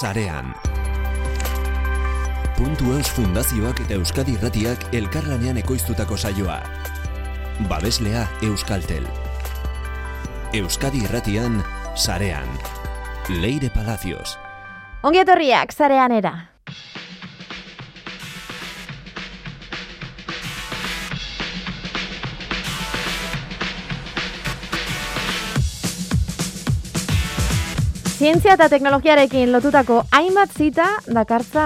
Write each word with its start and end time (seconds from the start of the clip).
sarean. 0.00 0.54
Puntu 2.56 2.92
Eus 2.96 3.10
Fundazioak 3.12 3.82
eta 3.84 3.96
Euskadi 3.98 4.36
Irratiak 4.38 4.86
elkarlanean 4.94 5.58
ekoiztutako 5.62 6.16
saioa. 6.16 6.60
Babeslea 7.68 8.24
Euskaltel. 8.48 9.06
Euskadi 10.54 11.04
Irratian 11.04 11.60
sarean. 11.96 12.48
Leire 13.28 13.70
Palacios. 13.74 14.38
Ongi 15.02 15.22
etorriak, 15.24 15.74
zarean 15.74 16.12
Zientzia 28.22 28.52
eta 28.54 28.68
teknologiarekin 28.70 29.50
lotutako 29.50 29.96
hainbat 30.14 30.52
zita 30.54 30.84
dakartza 31.10 31.62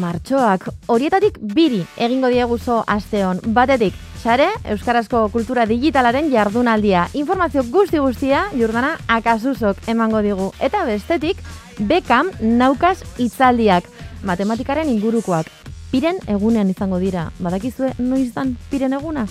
martxoak. 0.00 0.64
Horietatik 0.90 1.36
biri 1.54 1.84
egingo 2.02 2.26
dieguzo 2.32 2.80
asteon. 2.90 3.38
Batetik, 3.54 3.94
sare, 4.18 4.48
Euskarazko 4.74 5.20
kultura 5.30 5.68
digitalaren 5.70 6.32
jardunaldia. 6.32 7.04
Informazio 7.14 7.62
guzti 7.70 8.02
guztia, 8.02 8.40
jurdana, 8.58 8.96
akasuzok 9.06 9.86
emango 9.94 10.18
digu. 10.26 10.50
Eta 10.58 10.82
bestetik, 10.88 11.44
bekam 11.78 12.34
naukaz 12.42 13.04
itzaldiak. 13.22 13.86
Matematikaren 14.26 14.90
ingurukoak. 14.90 15.46
Piren 15.94 16.18
egunean 16.26 16.74
izango 16.74 16.98
dira. 16.98 17.28
Badakizue 17.38 17.94
noiz 18.02 18.32
dan 18.34 18.56
piren 18.66 18.98
eguna? 18.98 19.28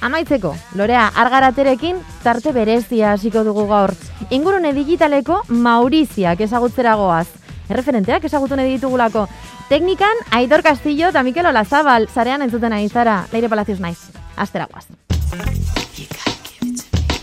Amaitzeko, 0.00 0.54
Lorea 0.74 1.06
Argaraterekin 1.14 1.96
tarte 2.22 2.52
berezia 2.52 3.12
hasiko 3.12 3.42
dugu 3.44 3.66
gaur. 3.66 3.94
Ingurune 4.30 4.72
digitaleko 4.76 5.42
Mauriziak 5.48 6.40
ezagutzera 6.40 6.94
goaz. 6.96 7.26
Erreferenteak 7.68 8.24
ezagutu 8.28 8.56
nahi 8.56 8.76
ditugulako. 8.76 9.26
Teknikan, 9.68 10.20
Aitor 10.30 10.62
Castillo 10.62 11.08
eta 11.10 11.24
Mikel 11.26 11.46
Olazabal, 11.50 12.06
zarean 12.08 12.42
entzuten 12.42 12.72
ari 12.72 12.88
zara, 12.88 13.26
Leire 13.32 13.48
Palacios 13.48 13.80
naiz. 13.80 13.98
Astera 14.36 14.68
guaz. 14.70 14.86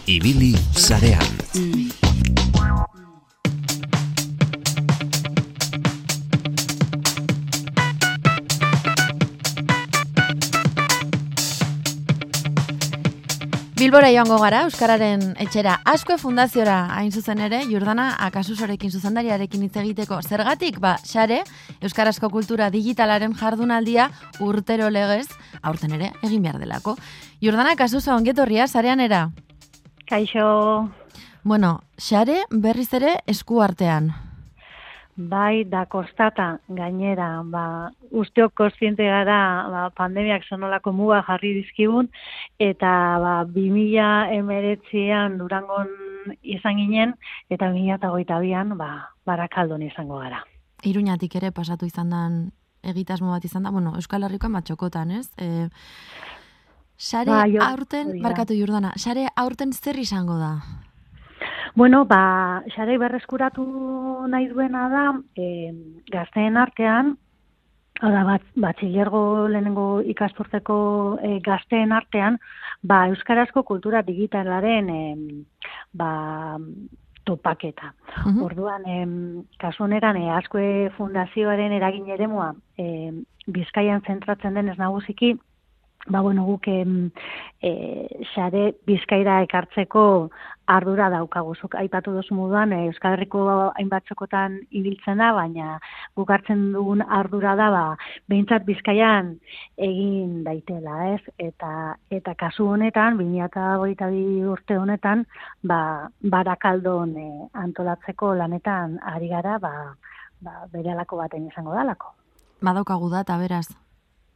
Ibili 0.06 0.56
sarean. 0.76 1.73
Bilbora 13.84 14.14
joango 14.14 14.38
gara, 14.40 14.62
Euskararen 14.64 15.34
etxera 15.44 15.74
Askue 15.92 16.16
Fundaziora 16.16 16.86
hain 16.96 17.10
zuzen 17.12 17.42
ere, 17.44 17.58
Jordana 17.68 18.06
Akasusorekin 18.30 18.94
zuzendariarekin 18.96 19.66
hitz 19.66 19.76
egiteko 19.82 20.22
zergatik, 20.24 20.78
ba, 20.80 20.94
xare, 21.04 21.42
Euskarazko 21.84 22.30
kultura 22.32 22.70
digitalaren 22.72 23.36
jardunaldia 23.36 24.08
urtero 24.40 24.88
legez, 24.88 25.28
aurten 25.60 25.98
ere, 26.00 26.14
egin 26.24 26.48
behar 26.48 26.64
delako. 26.64 26.96
Jordana 27.44 27.76
Akasuso, 27.76 28.16
ongetorria, 28.16 28.70
zarean 28.72 29.04
era? 29.04 29.26
Kaixo. 30.08 30.88
Bueno, 31.44 31.82
xare 32.00 32.46
berriz 32.52 32.94
ere 32.96 33.18
esku 33.28 33.60
artean. 33.68 34.14
Bai, 35.16 35.64
da 35.70 35.86
kostata 35.86 36.58
gainera, 36.74 37.44
ba, 37.46 37.92
usteok 38.10 38.54
kontziente 38.58 39.06
gara 39.06 39.38
ba, 39.70 39.82
pandemiak 39.94 40.42
zonolako 40.50 40.92
muga 40.92 41.20
jarri 41.28 41.52
dizkigun, 41.60 42.10
eta 42.58 42.94
ba, 43.22 43.34
2000 43.46 44.34
emeretzian 44.40 45.38
durangon 45.38 45.92
izan 46.42 46.80
ginen, 46.82 47.14
eta 47.54 47.70
2008an 47.70 48.74
ba, 48.80 48.90
barakaldon 49.26 49.84
izango 49.86 50.18
gara. 50.18 50.42
Iruñatik 50.84 51.36
ere 51.38 51.52
pasatu 51.52 51.86
izan 51.86 52.10
dan 52.10 52.40
egitasmo 52.82 53.30
bat 53.30 53.46
izan 53.46 53.64
da, 53.64 53.72
bueno, 53.72 53.94
Euskal 53.96 54.26
Herrikoan 54.26 54.58
batxokotan, 54.58 55.12
ez? 55.12 55.30
E, 55.38 55.70
sare 56.98 57.30
Ba, 57.30 57.46
jo- 57.48 57.62
aurten, 57.62 58.18
barkatu 58.24 58.58
jordana, 58.58 58.96
sare 58.98 59.28
aurten 59.36 59.74
zer 59.74 60.00
izango 60.00 60.40
da? 60.42 60.56
Bueno, 61.76 62.06
ba, 62.06 62.64
xarei 62.76 62.98
berreskuratu 62.98 63.64
nahi 64.30 64.48
duena 64.52 64.88
da, 64.90 65.06
e, 65.36 65.74
gazteen 66.12 66.58
artean, 66.58 67.16
hau 68.02 68.12
da, 68.12 68.24
bat, 68.28 68.44
batxilergo 68.56 69.48
lehenengo 69.48 69.88
ikasturteko 70.14 70.76
e, 71.22 71.40
gazteen 71.46 71.96
artean, 71.96 72.40
ba, 72.84 73.08
Euskarazko 73.12 73.64
kultura 73.64 74.04
digitalaren 74.04 74.90
e, 74.90 75.04
ba, 75.94 76.60
topaketa. 77.24 77.94
Mhm. 78.26 78.44
Orduan, 78.44 78.86
em, 78.86 79.16
kasu 79.60 79.86
honetan, 79.86 80.18
e, 80.18 80.30
Azkue 80.30 80.92
Fundazioaren 80.98 81.72
eragin 81.72 82.10
eremua 82.12 82.54
e, 82.78 83.12
Bizkaian 83.48 84.04
zentratzen 84.08 84.54
denez 84.54 84.78
nagusiki, 84.78 85.34
ba, 86.08 86.22
bueno, 86.22 86.44
guk 86.46 86.68
e, 86.68 86.84
xare 88.34 88.74
Bizkaira 88.88 89.42
ekartzeko 89.46 90.06
ardura 90.68 91.10
daukagu. 91.10 91.56
Zuk 91.56 91.76
aipatu 91.76 92.14
dozu 92.16 92.36
moduan, 92.36 92.74
e, 92.74 92.88
Euskal 92.88 93.18
Herriko 93.18 93.44
hainbat 93.76 94.06
txokotan 94.08 94.60
ibiltzen 94.72 95.20
da, 95.22 95.32
baina 95.36 95.78
guk 96.16 96.32
hartzen 96.32 96.72
dugun 96.74 97.04
ardura 97.04 97.56
da, 97.60 97.70
ba, 97.74 97.84
behintzat 98.32 98.66
Bizkaian 98.68 99.34
egin 99.78 100.42
daitela, 100.48 101.14
ez? 101.16 101.22
Eta, 101.38 101.96
eta 102.12 102.36
kasu 102.40 102.70
honetan, 102.76 103.20
2022 103.20 104.48
urte 104.56 104.80
honetan, 104.80 105.26
ba, 105.64 106.10
barakaldon 106.24 107.16
e, 107.20 107.30
antolatzeko 107.66 108.34
lanetan 108.40 109.00
ari 109.16 109.32
gara, 109.32 109.60
ba, 109.60 109.74
ba, 110.42 110.68
berehalako 110.72 111.24
baten 111.24 111.48
izango 111.52 111.76
dalako. 111.76 112.16
Badaukagu 112.64 113.10
data, 113.12 113.38
beraz. 113.38 113.83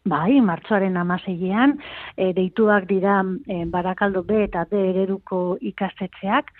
Bai, 0.07 0.39
martxoaren 0.41 0.95
amaseian, 0.97 1.73
e, 2.15 2.31
deituak 2.33 2.85
dira 2.87 3.19
e, 3.47 3.65
Barakaldo 3.67 4.23
B 4.23 4.43
eta 4.45 4.63
D 4.69 4.79
ereduko 4.93 5.57
ikastetxeak, 5.59 6.51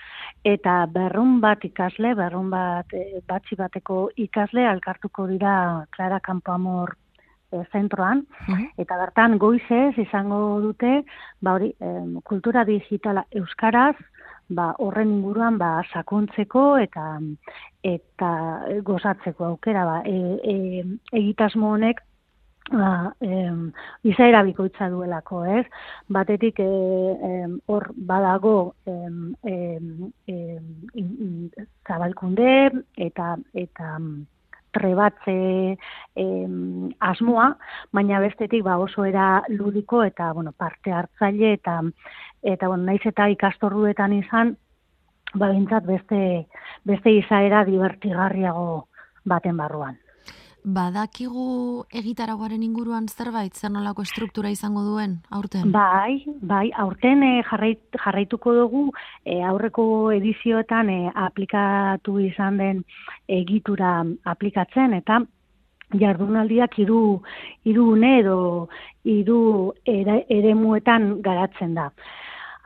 eta 0.44 0.74
berrun 0.92 1.40
bat 1.44 1.64
ikasle, 1.64 2.14
berrun 2.20 2.50
bat 2.52 2.92
e, 2.94 3.22
batxi 3.28 3.56
bateko 3.56 4.10
ikasle, 4.18 4.66
alkartuko 4.68 5.28
dira 5.32 5.86
Clara 5.96 6.20
Campoamor 6.20 6.96
e, 7.52 7.64
zentroan, 7.72 8.26
Mhm. 8.48 8.66
eta 8.84 8.98
bertan 8.98 9.38
goizez 9.38 9.98
izango 9.98 10.60
dute, 10.62 11.04
ba 11.42 11.54
hori, 11.54 11.74
em, 11.80 12.20
kultura 12.22 12.66
digitala 12.66 13.24
euskaraz, 13.32 13.96
ba 14.50 14.74
horren 14.80 15.10
inguruan 15.12 15.58
ba 15.58 15.84
sakontzeko 15.92 16.78
eta 16.80 17.20
eta 17.84 18.30
gozatzeko 18.84 19.44
aukera 19.46 19.84
ba 19.86 19.98
e, 20.06 20.16
e, 20.44 20.84
egitasmo 21.12 21.74
honek 21.74 22.00
ba, 22.72 23.14
em, 23.22 23.72
izaera 24.04 24.44
bikoitza 24.44 24.90
duelako, 24.90 25.44
ez? 25.46 25.66
Batetik 26.10 26.60
e, 26.60 26.68
em, 27.30 27.60
hor 27.68 27.92
badago 27.96 28.76
em, 28.86 29.34
em, 29.44 30.12
em, 30.28 31.50
zabalkunde 31.88 32.72
eta 32.98 33.36
eta 33.54 34.00
mm, 34.00 34.26
trebatze 34.78 35.78
em, 36.16 36.90
asmoa, 37.00 37.56
baina 37.92 38.20
bestetik 38.20 38.64
ba 38.64 38.78
oso 38.78 39.06
era 39.06 39.44
ludiko 39.50 40.04
eta 40.04 40.32
bueno, 40.34 40.52
parte 40.52 40.92
hartzaile 40.92 41.54
eta 41.54 41.82
eta 42.44 42.68
bueno, 42.68 42.84
naiz 42.84 43.06
eta 43.06 43.30
ikastorruetan 43.30 44.14
izan 44.14 44.58
ba 45.34 45.48
behintzat 45.48 45.86
beste 45.86 46.48
beste 46.86 47.12
izaera 47.12 47.64
divertigarriago 47.66 48.88
baten 49.26 49.58
barruan. 49.58 49.98
Badakigu 50.68 51.86
egitaragoaren 51.96 52.64
inguruan 52.66 53.06
zerbait, 53.08 53.56
zer 53.56 53.72
nolako 53.72 54.04
estruktura 54.04 54.50
izango 54.52 54.82
duen, 54.84 55.14
aurten? 55.32 55.72
Bai, 55.72 56.26
bai, 56.44 56.66
aurten 56.84 57.24
eh, 57.24 57.44
jarrait, 57.48 57.80
jarraituko 58.04 58.52
dugu 58.58 58.82
eh, 59.24 59.40
aurreko 59.48 59.86
edizioetan 60.18 60.92
eh, 60.92 61.14
aplikatu 61.24 62.18
izan 62.20 62.60
den 62.60 62.84
egitura 63.40 64.02
aplikatzen 64.28 64.98
eta 65.00 65.22
jardunaldiak 65.96 66.76
hiru 66.82 67.02
hiru 67.64 67.88
une 67.94 68.18
edo 68.20 68.38
hiru 69.08 69.42
ere, 69.88 70.26
eremuetan 70.28 71.22
garatzen 71.24 71.80
da. 71.80 71.92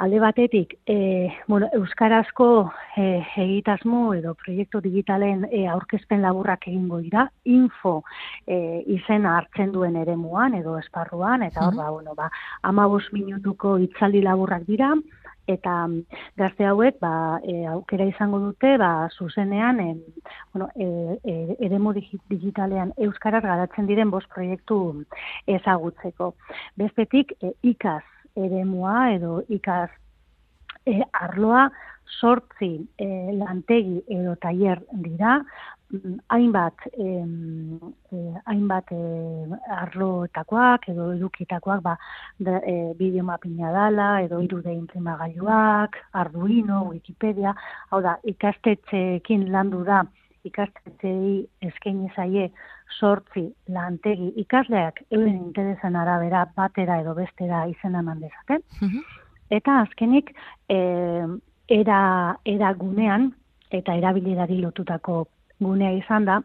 Alde 0.01 0.19
batetik, 0.19 0.79
e, 0.87 1.31
bueno, 1.45 1.67
euskarazko 1.77 2.71
e, 2.97 3.21
egitasmo 3.37 4.15
edo 4.17 4.31
proiektu 4.33 4.79
digitalen 4.81 5.43
e, 5.51 5.67
aurkezpen 5.69 6.23
laburrak 6.23 6.63
egingo 6.71 6.97
dira, 7.03 7.27
info 7.45 7.99
e, 8.47 8.81
izena 8.95 9.35
hartzen 9.37 9.69
duen 9.75 9.99
eremuan 10.01 10.55
edo 10.57 10.79
esparruan, 10.79 11.43
eta 11.45 11.67
hor, 11.67 11.77
ba, 11.77 11.91
bueno, 11.93 12.15
ba, 12.17 12.31
amabos 12.65 13.03
minutuko 13.13 13.75
itzaldi 13.83 14.23
laburrak 14.25 14.65
dira, 14.65 14.89
eta 15.45 15.75
mm, 15.85 16.23
gazte 16.41 16.65
hauek 16.65 16.97
ba, 17.03 17.37
e, 17.45 17.67
aukera 17.69 18.07
izango 18.09 18.39
dute 18.41 18.71
ba, 18.81 19.07
zuzenean 19.13 19.83
em, 19.85 19.99
bueno, 20.55 20.71
e, 20.73 21.19
e, 21.21 21.35
eremu 21.67 21.93
digi- 21.99 22.23
digitalean 22.33 22.95
euskaraz 22.97 23.43
garatzen 23.45 23.85
diren 23.85 24.09
bost 24.09 24.33
proiektu 24.33 24.81
ezagutzeko. 25.59 26.33
Bestetik 26.81 27.37
e, 27.37 27.53
ikaz 27.75 28.01
eremua 28.35 29.11
edo 29.15 29.41
ikaz 29.49 29.89
e, 30.85 31.01
arloa 31.13 31.69
sortzi 32.19 32.71
e, 32.99 33.07
lantegi 33.37 34.01
edo 34.09 34.35
tailer 34.43 34.81
dira, 35.05 35.37
mm, 35.91 36.17
hainbat 36.33 36.85
eh, 36.91 37.25
hainbat 38.45 38.91
eh, 38.91 39.59
arloetakoak 39.77 40.89
edo 40.91 41.11
edukitakoak 41.15 41.83
ba, 41.83 41.97
eh, 42.41 42.93
bideo 42.99 43.23
mapina 43.23 43.71
dala 43.71 44.09
edo 44.25 44.41
irude 44.41 44.73
imprimagailuak, 44.73 45.97
Arduino, 46.13 46.89
Wikipedia, 46.91 47.55
hau 47.91 48.01
da, 48.01 48.17
ikastetxeekin 48.33 49.51
landu 49.51 49.83
da 49.87 50.03
ikastetxei 50.47 51.47
eskaini 51.67 52.09
zaie 52.15 52.49
sortzi 52.99 53.43
lantegi 53.69 54.31
ikasleak 54.43 55.03
euren 55.11 55.37
interesan 55.37 55.95
arabera 55.95 56.45
batera 56.55 56.99
edo 57.01 57.13
bestera 57.15 57.65
izena 57.67 57.99
eman 58.05 58.23
dezaten. 58.23 58.63
Mhm. 58.81 59.03
Eta 59.51 59.79
azkenik 59.81 60.31
e, 60.69 60.79
era, 61.67 62.01
era 62.45 62.73
gunean 62.73 63.31
eta 63.71 63.95
erabilidari 63.95 64.59
lotutako 64.61 65.25
gunea 65.59 65.91
izan 65.95 66.25
da, 66.25 66.41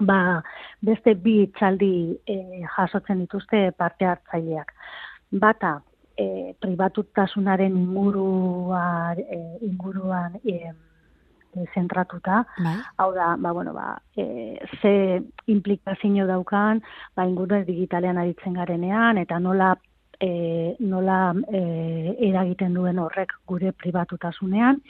ba, 0.00 0.42
beste 0.82 1.14
bi 1.14 1.42
itzaldi 1.44 1.92
e, 2.26 2.36
jasotzen 2.76 3.20
dituzte 3.24 3.70
parte 3.76 4.08
hartzaileak. 4.08 4.72
Bata, 5.30 5.80
e, 6.18 6.54
pribatutasunaren 6.60 7.76
inguruan, 7.76 9.18
e, 9.18 9.40
inguruan 9.66 10.38
e, 10.44 10.72
zentratuta, 11.74 12.44
Bai. 12.58 12.76
hau 12.96 13.12
da, 13.14 13.34
ba, 13.38 13.52
bueno, 13.52 13.72
ba, 13.74 14.00
e, 14.16 14.58
ze 14.80 15.22
implikazio 15.46 16.26
daukan, 16.26 16.82
ba, 17.16 17.26
ingurune 17.26 17.64
digitalean 17.64 18.18
aritzen 18.18 18.54
garenean, 18.54 19.18
eta 19.18 19.38
nola 19.38 19.76
e, 20.20 20.76
nola 20.78 21.34
e, 21.48 22.16
eragiten 22.28 22.74
duen 22.74 22.98
horrek 22.98 23.32
gure 23.46 23.72
pribatutasunean, 23.72 24.80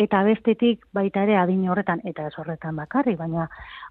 eta 0.00 0.22
bestetik 0.24 0.86
baita 0.96 1.24
ere 1.26 1.36
adin 1.36 1.68
horretan, 1.68 2.00
eta 2.04 2.26
ez 2.28 2.34
horretan 2.38 2.76
bakarri, 2.76 3.16
baina 3.16 3.48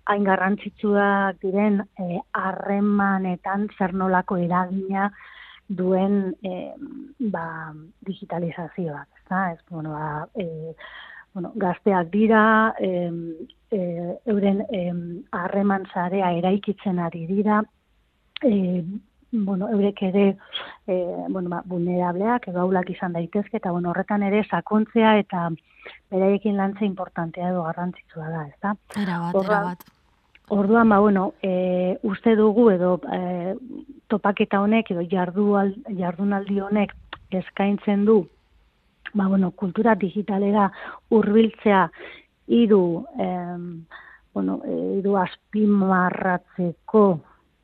hain 0.10 0.24
garrantzitsuak 0.24 1.42
diren 1.44 1.84
e, 2.00 2.22
harremanetan 2.34 3.68
zer 3.78 3.94
nolako 3.94 4.38
eragina 4.38 5.12
duen 5.70 6.34
e, 6.42 6.74
ba, 7.32 7.74
digitalizazioak. 8.08 9.08
ezta? 9.22 9.52
Ez, 9.54 9.60
bueno, 9.70 9.92
ba, 9.92 10.28
e, 10.36 10.74
bueno, 11.34 11.52
gazteak 11.56 12.10
dira, 12.12 12.74
em, 12.80 13.34
e, 13.72 14.18
euren 14.26 14.64
em, 14.72 15.24
harreman 15.32 15.86
zarea 15.94 16.32
eraikitzen 16.34 17.00
ari 17.00 17.26
dira, 17.28 17.62
e, 18.44 18.84
bueno, 19.32 19.70
eurek 19.70 20.02
ere 20.04 20.38
e, 20.88 20.96
bueno, 21.30 21.50
ba, 21.50 21.62
vulnerableak 21.66 22.48
edo 22.50 22.62
aulak 22.62 22.90
izan 22.90 23.14
daitezke, 23.14 23.58
eta 23.58 23.72
bueno, 23.72 23.92
horretan 23.92 24.24
ere 24.24 24.44
sakontzea 24.50 25.18
eta 25.20 25.50
beraiekin 26.10 26.58
lantza 26.58 26.86
importantea 26.86 27.50
edo 27.50 27.64
garrantzitsua 27.64 28.30
da, 28.30 28.48
ezta? 28.48 28.76
Era 28.98 29.20
bat, 29.20 29.36
Horra- 29.36 29.56
era 29.60 29.64
bat. 29.72 29.86
Orduan, 30.50 30.90
ba, 30.90 30.98
bueno, 31.00 31.34
e, 31.44 32.00
uste 32.02 32.36
dugu 32.36 32.72
edo 32.72 32.96
e, 33.14 33.54
topaketa 34.10 34.64
honek 34.64 34.90
edo 34.96 35.04
jardual, 35.06 35.76
jardunaldi 35.94 36.60
honek 36.60 36.96
eskaintzen 37.30 38.06
du 38.08 38.24
ba, 39.14 39.28
bueno, 39.28 39.52
kultura 39.52 39.96
digitalera 39.96 40.72
hurbiltzea 41.10 41.90
hiru 42.48 43.06
em, 43.18 43.86
bueno, 44.34 44.62
e, 44.66 44.76
hiru 45.00 45.18
azpimarratzeko 45.18 47.06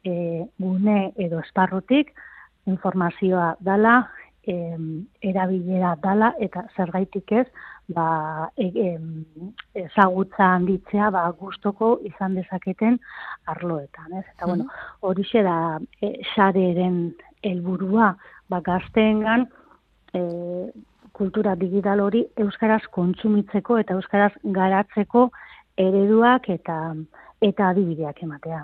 e, 0.04 0.46
gune 0.58 1.14
edo 1.18 1.40
esparrutik 1.40 2.14
informazioa 2.66 3.56
dala, 3.60 4.10
em, 4.46 5.06
erabilera 5.22 5.96
dala 6.02 6.34
eta 6.42 6.66
zergaitik 6.76 7.32
ez 7.32 7.46
ba, 7.88 8.50
e, 8.58 8.70
em, 8.86 9.26
ezagutza 9.86 10.52
handitzea 10.56 11.10
ba, 11.14 11.26
gustoko 11.40 12.00
izan 12.06 12.38
dezaketen 12.38 13.00
arloetan. 13.46 14.14
Ez? 14.20 14.26
Eta 14.36 14.50
bueno, 14.50 14.68
horixe 15.02 15.44
da 15.46 15.80
e, 16.02 16.16
sareren 16.34 17.16
helburua 17.44 18.16
ba, 18.50 18.62
gazteengan 18.66 19.48
e, 20.14 20.22
kultura 21.16 21.56
digital 21.56 22.02
hori 22.04 22.26
euskaraz 22.44 22.84
kontsumitzeko 22.92 23.80
eta 23.80 23.96
euskaraz 23.96 24.34
garatzeko 24.44 25.30
ereduak 25.78 26.50
eta 26.50 26.80
eta 27.46 27.68
adibideak 27.70 28.22
ematea. 28.24 28.62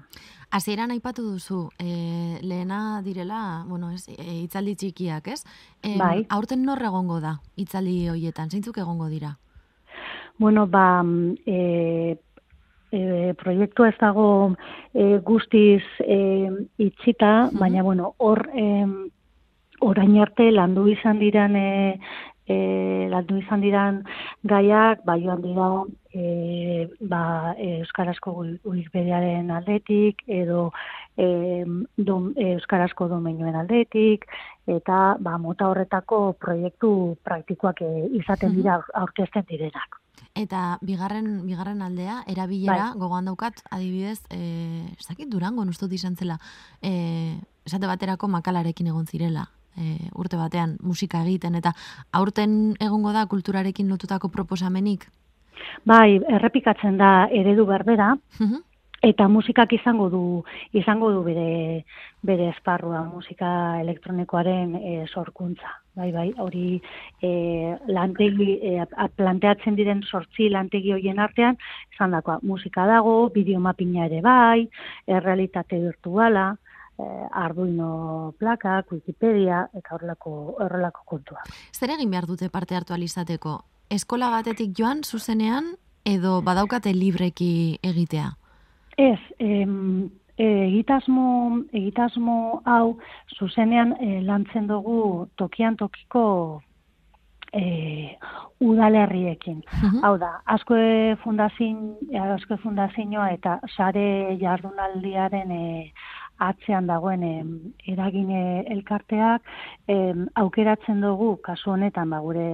Hasieran 0.52 0.92
aipatu 0.92 1.24
duzu, 1.24 1.70
e, 1.80 2.40
lehena 2.42 3.02
direla, 3.06 3.64
bueno, 3.68 3.92
ez, 3.92 4.08
e, 4.10 4.24
hitzaldi 4.44 4.76
txikiak, 4.80 5.28
ez? 5.28 5.44
Em, 5.84 5.98
Bai. 6.00 6.26
Aurten 6.30 6.64
nor 6.66 6.82
egongo 6.82 7.20
da 7.24 7.38
hitzaldi 7.60 8.10
hoietan? 8.10 8.50
Zeintzuk 8.50 8.80
egongo 8.82 9.08
dira? 9.12 9.36
Bueno, 10.40 10.66
ba, 10.68 11.04
mm, 11.04 11.36
e, 11.46 12.18
e, 12.92 13.34
proiektua 13.40 13.90
ez 13.90 13.98
dago 14.00 14.56
e, 14.94 15.20
guztiz 15.20 15.84
e, 16.00 16.20
itxita, 16.78 17.52
Mhm. 17.52 17.60
baina, 17.60 17.84
bueno, 17.84 18.16
hor 18.18 18.50
em, 18.54 19.10
orain 19.82 20.18
arte 20.22 20.52
landu 20.52 20.88
izan 20.88 21.20
diran 21.20 21.56
e, 21.56 22.00
e, 22.48 23.08
landu 23.10 23.38
izan 23.38 23.62
diran 23.62 24.04
gaiak, 24.44 25.04
ba, 25.06 25.18
joan 25.20 25.42
dira 25.42 25.70
e, 26.14 26.90
ba, 27.00 27.54
e, 27.58 27.80
Euskarazko 27.82 28.34
Wi- 28.42 28.60
Wikipediaren 28.66 29.52
aldetik, 29.52 30.24
edo 30.28 30.72
e, 31.18 31.64
dom, 31.98 32.34
e, 32.36 32.54
Euskarazko 32.58 33.08
domenioen 33.08 33.56
aldetik, 33.56 34.26
eta 34.68 35.18
ba, 35.20 35.38
mota 35.38 35.70
horretako 35.70 36.34
proiektu 36.40 37.18
praktikoak 37.24 37.82
e, 37.82 37.92
izaten 38.22 38.56
dira 38.56 38.80
aur- 38.80 38.92
aurkezten 39.06 39.46
direnak. 39.50 39.98
Eta 40.36 40.78
bigarren 40.82 41.42
bigarren 41.46 41.82
aldea, 41.82 42.22
erabilera, 42.28 42.92
Bai. 42.92 43.00
gogoan 43.00 43.26
daukat, 43.26 43.64
adibidez, 43.70 44.22
eh, 44.30 44.86
ez 44.98 45.08
dakit 45.10 45.28
Durango 45.28 45.64
ustut 45.68 45.92
izan 45.92 46.16
zela, 46.16 46.38
eh, 46.82 47.36
esate 47.66 47.88
baterako 47.88 48.28
makalarekin 48.28 48.88
egon 48.88 49.06
zirela, 49.08 49.50
eh, 49.78 50.10
urte 50.16 50.38
batean 50.38 50.78
musika 50.82 51.24
egiten, 51.24 51.56
eta 51.56 51.74
aurten 52.12 52.76
egongo 52.80 53.12
da 53.12 53.26
kulturarekin 53.26 53.90
lotutako 53.90 54.30
proposamenik? 54.30 55.08
Bai, 55.86 56.20
errepikatzen 56.28 56.98
da 56.98 57.28
eredu 57.32 57.66
berbera, 57.66 58.16
eta 59.02 59.28
musikak 59.28 59.74
izango 59.74 60.10
du 60.10 60.24
izango 60.78 61.10
du 61.12 61.24
bere 61.26 61.84
bere 62.22 62.50
esparrua 62.52 63.02
musika 63.10 63.80
elektronikoaren 63.82 64.76
e, 64.78 65.06
sorkuntza 65.08 65.72
bai 65.98 66.12
bai 66.14 66.28
hori 66.38 66.78
e, 67.22 67.32
lantegi 67.88 68.60
e, 68.62 68.86
planteatzen 69.18 69.76
diren 69.76 70.04
sortzi 70.06 70.50
lantegi 70.54 70.94
hoien 70.94 71.20
artean 71.20 71.58
esandakoa 71.96 72.40
musika 72.44 72.86
dago 72.86 73.16
bideomapina 73.34 74.06
ere 74.06 74.22
bai 74.22 74.68
errealitate 75.08 75.82
virtuala 75.82 76.52
e, 76.54 76.61
Arduino 77.32 78.34
plakak, 78.40 78.92
Wikipedia 78.92 79.66
eta 79.74 79.96
horrelako 79.96 80.34
horrelako 80.60 81.06
kontua. 81.06 81.44
Zer 81.74 81.96
egin 81.98 82.12
behar 82.12 82.28
dute 82.30 82.50
parte 82.50 82.76
hartu 82.76 82.94
alizateko? 82.94 83.62
Eskola 83.92 84.30
batetik 84.32 84.74
joan 84.78 85.04
zuzenean 85.04 85.74
edo 86.06 86.42
badaukate 86.42 86.94
libreki 86.96 87.80
egitea? 87.84 88.32
Ez, 88.98 89.20
em, 89.40 90.10
e, 90.38 90.48
egitasmo, 90.68 91.64
egitasmo 91.72 92.62
hau 92.66 92.98
zuzenean 93.38 93.96
e, 94.00 94.22
lantzen 94.26 94.68
dugu 94.68 95.28
tokian 95.38 95.78
tokiko 95.78 96.62
e, 97.54 98.18
udalerriekin. 98.62 99.62
Mhm. 99.82 100.04
Hau 100.06 100.18
da, 100.22 100.32
asko 100.46 100.78
fundazin, 101.24 101.96
asko 102.36 102.58
fundazioa 102.64 103.30
eta 103.36 103.60
sare 103.76 104.38
jardunaldiaren 104.42 105.52
e, 105.52 105.94
atzean 106.42 106.88
dagoen 106.90 107.24
eragine 107.88 108.42
elkarteak 108.76 109.46
em, 109.88 110.26
aukeratzen 110.42 111.02
dugu 111.04 111.36
kasu 111.46 111.74
honetan 111.76 112.10
ba 112.10 112.20
gure 112.26 112.46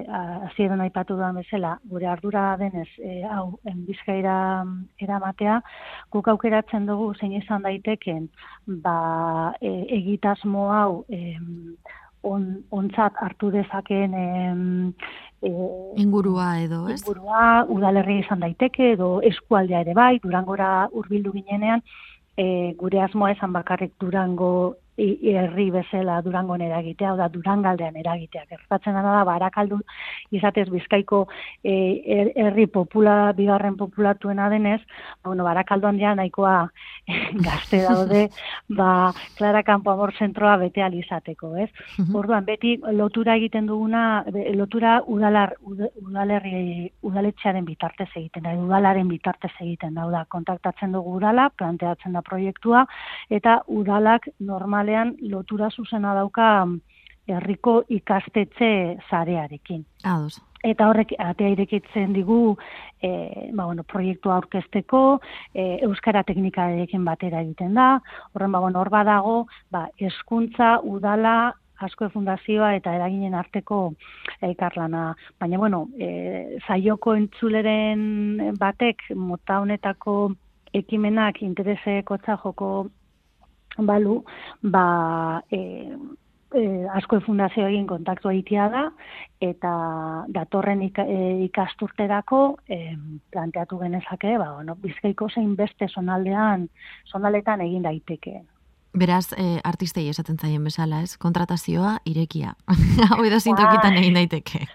hasieran 0.48 0.84
aipatu 0.86 1.16
duan 1.16 1.40
bezala 1.40 1.78
gure 1.92 2.08
ardura 2.08 2.46
denez 2.60 2.90
e, 3.00 3.22
hau 3.32 3.60
Bizkaira 3.88 4.38
eramatea 5.00 5.62
guk 6.12 6.28
aukeratzen 6.34 6.88
dugu 6.90 7.14
zein 7.20 7.38
izan 7.40 7.64
daiteken 7.64 8.28
ba 8.84 8.98
e, 9.62 9.72
egitasmo 10.00 10.68
hau 10.74 11.06
em, 11.10 11.78
on, 12.28 12.46
ontzat 12.72 13.16
hartu 13.24 13.52
dezakeen 13.54 14.14
em, 14.14 14.66
e, 15.42 15.52
Ingurua 16.02 16.50
edo, 16.64 16.84
ez? 16.92 17.00
ingurua, 17.02 17.64
udalerri 17.72 18.20
izan 18.24 18.44
daiteke 18.44 18.92
edo 18.98 19.18
eskualdea 19.32 19.86
ere 19.86 19.96
bai, 19.98 20.18
Durangora 20.24 20.72
hurbildu 20.92 21.34
ginenean, 21.38 21.84
e, 22.38 22.74
gure 22.78 23.02
asmoa 23.02 23.32
esan 23.34 23.54
bakarrik 23.54 23.94
Durango 24.00 24.78
herri 24.98 25.70
bezala 25.72 26.22
durangon 26.26 26.62
eragitea, 26.62 27.14
da 27.16 27.28
durangaldean 27.30 27.96
eragitea. 28.02 28.46
Gertatzen 28.50 28.96
dena 28.98 29.14
da, 29.20 29.24
barakaldu 29.28 29.80
izatez 30.34 30.68
bizkaiko 30.70 31.26
e, 31.64 32.34
herri 32.36 32.68
popula, 32.68 33.32
bigarren 33.38 33.78
populatuena 33.78 34.50
denez, 34.50 34.80
ba, 35.22 35.30
bueno, 35.30 35.46
barakaldoan 35.46 36.00
ja 36.00 36.16
nahikoa 36.16 36.56
gazte 37.48 37.84
daude, 37.84 38.28
ba, 38.70 39.14
Clara 39.38 39.64
Campo 39.64 39.92
Amor 39.92 40.14
zentroa 40.18 40.58
bete 40.58 40.84
alizateko, 40.84 41.54
ez? 41.58 41.70
Orduan, 42.14 42.46
beti 42.46 42.78
lotura 42.92 43.38
egiten 43.38 43.68
duguna, 43.70 44.24
lotura 44.56 44.98
udalar, 45.06 45.56
udalerri, 45.62 46.92
udaletxearen 47.06 47.66
bitartez 47.66 48.10
egiten 48.16 48.48
da, 48.48 48.56
udalaren 48.58 49.08
bitartez 49.08 49.54
egiten 49.62 49.96
da, 49.98 50.08
da, 50.12 50.26
kontaktatzen 50.30 50.96
dugu 50.96 51.18
udala, 51.20 51.50
planteatzen 51.58 52.18
da 52.18 52.24
proiektua, 52.26 52.86
eta 53.30 53.60
udalak 53.68 54.28
normalean 54.88 55.16
lotura 55.32 55.70
zuzena 55.70 56.14
dauka 56.14 56.68
herriko 57.28 57.84
ikastetxe 57.90 58.98
zarearekin. 59.10 59.86
Ados. 60.06 60.40
Eta 60.64 60.88
horrek 60.88 61.12
atea 61.20 61.50
irekitzen 61.50 62.14
digu 62.14 62.58
e, 63.02 63.52
ba, 63.54 63.66
bueno, 63.66 63.84
proiektua 63.84 64.38
aurkezteko, 64.38 65.20
e, 65.54 65.80
euskara 65.84 66.24
teknikarekin 66.24 67.04
batera 67.06 67.42
egiten 67.42 67.76
da, 67.76 68.00
horren 68.34 68.52
ba, 68.52 68.60
bueno, 68.60 68.80
hor 68.80 68.90
badago, 68.90 69.46
ba, 69.70 69.88
eskuntza, 70.00 70.80
udala, 70.84 71.54
asko 71.80 72.10
fundazioa 72.10 72.74
eta 72.74 72.96
eraginen 72.96 73.36
arteko 73.36 73.94
elkarlana. 74.42 75.14
Baina, 75.40 75.58
bueno, 75.58 75.88
e, 76.00 76.58
zaioko 76.66 77.14
entzuleren 77.16 78.56
batek, 78.58 79.12
mota 79.16 79.60
honetako 79.62 80.32
ekimenak 80.74 81.44
interesekotza 81.44 82.40
joko 82.44 82.88
balu, 83.78 84.24
ba, 84.62 85.42
e, 85.52 85.60
e, 86.56 86.64
asko 86.96 87.20
fundazio 87.26 87.68
egin 87.68 87.88
kontaktu 87.88 88.32
egitea 88.34 88.68
da, 88.74 88.84
eta 89.44 89.72
datorren 90.34 90.84
e, 90.88 90.90
ikasturterako 91.46 92.42
e, 92.68 92.96
planteatu 93.32 93.80
genezake, 93.84 94.38
ba, 94.38 94.54
bueno, 94.56 94.78
bizkaiko 94.84 95.30
zein 95.30 95.56
beste 95.56 95.88
sonaldean, 95.88 96.70
sonaletan 97.06 97.62
egin 97.68 97.84
daiteke. 97.84 98.42
Beraz, 98.98 99.34
e, 99.38 99.60
artistei 99.64 100.08
esaten 100.10 100.40
zaien 100.42 100.64
bezala, 100.64 101.04
ez? 101.06 101.18
Kontratazioa 101.22 101.98
irekia. 102.10 102.56
Hau 103.12 103.24
edo 103.28 103.40
zintokitan 103.40 103.98
egin 104.00 104.18
daiteke. 104.18 104.66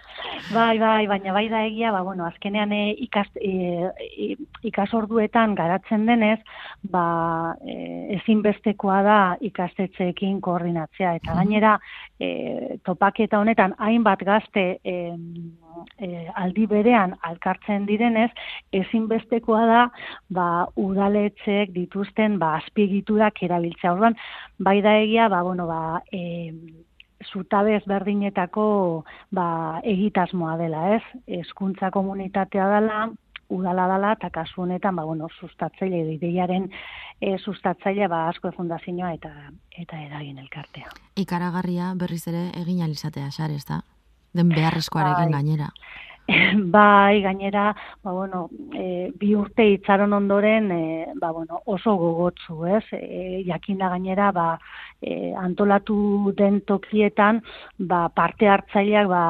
Bai, 0.53 0.77
bai, 0.79 1.05
baina 1.07 1.33
bai 1.33 1.47
da 1.49 1.61
egia, 1.65 1.91
ba, 1.91 2.01
bueno, 2.03 2.25
azkenean 2.25 2.71
e, 2.73 2.81
ikas, 3.05 3.27
e, 3.39 4.33
ikasorduetan 4.69 5.55
garatzen 5.57 6.05
denez, 6.05 6.39
ba, 6.93 7.55
e, 7.65 7.75
ezinbestekoa 8.17 8.99
da 9.05 9.17
ikastetxeekin 9.49 10.39
koordinatzea. 10.45 11.15
Eta 11.19 11.35
gainera, 11.39 11.73
e, 12.19 12.77
topaketa 12.85 13.39
honetan, 13.39 13.75
hainbat 13.77 14.23
gazte 14.27 14.65
e, 14.83 14.95
e, 15.97 16.09
aldi 16.43 16.67
berean 16.69 17.17
alkartzen 17.29 17.85
direnez, 17.89 18.29
ezinbestekoa 18.83 19.65
da 19.69 19.83
ba, 20.29 20.47
udaletxeek 20.75 21.73
dituzten 21.75 22.39
ba, 22.41 22.55
azpigiturak 22.61 23.43
erabiltzea. 23.47 23.93
Orduan, 23.93 24.17
bai 24.59 24.81
da 24.81 24.97
egia, 25.01 25.29
ba, 25.29 25.43
bueno, 25.45 25.67
ba, 25.69 26.01
e, 26.11 26.61
zutabe 27.33 27.75
ezberdinetako 27.79 28.65
ba, 29.31 29.79
egitasmoa 29.83 30.55
dela, 30.61 30.85
ez? 30.95 31.03
Hezkuntza 31.39 31.91
komunitatea 31.91 32.67
dela, 32.75 33.07
udala 33.53 33.87
dela, 33.91 34.13
eta 34.17 34.29
kasu 34.33 34.63
honetan, 34.65 34.95
ba, 34.95 35.05
bueno, 35.05 35.27
sustatzaile, 35.39 36.03
ideiaren 36.15 36.69
e, 37.21 37.37
sustatzaile, 37.37 38.07
ba, 38.11 38.27
asko 38.29 38.51
fundazioa 38.55 39.13
eta 39.17 39.33
eta 39.83 39.99
eragin 40.05 40.39
elkartea. 40.43 40.93
Ikaragarria 41.17 41.93
berriz 41.99 42.23
ere 42.31 42.49
egin 42.61 42.83
alizatea, 42.85 43.29
xare, 43.33 43.57
ez 43.57 43.65
da? 43.69 43.81
Den 44.33 44.49
beharrezkoarekin 44.49 45.29
bai. 45.29 45.41
gainera. 45.41 45.69
Bai, 46.71 47.21
gainera, 47.21 47.75
ba, 48.01 48.11
bueno, 48.11 48.49
e, 48.73 49.11
bi 49.19 49.33
urte 49.35 49.65
itzaron 49.67 50.13
ondoren, 50.13 50.71
e, 50.71 51.07
ba, 51.19 51.31
bueno, 51.31 51.61
oso 51.65 51.95
gogotzu, 51.99 52.65
ez? 52.77 52.83
E, 52.95 53.43
jakinda 53.45 53.89
gainera, 53.89 54.31
ba, 54.31 54.45
e, 55.01 55.33
antolatu 55.35 56.31
den 56.37 56.61
tokietan, 56.61 57.41
ba, 57.77 58.07
parte 58.15 58.47
hartzaileak 58.47 59.07
ba, 59.11 59.23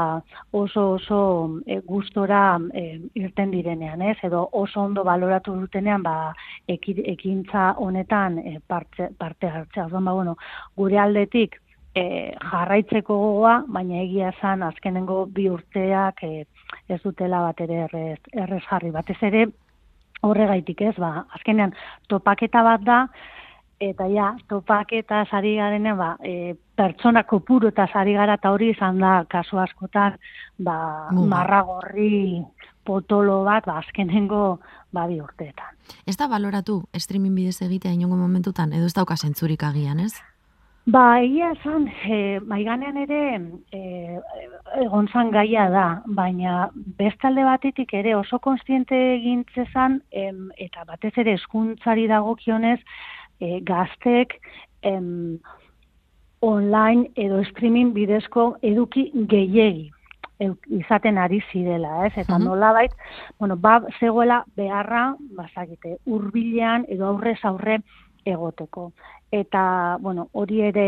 oso 0.52 0.92
oso 1.00 1.20
e, 1.66 1.80
gustora 1.80 2.60
e, 2.74 3.02
irten 3.18 3.50
direnean, 3.50 4.02
ez? 4.02 4.18
Edo 4.22 4.48
oso 4.52 4.86
ondo 4.86 5.04
baloratu 5.04 5.58
dutenean, 5.64 6.06
ba, 6.06 6.34
ekintza 6.68 7.74
honetan 7.78 8.38
e, 8.38 8.60
parte, 8.68 9.10
parte 9.18 9.50
hartzea. 9.50 9.90
Ba, 9.90 10.14
bueno, 10.14 10.38
gure 10.78 11.02
aldetik, 11.02 11.58
e, 11.96 12.34
jarraitzeko 12.52 13.18
gogoa, 13.18 13.58
baina 13.68 14.02
egia 14.02 14.32
esan 14.34 14.64
azkenengo 14.66 15.24
bi 15.34 15.48
urteak 15.50 16.24
e, 16.26 16.46
ez 16.88 17.02
dutela 17.04 17.42
bat 17.42 17.62
ere 17.62 17.86
errez, 17.88 18.20
errez 18.34 18.64
jarri. 18.70 18.92
Batez 18.92 19.20
ere 19.22 19.48
horregaitik 20.24 20.82
ez, 20.82 20.96
ba, 20.98 21.26
azkenean 21.36 21.74
topaketa 22.08 22.64
bat 22.64 22.84
da, 22.88 23.00
eta 23.84 24.08
ja, 24.12 24.34
topaketa 24.50 25.24
sari 25.30 25.56
garenean, 25.58 25.98
ba, 26.00 26.14
e, 26.24 26.56
pertsona 26.78 27.24
kopuru 27.30 27.70
eta 27.74 27.88
sari 27.92 28.16
gara 28.18 28.38
eta 28.40 28.52
hori 28.54 28.72
izan 28.74 29.00
da 29.02 29.24
kasu 29.30 29.60
askotan 29.60 30.18
ba, 30.58 30.76
marragorri 31.12 32.44
potolo 32.86 33.44
bat, 33.48 33.66
ba, 33.68 33.80
azkenengo 33.84 34.60
ba, 34.94 35.08
bi 35.08 35.20
urteetan. 35.22 35.76
Ez 36.08 36.16
da 36.18 36.30
baloratu 36.32 36.84
streaming 36.96 37.36
bidez 37.36 37.60
egitea 37.66 37.92
inongo 37.92 38.16
momentutan, 38.20 38.74
edo 38.74 38.88
ez 38.88 38.96
dauka 38.96 39.18
zentzurik 39.18 39.64
agian, 39.68 40.00
ez? 40.00 40.14
Ba, 40.86 41.22
egia 41.24 41.54
esan, 41.56 41.86
e, 41.88 42.40
maiganean 42.44 42.98
ere 43.06 43.20
e, 43.72 44.18
egon 44.84 45.08
zan 45.08 45.30
gaia 45.32 45.70
da, 45.72 45.86
baina 46.18 46.68
bestalde 47.00 47.46
batetik 47.48 47.94
ere 47.96 48.18
oso 48.18 48.40
konstiente 48.44 49.00
egintzezan, 49.14 50.02
em, 50.12 50.50
eta 50.60 50.84
batez 50.84 51.14
ere 51.24 51.38
eskuntzari 51.40 52.04
dagokionez, 52.12 52.82
e, 53.40 53.62
gaztek 53.64 54.36
em, 54.82 55.40
online 56.44 57.08
edo 57.16 57.40
streaming 57.48 57.96
bidezko 57.96 58.58
eduki 58.62 59.08
gehiegi 59.32 59.90
izaten 60.68 61.18
ari 61.18 61.40
zirela, 61.52 62.08
ez? 62.08 62.14
Eta 62.18 62.38
mm 62.38 62.44
nolabait, 62.44 62.92
bueno, 63.40 63.56
ba, 63.56 63.80
zegoela 64.00 64.44
beharra, 64.58 65.14
bazakite, 65.38 65.98
urbilean 66.06 66.84
edo 66.90 67.08
aurrez 67.08 67.40
aurre 67.48 67.80
egoteko 68.26 68.92
eta 69.34 69.98
bueno, 70.00 70.28
hori 70.34 70.62
ere 70.62 70.88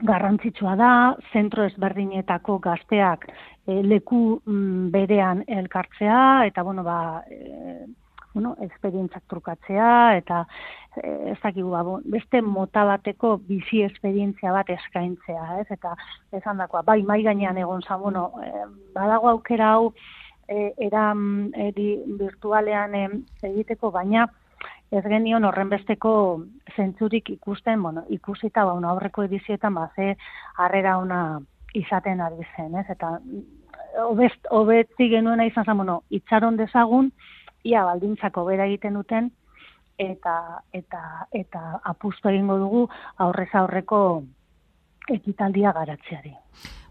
garrantzitsua 0.00 0.76
da, 0.78 0.90
zentro 1.32 1.64
ezberdinetako 1.66 2.58
gazteak 2.64 3.26
e, 3.66 3.80
leku 3.82 4.40
mm, 4.44 4.90
berean 4.94 5.42
elkartzea, 5.48 6.46
eta 6.48 6.62
bueno, 6.62 6.84
ba, 6.86 7.24
e, 7.28 7.86
bueno, 8.32 8.54
esperientzak 8.64 9.26
trukatzea, 9.28 10.16
eta 10.16 10.44
e, 10.96 11.34
ez 11.34 11.38
dakigu, 11.42 11.68
ba, 11.74 11.82
beste 12.14 12.40
mota 12.40 12.86
bateko 12.88 13.36
bizi 13.50 13.82
esperientzia 13.84 14.54
bat 14.56 14.70
eskaintzea, 14.72 15.60
ez? 15.60 15.68
Eta 15.76 15.96
esan 16.38 16.62
dakoa, 16.62 16.84
bai, 16.86 17.02
mai 17.02 17.20
gainean 17.26 17.58
egon 17.60 17.82
za, 17.82 17.98
bueno, 18.00 18.30
e, 18.40 18.66
badago 18.96 19.34
aukera 19.34 19.74
hau, 19.74 19.92
e, 20.48 20.70
eran 20.86 21.50
e, 21.54 21.72
virtualean 22.22 22.94
e, 22.94 23.08
egiteko, 23.52 23.90
baina, 23.90 24.30
ez 24.90 25.04
genion 25.06 25.44
horrenbesteko 25.44 26.12
zentzurik 26.76 27.30
ikusten, 27.30 27.82
bueno, 27.82 28.04
ikusita 28.08 28.64
ba, 28.66 28.74
aurreko 28.92 29.24
edizietan 29.28 29.74
ba, 29.74 29.90
ze 29.94 30.16
harrera 30.56 30.98
ona 30.98 31.40
izaten 31.74 32.20
ari 32.20 32.46
zen, 32.56 32.74
ez? 32.74 32.86
Eta 32.90 33.18
obest, 34.06 34.46
obetzi 34.50 35.08
genuena 35.12 35.46
izan 35.46 35.64
zen, 35.64 35.76
bueno, 35.76 36.02
itxaron 36.10 36.56
dezagun, 36.58 37.12
ia 37.62 37.84
baldintzako 37.84 38.44
bera 38.48 38.66
egiten 38.66 38.98
duten, 38.98 39.30
eta, 40.00 40.34
eta, 40.72 41.02
eta 41.32 41.80
apustu 41.84 42.30
egingo 42.32 42.58
dugu 42.58 42.86
aurrez 43.18 43.50
aurreko 43.54 44.00
ekitaldia 45.14 45.72
garatzeari. 45.72 46.34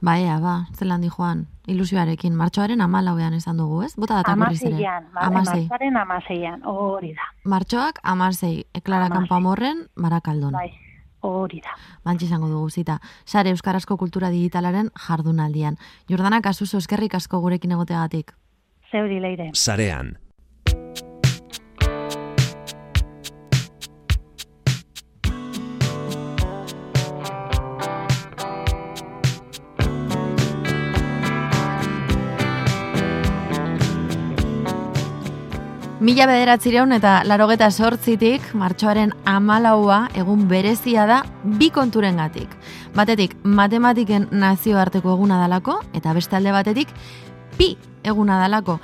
Ba, 0.02 0.16
ea, 0.20 0.38
ba, 0.40 0.68
zelan 0.80 1.02
di 1.04 1.10
joan, 1.12 1.48
ilusioarekin, 1.68 2.36
martxoaren 2.36 2.82
amalauean 2.82 3.34
esan 3.36 3.58
dugu, 3.60 3.82
ez? 3.84 3.96
Bota 4.00 4.16
data 4.22 4.36
berriz 4.40 4.62
ere. 4.64 4.86
Amasei. 5.14 5.66
Martxoaren 5.68 5.98
amaseian, 5.98 6.62
hori 6.64 7.14
da. 7.18 7.28
Martxoak 7.44 8.00
amasei, 8.04 8.66
eklara 8.74 9.10
kanpamorren, 9.10 9.88
marakaldon. 9.96 10.56
Bai, 10.56 10.72
hori 11.20 11.60
da. 11.66 11.76
Bantxe 12.08 12.30
izango 12.30 12.48
dugu 12.48 12.70
zita. 12.70 13.00
Sare 13.26 13.52
Euskarazko 13.52 13.98
Kultura 13.98 14.30
Digitalaren 14.30 14.90
jardunaldian. 15.08 15.76
Jordana, 16.08 16.40
kasuzo 16.42 16.80
eskerrik 16.80 17.20
asko 17.20 17.42
gurekin 17.44 17.76
egoteagatik. 17.76 18.32
Zeuri 18.92 19.20
leire. 19.20 19.52
Sarean. 19.54 20.16
Mila 36.00 36.30
bederatzireun 36.30 36.96
eta 36.96 37.18
larogeta 37.28 37.68
sortzitik, 37.76 38.46
martxoaren 38.56 39.10
amalaua 39.28 39.98
egun 40.16 40.46
berezia 40.48 41.04
da 41.10 41.18
bi 41.60 41.68
konturen 41.76 42.16
gatik. 42.22 42.54
Batetik, 42.96 43.34
matematiken 43.44 44.30
nazioarteko 44.32 45.12
eguna 45.18 45.42
dalako, 45.42 45.82
eta 45.92 46.14
beste 46.16 46.38
alde 46.40 46.54
batetik, 46.56 46.94
pi 47.58 47.74
eguna 48.08 48.40
dalako. 48.40 48.78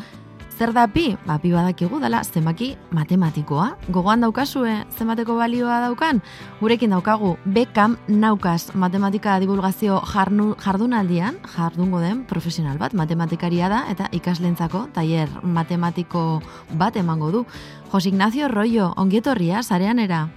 Zer 0.55 0.71
da 0.71 0.85
pi? 0.87 1.17
Ba, 1.27 1.35
pi 1.35 1.49
badakigu 1.51 1.97
dela 1.99 2.21
zenbaki 2.23 2.77
matematikoa. 2.95 3.73
Gogoan 3.91 4.21
daukazue 4.23 4.85
zenbateko 4.95 5.35
balioa 5.35 5.81
daukan? 5.83 6.21
Gurekin 6.61 6.93
daukagu 6.95 7.33
bekam 7.43 7.97
naukaz 8.07 8.71
matematika 8.73 9.35
divulgazio 9.43 9.99
jarnu, 10.13 10.53
jardunaldian, 10.63 11.41
jardungo 11.57 11.99
den 11.99 12.23
profesional 12.23 12.77
bat, 12.79 12.95
matematikaria 12.95 13.67
da, 13.67 13.81
eta 13.91 14.07
ikaslentzako 14.15 14.85
tailer 14.95 15.27
matematiko 15.43 16.39
bat 16.79 16.95
emango 16.95 17.33
du. 17.35 17.43
Jos 17.91 18.05
Ignacio 18.07 18.47
Royo, 18.47 18.93
ongietorria, 18.95 19.61
zarean 19.61 19.99
era? 19.99 20.29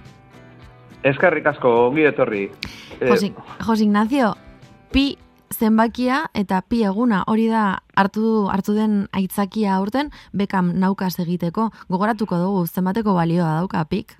Eskerrik 1.03 1.47
asko, 1.47 1.71
ongietorri. 1.87 2.49
Jos, 2.99 3.23
Jos 3.63 3.79
Ignacio, 3.79 4.35
pi 4.91 5.15
zenbakia 5.53 6.23
eta 6.33 6.61
pi 6.61 6.83
eguna 6.83 7.23
hori 7.27 7.47
da 7.49 7.79
hartu 7.95 8.47
hartu 8.53 8.73
den 8.77 9.07
aitzakia 9.11 9.75
aurten 9.75 10.09
bekam 10.33 10.73
naukaz 10.79 11.19
egiteko 11.19 11.69
gogoratuko 11.89 12.37
dugu 12.37 12.65
zenbateko 12.67 13.13
balioa 13.13 13.59
dauka 13.59 13.85
pik 13.85 14.17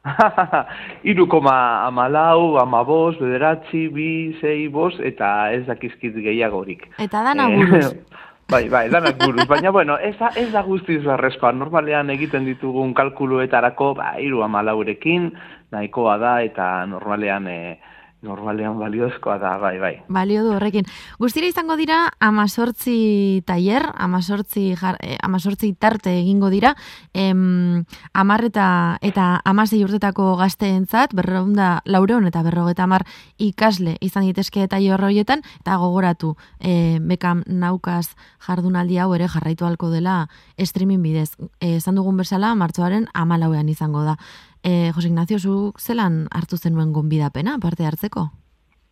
Iru 1.10 1.26
koma 1.28 1.84
amalau, 1.86 2.56
amabos, 2.58 3.18
bederatzi, 3.20 3.88
bi, 3.92 4.36
zei, 4.40 4.68
bos, 4.72 4.94
eta 5.04 5.52
ez 5.52 5.66
dakizkit 5.66 6.16
gehiagorik. 6.24 6.86
Eta 6.98 7.22
dana 7.26 7.48
buruz. 7.52 7.92
bai, 8.52 8.64
bai, 8.72 8.86
dana 8.88 9.12
buruz. 9.12 9.44
Baina, 9.50 9.70
bueno, 9.70 9.98
ez 9.98 10.16
da, 10.18 10.32
ez 10.40 10.48
da 10.54 10.64
guztiz 10.64 11.02
barrezkoa. 11.04 11.52
Normalean 11.52 12.10
egiten 12.16 12.48
ditugun 12.48 12.94
kalkuluetarako, 12.96 13.92
ba, 14.00 14.14
iru 14.24 14.40
amalaurekin, 14.46 15.30
nahikoa 15.72 16.18
da, 16.22 16.34
eta 16.48 16.72
normalean... 16.88 17.48
Eh, 17.52 17.89
normalean 18.22 18.78
baliozkoa 18.78 19.38
da, 19.40 19.54
bai, 19.58 19.78
bai. 19.80 19.92
Balio 20.08 20.42
du 20.44 20.52
horrekin. 20.56 20.86
Guztira 21.18 21.48
izango 21.48 21.76
dira, 21.80 22.02
amazortzi 22.20 23.42
taier, 23.48 23.86
amazortzi, 23.96 24.74
jar, 24.76 24.98
eh, 25.00 25.16
amazortzi 25.22 25.72
tarte 25.72 26.12
egingo 26.18 26.50
dira, 26.50 26.74
em, 27.14 27.84
amar 28.12 28.44
eta, 28.44 28.98
eta 29.00 29.40
amasei 29.44 29.82
urtetako 29.84 30.36
gazteentzat, 30.36 31.14
berreunda 31.14 31.80
laureon 31.84 32.26
eta 32.26 32.42
berrogeta 32.42 32.84
amar 32.84 33.06
ikasle 33.38 33.96
izan 34.00 34.28
ditezke 34.28 34.62
eta 34.64 34.76
horroietan, 34.80 35.42
eta 35.60 35.76
gogoratu, 35.76 36.36
e, 36.58 36.98
bekam 37.00 37.42
naukaz 37.46 38.16
jardunaldi 38.46 38.98
hau 38.98 39.14
ere 39.14 39.28
jarraitu 39.28 39.66
halko 39.66 39.90
dela 39.90 40.28
streaming 40.58 41.02
bidez. 41.02 41.36
E, 41.60 41.76
esan 41.76 41.94
dugun 41.94 42.16
bezala, 42.16 42.54
martzoaren 42.54 43.08
amalauean 43.14 43.68
izango 43.68 44.04
da. 44.04 44.16
E, 44.62 44.92
Jose 44.94 45.08
Ignacio, 45.08 45.38
zu 45.38 45.72
zelan 45.78 46.26
hartu 46.30 46.56
zenuen 46.56 46.92
gonbidapena, 46.92 47.58
parte 47.58 47.86
hartzeko? 47.86 48.30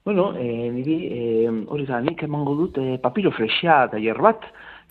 Bueno, 0.04 0.32
e, 0.36 0.70
niri, 0.72 0.96
e, 1.12 1.50
hori 1.68 1.84
da, 1.86 2.00
nik 2.00 2.22
emango 2.24 2.54
dut 2.56 2.78
e, 2.80 2.96
papiroflexia 3.02 3.84
eta 3.90 3.98
bat. 4.22 4.46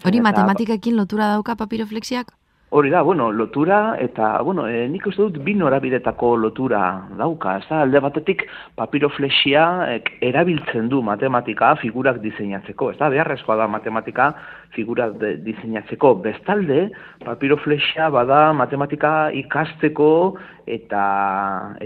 Hori 0.06 0.22
matematikekin 0.22 0.96
lotura 0.96 1.32
dauka 1.34 1.56
papiroflexiak? 1.56 2.34
Hori 2.70 2.90
da, 2.90 3.02
bueno, 3.02 3.32
lotura 3.32 3.96
eta, 3.98 4.42
bueno, 4.42 4.66
e, 4.68 4.82
nik 4.92 5.06
uste 5.08 5.24
dut 5.24 5.38
bi 5.40 5.54
norabidetako 5.56 6.34
lotura 6.36 6.82
dauka. 7.16 7.54
Ez 7.62 7.68
da, 7.70 7.80
alde 7.86 8.02
batetik 8.04 8.44
papiroflexia 8.76 9.64
erabiltzen 10.28 10.90
du 10.92 11.00
matematika 11.00 11.70
figurak 11.80 12.20
diseinatzeko. 12.20 12.92
Ez 12.92 13.00
da, 13.00 13.08
beharrezkoa 13.14 13.56
da 13.62 13.70
matematika 13.72 14.34
figurak 14.76 15.16
diseinatzeko. 15.46 16.18
Bestalde, 16.28 16.90
papiroflexia 17.24 18.12
bada 18.12 18.52
matematika 18.52 19.32
ikasteko 19.32 20.12
eta, 20.68 21.08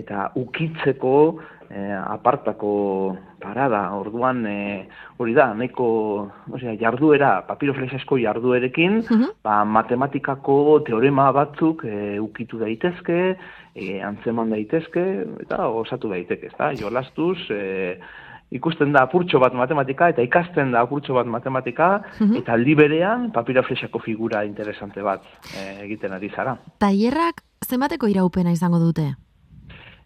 eta 0.02 0.32
ukitzeko 0.42 1.16
e, 1.72 1.94
apartako 1.96 3.18
parada, 3.42 3.82
orduan 3.98 4.46
e, 4.46 4.88
hori 5.18 5.34
da, 5.34 5.52
nahiko 5.58 5.88
osea, 6.52 6.76
jarduera, 6.80 7.32
papiroflexasko 7.48 8.20
jarduerekin, 8.22 9.02
uh 9.02 9.30
ba, 9.44 9.62
matematikako 9.66 10.82
teorema 10.86 11.32
batzuk 11.32 11.86
e, 11.86 12.20
ukitu 12.20 12.60
daitezke, 12.62 13.22
e, 13.76 14.02
antzeman 14.04 14.52
daitezke, 14.54 15.06
eta 15.46 15.68
osatu 15.68 16.12
daiteke, 16.12 16.52
ezta? 16.52 16.74
jolastuz, 16.78 17.40
e, 17.50 17.98
ikusten 18.52 18.92
da 18.92 19.06
apurtxo 19.08 19.40
bat 19.40 19.56
matematika, 19.56 20.12
eta 20.12 20.22
ikasten 20.22 20.74
da 20.76 20.84
apurtxo 20.84 21.16
bat 21.16 21.26
matematika, 21.26 21.90
eta 22.38 22.54
aldi 22.58 22.76
berean 22.76 23.30
papiroflexako 23.32 24.04
figura 24.04 24.44
interesante 24.46 25.02
bat 25.02 25.24
e, 25.56 25.86
egiten 25.88 26.14
ari 26.14 26.30
zara. 26.36 26.58
Tailerrak 26.84 27.46
zenbateko 27.66 28.12
iraupena 28.12 28.52
izango 28.52 28.82
dute? 28.84 29.14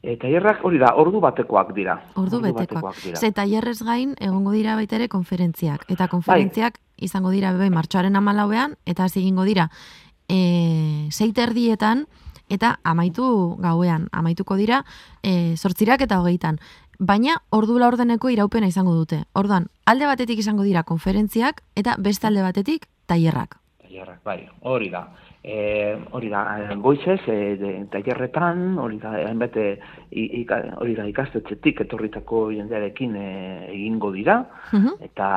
E, 0.05 0.17
tailerrak 0.21 0.61
hori 0.67 0.77
da, 0.77 0.91
ordu 1.01 1.19
batekoak 1.23 1.71
dira. 1.73 1.95
Ordu, 2.21 2.37
betekoak. 2.43 2.97
dira. 3.01 3.17
Ze 3.17 3.31
tailerrez 3.33 3.79
gain, 3.81 4.13
egongo 4.21 4.51
dira 4.53 4.75
baita 4.77 4.99
ere 4.99 5.07
konferentziak. 5.09 5.87
Eta 5.89 6.07
konferentziak 6.11 6.77
bai. 6.77 7.07
izango 7.09 7.31
dira 7.33 7.51
bebe 7.55 7.71
martxoaren 7.73 8.15
amalauean, 8.15 8.77
eta 8.85 9.05
hasi 9.05 9.19
egingo 9.23 9.43
dira 9.49 9.71
e, 10.29 11.09
erdietan, 11.09 12.05
eta 12.49 12.79
amaitu 12.83 13.57
gauean. 13.57 14.07
Amaituko 14.11 14.55
dira 14.55 14.85
e, 15.23 15.57
sortzirak 15.57 16.01
eta 16.01 16.19
hogeitan. 16.19 16.59
Baina 16.99 17.41
ordu 17.49 17.79
laurdeneko 17.79 18.29
iraupena 18.29 18.67
izango 18.67 18.93
dute. 18.93 19.23
Orduan, 19.33 19.67
alde 19.85 20.05
batetik 20.05 20.39
izango 20.39 20.63
dira 20.63 20.83
konferentziak, 20.83 21.63
eta 21.75 21.95
beste 21.97 22.27
alde 22.27 22.45
batetik 22.45 22.85
tailerrak. 23.07 23.57
Tailerrak, 23.81 24.21
bai, 24.23 24.45
hori 24.61 24.89
da. 24.93 25.09
E, 25.47 25.95
hori 26.09 26.29
da, 26.29 26.57
eh, 26.57 26.75
goizez, 26.81 27.19
e, 27.29 27.85
tailerretan, 27.93 28.79
hori 28.81 28.97
da, 28.97 29.11
hainbete, 29.27 29.65
hori 30.81 30.95
da, 30.97 31.05
ikastetxetik 31.05 31.83
etorritako 31.83 32.47
jendearekin 32.49 33.13
e, 33.19 33.27
egingo 33.75 34.09
dira, 34.15 34.39
eta 35.05 35.29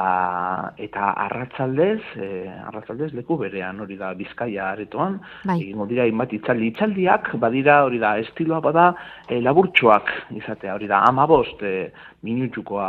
eta 0.80 1.10
arratzaldez, 1.26 2.00
e, 2.16 2.30
arratzaldez 2.70 3.10
leku 3.18 3.36
berean, 3.42 3.84
hori 3.84 4.00
da, 4.00 4.14
bizkaia 4.16 4.70
aretoan, 4.70 5.20
bai. 5.44 5.58
egingo 5.60 5.84
dira, 5.92 6.08
inbat 6.08 6.32
itzaldi, 6.40 6.72
itzaldiak, 6.72 7.34
badira, 7.44 7.82
hori 7.84 8.00
da, 8.00 8.16
estiloa 8.24 8.64
bada, 8.64 8.88
e, 9.28 9.42
laburtxoak 9.44 10.14
izatea, 10.40 10.78
hori 10.80 10.88
da, 10.88 11.04
amabost 11.12 11.60
e, 11.60 11.90
minutukoa 12.24 12.88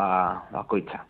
bakoitza. 0.56 1.04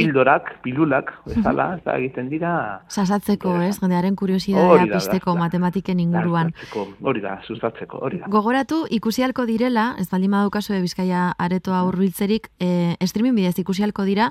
Pildorak, 0.00 0.48
pilulak, 0.64 1.12
bezala, 1.26 1.66
eta 1.78 1.96
egiten 2.00 2.30
dira... 2.32 2.52
Sasatzeko, 2.88 3.54
ez, 3.66 3.76
jendearen 3.80 4.16
kuriosidadea 4.16 4.86
pisteko 4.94 5.36
matematiken 5.38 6.00
inguruan. 6.02 6.54
Hori 7.02 7.22
da, 7.24 7.36
sustatzeko, 7.46 8.00
hori 8.06 8.22
da. 8.22 8.30
Gogoratu, 8.32 8.82
ikusialko 8.90 9.46
direla, 9.48 9.94
ez 10.00 10.08
baldin 10.10 10.34
badaukazu 10.36 10.78
bizkaia 10.80 11.30
aretoa 11.38 11.84
urbiltzerik, 11.88 12.50
e, 12.60 12.96
streaming 13.06 13.38
bidez 13.38 13.58
ikusialko 13.62 14.08
dira, 14.08 14.30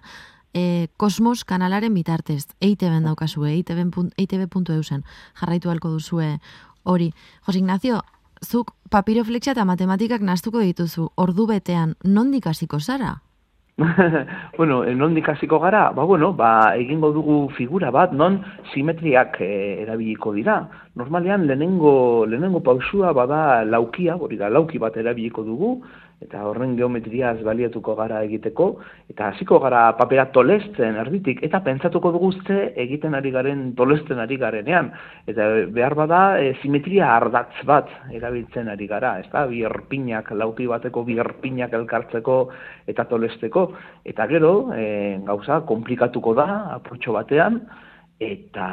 e, 0.54 0.88
Kosmos 0.98 1.44
kanalaren 1.46 1.94
bitartez, 1.94 2.46
EITB-en 2.60 3.06
daukazue, 3.10 3.54
EITB.eusen, 3.54 5.04
jarraitu 5.40 5.70
halko 5.70 5.94
duzue 5.94 6.38
hori. 6.84 7.14
Jos 7.46 7.56
Ignacio, 7.56 8.02
zuk 8.46 8.74
papiroflexia 8.90 9.54
eta 9.54 9.66
matematikak 9.66 10.22
naztuko 10.26 10.64
dituzu, 10.64 11.10
ordu 11.16 11.48
betean, 11.48 11.96
nondik 12.04 12.48
hasiko 12.48 12.80
zara? 12.80 13.20
bueno, 14.58 14.84
eh, 14.84 14.94
non 14.94 15.14
dikasiko 15.14 15.60
gara? 15.60 15.92
Ba, 15.96 16.04
bueno, 16.04 16.34
ba, 16.34 16.76
egingo 16.76 17.12
dugu 17.16 17.50
figura 17.56 17.92
bat, 17.92 18.12
non 18.12 18.44
simetriak 18.74 19.40
e, 19.40 19.80
erabiliko 19.86 20.34
dira. 20.36 20.68
Normalean, 21.00 21.48
lehenengo, 21.48 22.26
lehenengo 22.28 22.60
pausua 22.60 23.14
bada 23.16 23.64
laukia, 23.64 24.18
hori 24.20 24.36
da, 24.36 24.50
lauki 24.52 24.82
bat 24.84 24.98
erabiliko 25.00 25.46
dugu, 25.48 25.78
eta 26.20 26.42
horren 26.44 26.76
geometriaz 26.76 27.38
baliatuko 27.46 27.94
gara 27.96 28.20
egiteko, 28.26 28.68
eta 29.12 29.30
hasiko 29.32 29.60
gara 29.64 29.86
papera 29.98 30.26
tolesten 30.36 31.00
erditik, 31.00 31.40
eta 31.48 31.62
pentsatuko 31.64 32.12
dugu 32.12 32.32
ze 32.46 32.74
egiten 32.84 33.16
ari 33.16 33.32
garen 33.32 33.74
tolesten 33.76 34.20
ari 34.20 34.38
garenean. 34.38 34.92
Eta 35.28 35.48
behar 35.72 35.96
bada 35.96 36.22
e, 36.42 36.54
simetria 36.62 37.14
ardatz 37.16 37.64
bat 37.66 37.88
erabiltzen 38.12 38.68
ari 38.68 38.88
gara, 38.88 39.16
ez 39.20 39.30
da, 39.32 39.46
bi 39.48 39.64
erpinak, 39.64 40.32
lauki 40.32 40.68
bateko 40.68 41.06
bi 41.08 41.18
erpinak 41.24 41.74
elkartzeko 41.74 42.40
eta 42.88 43.08
tolesteko. 43.08 43.70
Eta 44.04 44.28
gero, 44.28 44.74
e, 44.76 45.20
gauza, 45.26 45.62
komplikatuko 45.66 46.36
da, 46.36 46.50
apurtxo 46.76 47.16
batean, 47.16 47.64
eta 48.20 48.68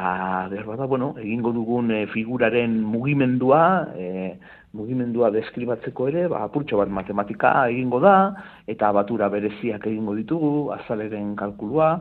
behar 0.51 0.67
bada, 0.67 0.85
bueno, 0.85 1.13
egingo 1.23 1.55
dugun 1.55 1.95
e, 1.95 2.05
figuraren 2.11 2.81
mugimendua, 2.83 3.63
e, 3.95 4.35
mugimendua 4.77 5.31
deskribatzeko 5.33 6.07
ere, 6.11 6.27
ba, 6.31 6.43
apurtxo 6.45 6.79
bat 6.79 6.93
matematika 6.93 7.51
egingo 7.71 7.99
da, 8.03 8.15
eta 8.69 8.93
batura 8.95 9.29
bereziak 9.33 9.89
egingo 9.89 10.15
ditugu, 10.17 10.53
azaleren 10.77 11.35
kalkulua, 11.39 11.91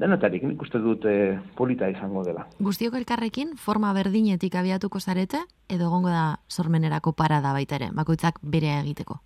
denetarik 0.00 0.44
nik 0.48 0.62
uste 0.64 0.80
dut 0.80 1.04
e, 1.04 1.16
polita 1.56 1.88
izango 1.92 2.24
dela. 2.24 2.46
Guztiok 2.60 2.96
elkarrekin, 3.02 3.56
forma 3.60 3.92
berdinetik 3.96 4.56
abiatuko 4.56 5.00
zarete, 5.00 5.42
edo 5.68 5.90
gongo 5.92 6.12
da 6.12 6.38
sormenerako 6.48 7.12
parada 7.18 7.52
baita 7.56 7.76
ere, 7.80 7.90
bakoitzak 7.96 8.40
bere 8.54 8.78
egiteko? 8.80 9.20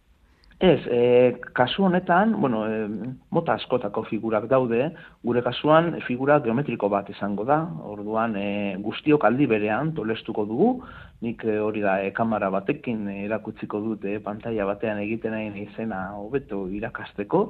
Ez, 0.64 0.80
e, 0.86 1.34
kasu 1.52 1.84
honetan, 1.84 2.36
bueno, 2.40 2.62
e, 2.70 2.86
mota 3.34 3.56
askotako 3.58 4.04
figurak 4.06 4.46
daude, 4.48 4.86
gure 5.26 5.42
kasuan 5.42 5.98
figura 6.06 6.38
geometriko 6.44 6.88
bat 6.88 7.10
izango 7.10 7.44
da, 7.44 7.58
orduan 7.90 8.36
e, 8.38 8.46
guztiok 8.80 9.26
aldi 9.26 9.48
berean 9.50 9.92
tolestuko 9.98 10.46
dugu, 10.46 10.70
nik 11.24 11.44
eh, 11.48 11.58
hori 11.58 11.80
da 11.80 11.96
e, 12.04 12.12
kamera 12.12 12.50
batekin 12.52 13.08
erakutziko 13.24 13.80
dute 13.80 14.18
pantalla 14.24 14.66
batean 14.68 15.00
egiten 15.02 15.32
nahi 15.32 15.64
izena 15.64 16.10
hobeto 16.18 16.66
irakasteko. 16.68 17.46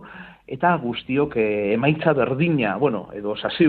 Eta 0.54 0.74
guztiok 0.76 1.38
e, 1.40 1.46
emaitza 1.72 2.12
berdina, 2.12 2.74
bueno, 2.76 3.06
edo 3.16 3.34
sasi 3.36 3.64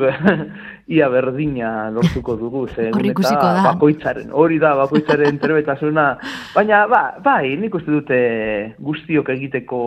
ia 0.96 1.08
berdina 1.10 1.90
lortuko 1.96 2.36
dugu 2.36 2.66
ze 2.68 2.90
eta 2.90 3.52
bakoitzaren, 3.64 4.34
hori 4.36 4.60
da 4.60 4.74
bakoitzaren 4.76 5.40
trebetasuna, 5.40 6.06
baina 6.54 6.82
ba, 6.92 7.02
bai, 7.24 7.56
nik 7.58 7.78
uste 7.80 7.92
dute 7.92 8.20
guztiok 8.80 9.32
egiteko 9.38 9.80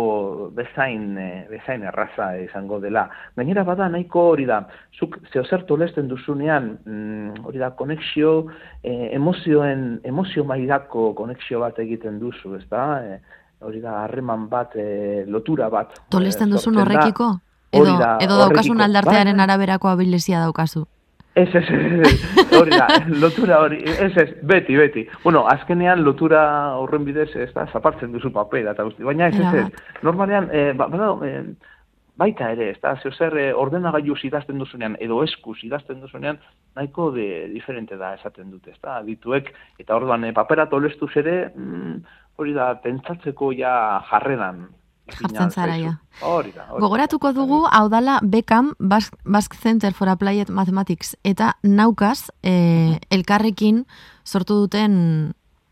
bezain 0.56 1.12
bezain 1.50 1.84
erraza 1.84 2.30
izango 2.40 2.80
dela. 2.80 3.04
Gainera 3.36 3.66
bada 3.68 3.90
nahiko 3.92 4.30
hori 4.32 4.48
da, 4.48 4.62
zuk 4.98 5.18
zeo 5.32 5.44
zertu 5.44 5.76
lesten 5.76 6.08
duzunean, 6.08 6.72
mm, 6.88 7.44
hori 7.44 7.60
da, 7.60 7.70
konexio, 7.76 8.48
e, 8.82 9.10
emozioen, 9.18 10.00
emozio 10.08 10.44
maidako 10.44 11.12
konexio 11.14 11.60
bat 11.60 11.78
egiten 11.84 12.18
duzu, 12.18 12.54
ez 12.58 12.64
da? 12.70 12.84
E, 13.04 13.18
hori 13.64 13.80
da, 13.82 14.02
harreman 14.04 14.46
bat, 14.48 14.76
e, 14.76 15.24
lotura 15.26 15.68
bat. 15.72 15.98
Tolesten 16.10 16.50
duzun 16.54 16.78
horrekiko? 16.82 17.32
Edo, 17.72 17.96
da, 18.00 18.14
edo 18.24 18.38
daukasun 18.40 18.80
aldartearen 18.80 19.36
bai. 19.36 19.44
araberako 19.44 19.90
abilizia 19.90 20.40
daukazu? 20.40 20.86
Ez, 21.38 21.48
ez, 21.54 21.66
ez, 21.70 22.12
hori 22.58 22.72
da, 22.72 22.86
lotura 23.22 23.60
hori, 23.62 23.82
ez, 23.86 24.10
ez, 24.16 24.28
beti, 24.42 24.76
beti. 24.78 25.04
Bueno, 25.22 25.44
azkenean 25.46 26.02
lotura 26.02 26.42
horren 26.80 27.04
bidez, 27.06 27.28
ez 27.36 27.50
da, 27.54 27.66
zapartzen 27.72 28.14
duzu 28.14 28.32
papera 28.34 28.72
eta 28.74 28.86
guzti. 28.88 29.06
Baina 29.06 29.28
ez, 29.28 29.38
ez, 29.38 29.66
ez, 29.66 30.00
normalean, 30.06 30.48
eh, 30.50 30.72
ba, 30.78 30.88
ba, 30.90 31.12
baita 32.18 32.50
ere, 32.54 32.72
ez 32.74 32.80
da, 32.82 32.96
zeu 33.02 33.12
zer 33.14 33.36
eh, 33.38 33.50
ordenagailu 33.54 34.16
idazten 34.26 34.58
duzunean, 34.58 34.96
edo 35.00 35.20
eskuz 35.22 35.58
idazten 35.62 36.00
duzunean, 36.02 36.40
nahiko 36.76 37.10
de, 37.14 37.46
diferente 37.52 37.96
da 37.96 38.14
esaten 38.18 38.50
dute, 38.50 38.74
ez 38.74 38.80
da, 38.82 38.98
dituek, 39.06 39.52
eta 39.78 39.96
orduan 39.96 40.26
e, 40.26 40.32
papera 40.34 40.66
tolestuz 40.68 41.12
ere, 41.22 41.36
mm, 41.54 41.94
hori 42.38 42.56
da, 42.56 42.72
pentsatzeko 42.82 43.52
ja 43.54 43.72
jarreran. 44.10 44.66
Jartzen 45.08 45.50
zara, 45.54 45.78
ja. 45.80 45.94
Hori 46.26 46.50
da. 46.52 46.66
Gogoratuko 46.82 47.32
dugu, 47.32 47.62
hau 47.72 47.86
dala, 47.88 48.18
Beckham, 48.20 48.74
Basque 48.78 49.56
Center 49.56 49.94
for 49.96 50.10
Applied 50.12 50.50
Mathematics, 50.52 51.14
eta 51.24 51.54
naukaz, 51.62 52.28
e, 52.42 52.98
elkarrekin 53.14 53.86
sortu 54.28 54.58
duten 54.66 54.98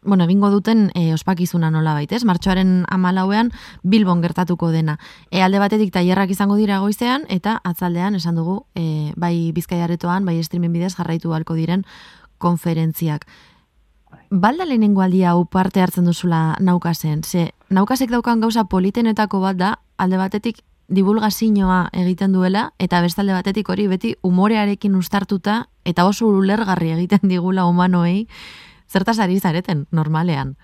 bueno, 0.07 0.25
egingo 0.25 0.51
duten 0.51 0.91
e, 0.95 1.13
ospakizuna 1.13 1.71
nola 1.71 1.93
baitez, 1.95 2.25
martxoaren 2.25 2.85
amalauean 2.89 3.51
Bilbon 3.83 4.23
gertatuko 4.23 4.71
dena. 4.71 4.99
E, 5.31 5.43
alde 5.43 5.59
batetik 5.59 5.93
tailerrak 5.93 6.31
izango 6.31 6.57
dira 6.57 6.79
goizean, 6.79 7.27
eta 7.29 7.61
atzaldean 7.65 8.15
esan 8.15 8.39
dugu, 8.39 8.63
e, 8.75 9.13
bai 9.17 9.53
bizkaiaretoan, 9.53 10.25
bai 10.25 10.39
streamen 10.45 10.73
bidez 10.73 10.95
jarraitu 10.95 11.35
halko 11.35 11.55
diren 11.59 11.85
konferentziak. 12.39 13.27
Balda 14.31 14.65
lehenengo 14.65 15.03
aldia 15.03 15.33
hau 15.35 15.45
parte 15.45 15.83
hartzen 15.83 16.07
duzula 16.07 16.57
naukasen, 16.61 17.23
ze 17.23 17.53
naukasek 17.69 18.11
daukan 18.11 18.41
gauza 18.41 18.65
politenetako 18.65 19.41
bat 19.41 19.57
da, 19.57 19.79
alde 19.99 20.17
batetik 20.17 20.63
divulgazioa 20.89 21.89
egiten 21.93 22.33
duela, 22.33 22.71
eta 22.79 23.01
bestalde 23.03 23.35
batetik 23.35 23.69
hori 23.69 23.87
beti 23.91 24.15
umorearekin 24.23 24.95
ustartuta, 24.95 25.67
eta 25.85 26.07
oso 26.07 26.29
ulergarri 26.29 26.93
egiten 26.95 27.29
digula 27.29 27.67
humanoei, 27.67 28.27
zertaz 28.89 29.19
ari 29.19 29.39
zareten, 29.41 29.87
normalean? 29.91 30.57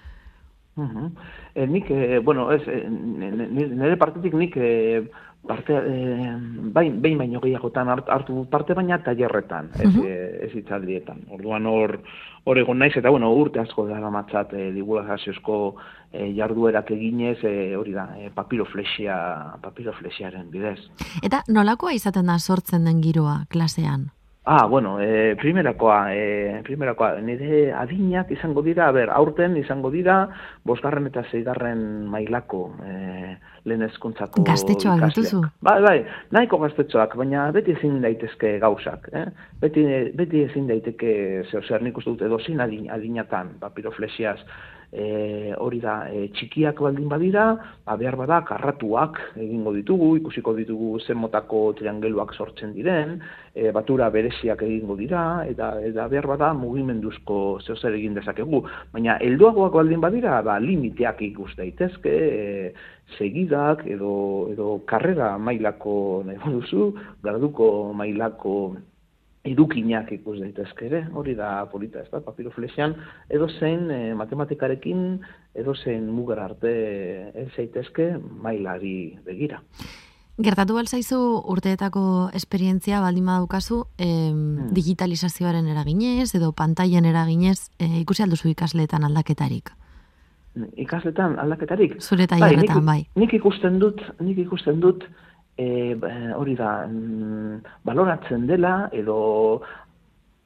Uh 0.74 0.88
-huh. 0.88 1.10
e, 1.54 1.66
nik, 1.66 1.90
e, 1.90 2.18
bueno, 2.18 2.50
ez, 2.52 2.62
e, 2.66 2.88
nire 2.88 3.96
partetik 3.96 4.32
nik 4.32 4.56
e, 4.56 5.10
parte, 5.46 5.72
e, 5.72 6.36
bain, 6.72 7.02
bain 7.02 7.18
baino 7.18 7.40
gehiagotan 7.40 7.88
hartu 7.88 8.46
parte 8.50 8.74
baina 8.74 9.02
tailerretan, 9.02 9.70
ez, 9.74 9.96
uh 9.96 10.02
-huh. 10.02 10.06
ez 10.46 10.54
itzaldietan. 10.54 11.18
Orduan 11.28 11.66
hor, 11.66 12.00
hor 12.44 12.58
egon 12.58 12.78
naiz, 12.78 12.96
eta 12.96 13.10
bueno, 13.10 13.32
urte 13.34 13.60
asko 13.60 13.86
dara 13.86 14.10
matzat 14.10 14.52
e, 14.52 14.72
divulgaziozko 14.72 15.76
e, 16.12 16.32
jarduerak 16.34 16.90
eginez, 16.90 17.44
e, 17.44 17.76
hori 17.76 17.92
da, 17.92 18.08
e, 18.18 18.30
papiroflexia, 18.30 19.16
papiroflexiaren 19.60 20.50
bidez. 20.50 20.80
Eta 21.22 21.42
nolakoa 21.48 21.92
izaten 21.92 22.26
da 22.26 22.38
sortzen 22.38 22.84
den 22.84 23.02
giroa 23.02 23.44
klasean? 23.48 24.10
Ah, 24.44 24.66
bueno, 24.66 25.00
e, 25.00 25.36
primerakoa, 25.36 26.16
e, 26.16 26.62
primerakoa, 26.66 27.20
nire 27.22 27.70
adinak 27.78 28.32
izango 28.34 28.64
dira, 28.66 28.88
ber, 28.90 29.12
aurten 29.14 29.54
izango 29.56 29.90
dira, 29.94 30.16
bosgarren 30.66 31.06
eta 31.06 31.22
zeigarren 31.30 31.84
mailako 32.10 32.64
e, 32.82 33.36
lehen 33.70 33.86
ezkuntzako 33.86 34.42
Gaztetxoak 34.48 35.04
dituzu? 35.12 35.44
Bai, 35.62 35.78
bai, 35.86 35.94
nahiko 36.34 36.58
gaztetxoak, 36.64 37.14
baina 37.20 37.44
beti 37.54 37.76
ezin 37.76 38.00
daitezke 38.02 38.56
gauzak, 38.64 39.06
eh? 39.14 39.28
beti, 39.62 39.86
beti 40.18 40.42
ezin 40.48 40.66
daiteke, 40.66 41.14
zeo 41.52 41.62
zer 41.62 41.86
nik 41.86 42.02
uste 42.02 42.10
dut, 42.10 42.26
edo 42.26 42.42
zin 42.42 42.58
adinatan, 42.66 43.60
papiroflexiaz, 43.62 44.40
e, 44.92 45.54
hori 45.56 45.80
da 45.80 45.94
e, 46.12 46.26
txikiak 46.36 46.80
baldin 46.84 47.08
badira, 47.08 47.46
ba, 47.86 47.96
behar 47.96 48.16
bada 48.20 48.42
karratuak 48.46 49.18
egingo 49.40 49.72
ditugu, 49.74 50.10
ikusiko 50.20 50.54
ditugu 50.58 50.98
zen 51.00 51.18
motako 51.22 51.64
triangeluak 51.78 52.34
sortzen 52.36 52.74
diren, 52.76 53.16
e, 53.54 53.70
batura 53.72 54.10
bereziak 54.12 54.62
egingo 54.68 54.96
dira, 55.00 55.24
eta, 55.48 55.72
eta 55.80 56.06
behar 56.12 56.28
bada 56.34 56.52
mugimenduzko 56.58 57.38
zehozer 57.64 57.96
egin 57.96 58.14
dezakegu. 58.20 58.62
Baina 58.92 59.16
helduagoak 59.24 59.80
baldin 59.80 60.04
badira, 60.04 60.40
ba, 60.44 60.60
limiteak 60.60 61.24
ikus 61.32 61.54
daitezke, 61.56 62.12
e, 62.12 62.72
segidak 63.18 63.86
edo, 63.88 64.48
edo 64.52 64.78
karrera 64.88 65.34
mailako 65.38 66.22
nahi 66.28 66.52
duzu, 66.52 66.92
garduko 67.24 67.92
mailako 67.96 68.56
edukinak 69.44 70.12
ikus 70.14 70.38
daitezke 70.38 70.86
ere, 70.86 71.02
hori 71.18 71.34
da 71.34 71.64
polita, 71.70 72.04
ez 72.04 72.10
da, 72.12 72.20
papiroflexian, 72.22 72.94
edo 73.30 73.48
zein 73.58 73.90
e, 73.90 74.14
matematikarekin, 74.14 75.18
edo 75.58 75.74
zein 75.74 76.06
mugar 76.14 76.38
arte 76.44 76.72
ez 77.34 77.48
zaitezke 77.56 78.12
mailari 78.44 79.18
begira. 79.26 79.58
Gertatu 80.42 80.78
balzaizu 80.78 81.18
urteetako 81.52 82.30
esperientzia 82.34 83.02
baldin 83.02 83.26
badaukazu 83.28 83.82
hmm. 84.00 84.70
digitalizazioaren 84.72 85.66
eraginez 85.74 86.30
edo 86.38 86.52
pantailen 86.56 87.04
eraginez 87.04 87.68
e, 87.78 87.90
ikusi 88.00 88.24
alduzu 88.24 88.48
ikasleetan 88.54 89.04
aldaketarik? 89.10 89.74
Ikasleetan 90.80 91.36
aldaketarik? 91.42 91.98
Zure 92.00 92.26
tailerretan, 92.30 92.80
bai, 92.86 93.02
bai. 93.02 93.20
Nik 93.24 93.34
ikusten 93.36 93.78
dut, 93.82 94.00
nik 94.20 94.38
ikusten 94.46 94.80
dut, 94.80 95.04
e, 95.58 95.96
hori 96.36 96.54
da, 96.56 96.86
mm, 96.86 97.62
baloratzen 97.84 98.46
dela, 98.46 98.88
edo 98.92 99.62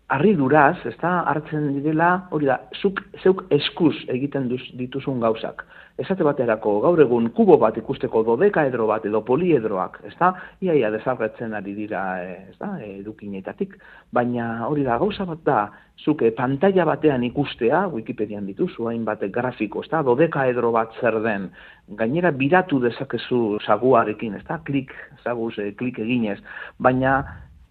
harri 0.08 0.34
duraz, 0.38 0.76
ez 0.86 0.94
da, 1.00 1.20
hartzen 1.30 1.72
direla, 1.78 2.28
hori 2.30 2.46
da, 2.46 2.60
zuk, 2.80 3.02
zeuk 3.22 3.44
eskuz 3.54 3.94
egiten 4.12 4.48
duz, 4.52 4.62
dituzun 4.78 5.20
gauzak. 5.20 5.64
Esate 5.96 6.26
baterako, 6.26 6.74
gaur 6.84 7.00
egun 7.00 7.30
kubo 7.32 7.54
bat 7.56 7.76
ikusteko 7.80 8.20
dodekaedro 8.26 8.84
bat 8.90 9.06
edo 9.08 9.22
poliedroak, 9.24 10.02
ez 10.04 10.12
da, 10.18 10.34
iaia 10.60 10.90
desarretzen 10.92 11.54
ari 11.56 11.72
dira, 11.72 12.02
eh, 12.20 12.50
ez 12.50 12.56
da, 12.60 12.74
edukinetatik. 12.84 13.78
Baina 14.12 14.66
hori 14.68 14.84
da, 14.84 14.98
gauza 15.00 15.24
bat 15.24 15.40
da, 15.46 15.60
zuke 16.04 16.34
pantalla 16.36 16.84
batean 16.84 17.24
ikustea, 17.24 17.86
Wikipedian 17.94 18.44
dituzu, 18.44 18.90
hainbat 18.90 19.24
grafiko, 19.32 19.80
ez 19.86 19.88
da, 19.94 20.02
dodekaedro 20.04 20.74
bat 20.76 20.92
zer 21.00 21.16
den, 21.24 21.48
gainera 21.96 22.30
biratu 22.30 22.82
dezakezu 22.84 23.56
saguarekin, 23.64 24.36
ez 24.36 24.44
da, 24.44 24.60
klik, 24.68 24.92
zaguz, 25.24 25.54
e, 25.56 25.70
klik 25.80 26.02
eginez, 26.04 26.42
baina 26.76 27.22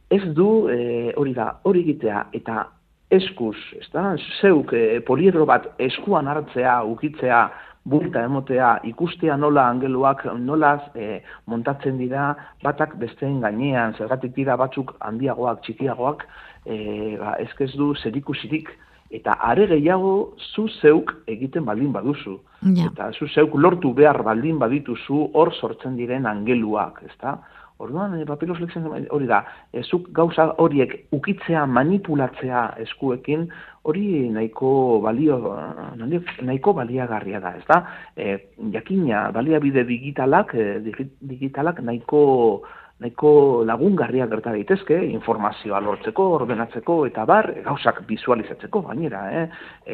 ez 0.09 0.23
du 0.33 0.65
e, 0.73 1.13
hori 1.13 1.37
da, 1.37 1.59
hori 1.63 1.85
egitea 1.85 2.25
eta 2.33 2.65
eskuz, 3.13 3.57
ez 3.77 3.85
da, 3.93 4.15
zeuk 4.41 4.73
e, 4.73 4.99
poliedro 5.05 5.45
bat 5.45 5.69
eskuan 5.77 6.25
hartzea, 6.31 6.79
ukitzea, 6.89 7.45
bulta 7.85 8.23
emotea, 8.25 8.79
ikustea 8.89 9.35
nola 9.37 9.67
angeluak, 9.69 10.25
nola 10.41 10.73
e, 10.95 11.21
montatzen 11.45 11.99
dira 12.01 12.31
batak 12.63 12.95
besteen 13.01 13.39
gainean, 13.43 13.93
zergatik 13.93 14.33
dira 14.35 14.57
batzuk 14.57 14.95
handiagoak, 15.05 15.61
txikiagoak, 15.65 16.25
e, 16.65 16.77
ba, 17.21 17.35
ez 17.39 17.71
du 17.77 17.93
zerikusirik, 18.01 18.71
eta 19.13 19.37
are 19.39 19.67
gehiago 19.69 20.33
zu 20.53 20.67
zeuk 20.81 21.13
egiten 21.27 21.65
baldin 21.65 21.91
baduzu. 21.93 22.39
Eta 22.87 23.11
zu 23.13 23.27
zeuk 23.27 23.53
lortu 23.55 23.93
behar 23.93 24.23
baldin 24.23 24.57
badituzu 24.57 25.29
hor 25.33 25.53
sortzen 25.53 25.95
diren 25.95 26.25
angeluak, 26.25 27.03
ezta? 27.05 27.37
Orduan, 27.77 28.13
e, 28.19 28.25
hori 29.09 29.27
da, 29.27 29.41
e, 29.73 29.81
zuk 29.83 30.07
gauza 30.15 30.47
horiek 30.63 30.93
ukitzea, 31.11 31.65
manipulatzea 31.65 32.61
eskuekin, 32.85 33.49
hori 33.83 34.29
nahiko 34.31 35.01
balio, 35.03 35.37
nahiko 35.99 36.73
baliagarria 36.73 37.41
da, 37.43 37.51
ez 37.59 37.65
da? 37.67 37.81
E, 38.15 38.37
jakina, 38.71 39.29
baliabide 39.35 39.83
digitalak, 39.83 40.55
digitalak 40.55 41.83
nahiko 41.83 42.63
nahiko 43.03 43.63
lagungarria 43.67 44.25
gerta 44.31 44.53
daitezke, 44.55 44.95
informazioa 45.11 45.81
lortzeko, 45.83 46.29
ordenatzeko, 46.37 46.95
eta 47.09 47.25
bar, 47.27 47.49
gauzak 47.65 47.99
visualizatzeko, 48.07 48.81
gainera, 48.87 49.23
eh? 49.35 49.43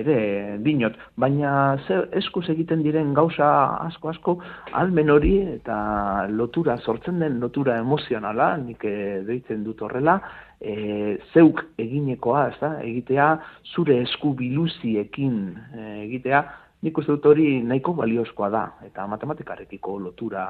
ere, 0.04 0.18
dinot, 0.62 1.00
baina 1.18 1.54
zer 1.88 2.12
eskuz 2.22 2.46
egiten 2.54 2.84
diren 2.86 3.16
gauza 3.18 3.48
asko-asko, 3.88 4.36
almen 4.78 5.10
hori 5.10 5.34
eta 5.56 6.28
lotura, 6.30 6.78
sortzen 6.78 7.18
den 7.24 7.40
lotura 7.42 7.80
emozionala, 7.82 8.54
nik 8.62 8.86
eh, 8.86 9.22
deitzen 9.26 9.64
dut 9.66 9.82
horrela, 9.82 10.20
e, 10.62 11.18
zeuk 11.34 11.64
eginekoa, 11.82 12.44
ez 12.52 12.60
da, 12.62 12.76
egitea, 12.86 13.32
zure 13.74 13.98
esku 14.04 14.36
biluziekin 14.38 15.40
e, 15.74 15.88
egitea, 16.04 16.44
nik 16.86 17.02
uste 17.02 17.16
dut 17.16 17.26
hori 17.34 17.48
nahiko 17.66 17.96
baliozkoa 17.98 18.52
da, 18.54 18.64
eta 18.86 19.08
matematikarekiko 19.10 19.98
lotura 20.06 20.46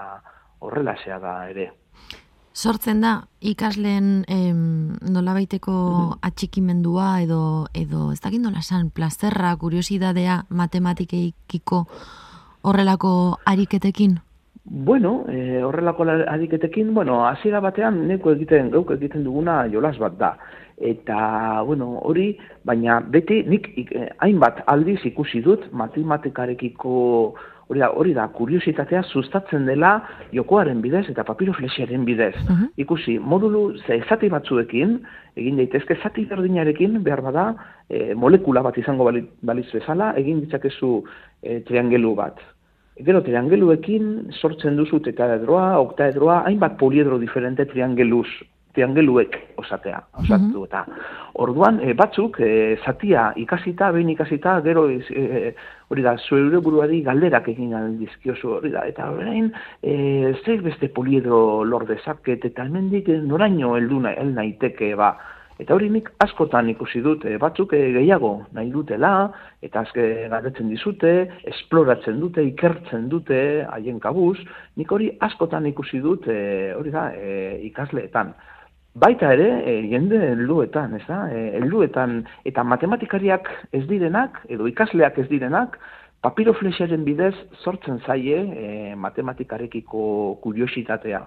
horrela 0.60 0.96
da 1.24 1.38
ere. 1.50 1.72
Sortzen 2.54 3.00
da 3.00 3.14
ikasleen 3.40 4.26
em, 4.28 4.98
nolabaiteko 5.08 5.72
mm-hmm. 5.72 6.18
atxikimendua 6.28 7.22
edo 7.24 7.44
edo 7.74 8.10
ez 8.12 8.20
dakit 8.20 8.42
nola 8.44 8.62
san 8.62 8.90
plazerra, 8.92 9.56
kuriosidadea 9.56 10.42
matematikeikiko 10.50 11.86
horrelako 12.68 13.14
ariketekin. 13.46 14.20
Bueno, 14.64 15.26
e, 15.32 15.64
horrelako 15.64 16.06
ariketekin, 16.06 16.94
bueno, 16.94 17.24
hasiera 17.26 17.60
batean 17.64 18.04
neko 18.08 18.36
egiten 18.36 18.70
geuk 18.72 18.92
egiten 18.98 19.24
duguna 19.24 19.64
jolas 19.72 19.98
bat 19.98 20.20
da. 20.20 20.36
Eta, 20.78 21.62
bueno, 21.66 22.00
hori, 22.04 22.36
baina 22.66 23.00
beti 23.00 23.42
nik 23.48 23.68
eh, 23.78 24.10
hainbat 24.20 24.64
aldiz 24.68 25.00
ikusi 25.06 25.42
dut 25.46 25.68
matematikarekiko 25.72 26.94
hori 27.72 27.80
da, 27.80 27.90
hori 27.96 28.14
da, 28.14 28.28
kuriositatea 28.36 29.02
sustatzen 29.04 29.66
dela 29.70 29.94
jokoaren 30.36 30.82
bidez 30.84 31.06
eta 31.10 31.24
papiroflexiaren 31.28 32.06
bidez. 32.06 32.36
Uh 32.52 32.68
Ikusi, 32.84 33.18
modulu 33.20 33.78
ze 33.86 33.98
ezati 34.02 34.30
batzuekin, 34.30 34.98
egin 35.38 35.60
daitezke 35.60 35.96
zati 36.04 36.26
berdinarekin, 36.26 37.00
behar 37.04 37.22
bada, 37.22 37.46
e, 37.90 38.14
molekula 38.14 38.62
bat 38.62 38.78
izango 38.78 39.08
baliz 39.42 39.68
bezala, 39.74 40.14
egin 40.18 40.42
ditzakezu 40.42 41.04
e, 41.44 41.60
triangelu 41.68 42.16
bat. 42.16 42.40
Gero, 43.06 43.22
triangeluekin 43.22 44.32
sortzen 44.32 44.76
duzu 44.78 45.00
tetaedroa, 45.00 45.78
oktaedroa, 45.80 46.42
hainbat 46.50 46.78
poliedro 46.78 47.20
diferente 47.20 47.66
triangeluz 47.66 48.28
triangeluek 48.76 49.38
osatea, 49.62 50.00
osatu 50.22 50.66
eta 50.68 50.86
orduan 51.44 51.80
e, 51.84 51.94
batzuk 51.98 52.40
e, 52.44 52.78
zatia 52.86 53.32
ikasita, 53.40 53.92
behin 53.96 54.14
ikasita, 54.14 54.60
gero 54.66 54.88
e, 54.92 55.54
hori 55.92 56.06
da, 56.06 56.16
zueure 56.18 56.62
buruari 56.64 57.02
galderak 57.06 57.52
egin 57.52 57.76
dizkiozu 58.00 58.56
hori 58.60 58.72
da, 58.74 58.86
eta 58.88 59.10
horrein 59.12 59.52
e, 59.82 60.34
zer 60.46 60.64
beste 60.66 60.92
poliedro 60.96 61.64
lor 61.68 61.88
dezaket, 61.90 62.48
eta 62.52 62.66
hemendik 62.68 63.12
noraino 63.28 63.76
heldu 63.78 64.02
el 64.16 64.34
naiteke 64.36 64.96
ba, 64.96 65.16
Eta 65.62 65.76
hori 65.76 65.92
nik 65.94 66.08
askotan 66.24 66.72
ikusi 66.72 67.04
dut, 67.06 67.22
batzuk 67.38 67.76
gehiago 67.76 68.32
nahi 68.58 68.72
dutela, 68.74 69.12
eta 69.62 69.84
azke 69.86 70.06
galdetzen 70.32 70.72
dizute, 70.72 71.12
esploratzen 71.52 72.18
dute, 72.18 72.42
ikertzen 72.50 73.06
dute, 73.12 73.38
haien 73.70 74.00
kabuz, 74.02 74.40
nik 74.80 74.90
hori 74.90 75.12
askotan 75.22 75.68
ikusi 75.70 76.02
dut, 76.02 76.26
hori 76.26 76.96
da, 76.96 77.12
ikasleetan. 77.70 78.34
Baita 78.94 79.30
ere, 79.32 79.48
e, 79.64 79.74
jende 79.88 80.18
helduetan, 80.34 80.98
ez 80.98 81.06
da? 81.08 81.22
E, 81.32 81.42
helduetan 81.62 82.26
eta 82.44 82.64
matematikariak 82.68 83.48
ez 83.72 83.86
direnak 83.88 84.42
edo 84.52 84.68
ikasleak 84.68 85.18
ez 85.22 85.30
direnak 85.30 85.78
papiroflexaren 86.22 87.06
bidez 87.08 87.34
sortzen 87.64 88.02
zaie 88.06 88.42
e, 88.42 88.96
matematikarekiko 89.00 90.04
kuriositatea. 90.44 91.24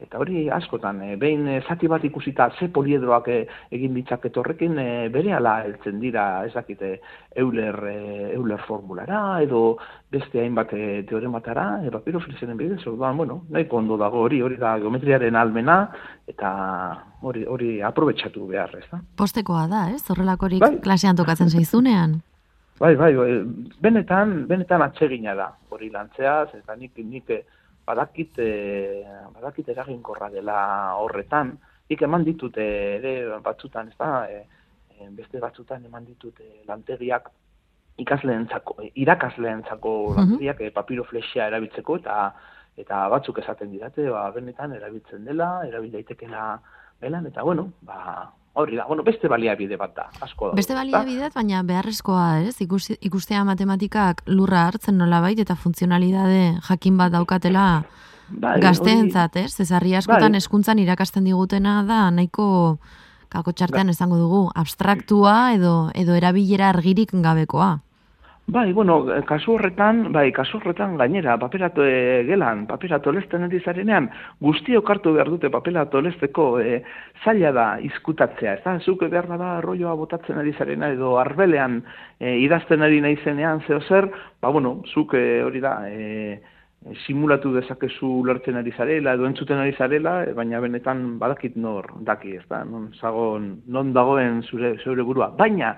Eta 0.00 0.18
hori 0.18 0.46
askotan, 0.48 1.02
e, 1.04 1.16
behin 1.20 1.46
e, 1.48 1.58
zati 1.60 1.88
bat 1.90 2.04
ikusita 2.08 2.48
ze 2.58 2.70
poliedroak 2.72 3.28
e, 3.28 3.38
egin 3.76 3.92
ditzaket 3.98 4.38
horrekin, 4.40 4.78
e, 4.80 5.08
bere 5.12 5.34
ala 5.36 5.58
heltzen 5.66 6.00
dira 6.00 6.46
ezakite 6.48 6.94
euler, 7.36 7.76
e, 7.90 7.98
euler 8.34 8.60
formulara 8.64 9.20
edo 9.44 9.76
beste 10.10 10.40
hainbat 10.40 10.72
e, 10.72 11.02
teorematara, 11.08 11.66
e, 11.84 11.92
papiro 11.92 12.22
frisenen 12.24 12.56
bidez, 12.56 12.80
orduan, 12.86 13.16
bueno, 13.20 13.42
nahi 13.50 13.68
ondo 13.70 14.00
dago 14.00 14.24
hori, 14.24 14.40
hori 14.42 14.56
da 14.56 14.78
geometriaren 14.80 15.36
almena, 15.36 15.78
eta 16.26 16.50
hori, 17.20 17.44
hori 17.44 17.70
aprobetsatu 17.84 18.48
behar, 18.48 18.74
ez 18.80 18.88
da? 18.90 19.04
Postekoa 19.20 19.68
da, 19.68 19.84
ez? 19.92 20.02
Horrelakorik 20.08 20.64
bai. 20.64 20.74
klasean 20.80 21.16
tokatzen 21.20 21.52
zaizunean? 21.52 22.22
Bai, 22.80 22.94
bai, 22.96 23.12
bai, 23.12 23.32
benetan, 23.84 24.46
benetan 24.48 24.80
atsegina 24.80 25.36
da, 25.36 25.50
hori 25.68 25.90
lantzeaz, 25.92 26.48
eta 26.56 26.76
nik, 26.80 26.96
nik, 27.04 27.28
badakit, 27.90 28.38
e, 28.38 29.02
badakit 29.34 29.68
eraginkorra 29.74 30.30
dela 30.32 30.60
horretan, 31.02 31.56
ik 31.90 32.02
eman 32.06 32.24
ditut 32.24 32.56
ere 32.62 33.14
batzutan, 33.44 33.90
ez 33.90 33.98
da, 33.98 34.24
e, 34.30 35.08
beste 35.16 35.42
batzutan 35.42 35.84
eman 35.88 36.06
ditut 36.06 36.40
e, 36.40 36.62
lantegiak 36.68 37.30
ikasleentzako, 38.00 38.76
irakasleentzako 38.94 39.94
uh 40.08 40.16
lantegiak 40.18 40.60
e, 40.64 40.72
papiroflexia 40.76 41.50
erabiltzeko 41.50 42.00
eta 42.02 42.16
eta 42.80 43.00
batzuk 43.12 43.40
esaten 43.42 43.72
didate, 43.74 44.06
ba, 44.08 44.28
benetan 44.32 44.72
erabiltzen 44.72 45.26
dela, 45.26 45.50
erabil 45.68 45.90
daitekela 45.92 46.44
belan, 47.02 47.26
eta 47.28 47.42
bueno, 47.44 47.66
ba, 47.84 48.30
Hori 48.52 48.74
da, 48.76 48.84
bueno, 48.88 49.04
beste 49.06 49.28
baliabide 49.30 49.76
bat 49.78 49.92
da, 49.94 50.08
asko 50.26 50.50
da. 50.50 50.56
Beste 50.58 50.74
baliabide 50.74 51.22
bat, 51.22 51.34
baina 51.38 51.62
beharrezkoa, 51.62 52.40
ez? 52.48 52.56
ikustea 52.60 53.44
matematikak 53.46 54.24
lurra 54.26 54.64
hartzen 54.66 54.98
nola 54.98 55.20
bait, 55.22 55.38
eta 55.38 55.54
funtzionalidade 55.54 56.56
jakin 56.66 56.96
bat 56.98 57.12
daukatela 57.14 57.84
bai, 58.28 58.56
gazteentzat, 58.60 59.36
ez? 59.36 59.52
Zezarri 59.54 59.94
askotan 59.94 60.34
bai. 60.34 60.42
eskuntzan 60.42 60.82
irakasten 60.82 61.24
digutena 61.24 61.84
da, 61.86 62.08
nahiko 62.10 62.78
kako 63.30 63.52
txartean 63.52 63.86
bai. 63.86 63.94
esango 63.94 64.18
dugu, 64.18 64.42
abstraktua 64.54 65.54
edo, 65.54 65.90
edo 65.94 66.18
erabilera 66.18 66.72
argirik 66.74 67.14
gabekoa. 67.14 67.76
Bai, 68.50 68.72
bueno, 68.72 69.06
kasu 69.28 69.52
horretan, 69.54 70.08
bai, 70.10 70.32
kasu 70.34 70.56
horretan 70.58 70.96
gainera, 70.98 71.36
paperato 71.38 71.84
e, 71.86 72.24
gelan, 72.26 72.64
paperato 72.66 73.12
lezten 73.14 73.46
edizarenean, 73.46 74.08
guztiok 74.42 74.90
hartu 74.90 75.12
behar 75.14 75.30
dute 75.30 75.52
paperato 75.54 76.00
lezteko 76.02 76.46
e, 76.58 76.80
zaila 77.22 77.52
da 77.54 77.66
izkutatzea, 77.86 78.56
ez 78.58 78.64
da, 78.64 78.74
zuk 78.80 79.04
behar 79.12 79.30
da 79.30 79.52
arroioa 79.60 79.94
botatzen 79.94 80.42
edizarena 80.42 80.90
edo 80.96 81.12
arbelean 81.22 81.78
e, 82.18 82.40
idazten 82.42 82.82
ari 82.82 82.98
nahi 83.06 83.20
zenean, 83.22 83.62
zeo 83.68 83.78
zer, 83.86 84.10
ba, 84.42 84.50
bueno, 84.50 84.80
zuk 84.96 85.14
e, 85.14 85.24
hori 85.46 85.62
da, 85.62 85.76
e, 85.86 86.42
simulatu 87.06 87.54
dezakezu 87.54 88.12
lertzen 88.26 88.58
ari 88.58 88.74
zarela 88.74 89.14
edo 89.14 89.30
entzuten 89.30 89.62
ari 89.62 89.78
zarela, 89.78 90.24
baina 90.34 90.58
benetan 90.58 91.20
badakit 91.22 91.54
nor 91.54 91.86
daki, 92.02 92.34
ez 92.42 92.46
da, 92.50 92.64
non, 92.66 92.90
zagon, 92.98 93.60
non 93.68 93.94
dagoen 93.94 94.42
zure, 94.42 94.74
zure 94.82 95.06
burua. 95.06 95.30
Baina, 95.38 95.76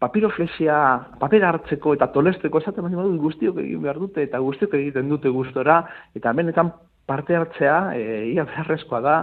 papiroflexia 0.00 0.76
papera 1.20 1.50
hartzeko 1.52 1.94
eta 1.96 2.08
tolesteko 2.14 2.62
esaten 2.62 2.86
baina 2.86 3.02
dut 3.04 3.18
guztiok 3.20 3.58
egin 3.62 3.82
behar 3.84 4.00
dute 4.00 4.24
eta 4.24 4.40
guztiok 4.40 4.78
egiten 4.78 5.10
dute 5.12 5.28
gustora 5.34 5.82
eta 6.16 6.32
benetan 6.36 6.72
parte 7.10 7.34
hartzea 7.34 7.76
e, 7.98 8.02
ia 8.30 8.44
beharrezkoa 8.46 9.00
da 9.02 9.14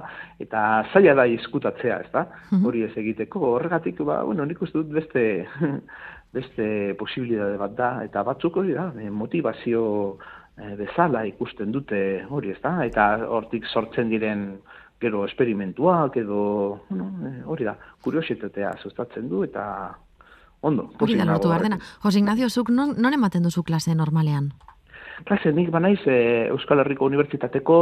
eta 0.44 0.62
zaila 0.92 1.14
da 1.22 1.26
izkutatzea, 1.32 2.00
ez 2.04 2.12
da? 2.12 2.26
Mhm. 2.52 2.66
Hori 2.68 2.84
ez 2.84 2.94
egiteko, 3.00 3.44
horregatik, 3.56 4.02
ba, 4.10 4.22
bueno, 4.28 4.46
nik 4.46 4.62
uste 4.62 4.82
dut 4.82 4.92
beste, 4.98 5.24
beste 6.38 6.68
posibilitate 7.00 7.56
bat 7.62 7.78
da, 7.78 7.92
eta 8.04 8.26
batzuk 8.28 8.60
hori 8.60 8.76
da, 8.76 8.90
e, 9.00 9.08
motivazio 9.22 9.84
e, 10.58 10.74
bezala 10.82 11.24
ikusten 11.30 11.72
dute 11.72 12.02
hori, 12.30 12.52
ez 12.52 12.60
da? 12.66 12.74
Eta 12.90 13.08
hortik 13.38 13.70
sortzen 13.72 14.12
diren 14.12 14.50
gero 15.00 15.24
esperimentuak 15.30 16.18
edo, 16.20 16.42
bueno, 16.90 17.08
e, 17.24 17.34
hori 17.46 17.70
da, 17.70 17.78
kuriositatea 18.04 18.76
sustatzen 18.84 19.32
du 19.32 19.46
eta 19.48 19.64
ondo. 20.62 20.90
Hori 21.00 21.16
da 21.18 21.26
lortu 21.26 21.50
behar 21.50 21.64
dena. 21.68 21.80
Jose 22.04 22.20
Ignacio, 22.20 22.50
zuk 22.50 22.70
non, 22.70 22.96
non 22.98 23.14
ematen 23.14 23.44
duzu 23.44 23.64
klase 23.64 23.96
normalean? 23.96 24.54
Klase, 25.26 25.52
nik 25.52 25.72
banaiz 25.74 26.00
e, 26.06 26.48
Euskal 26.52 26.84
Herriko 26.84 27.06
Unibertsitateko 27.06 27.78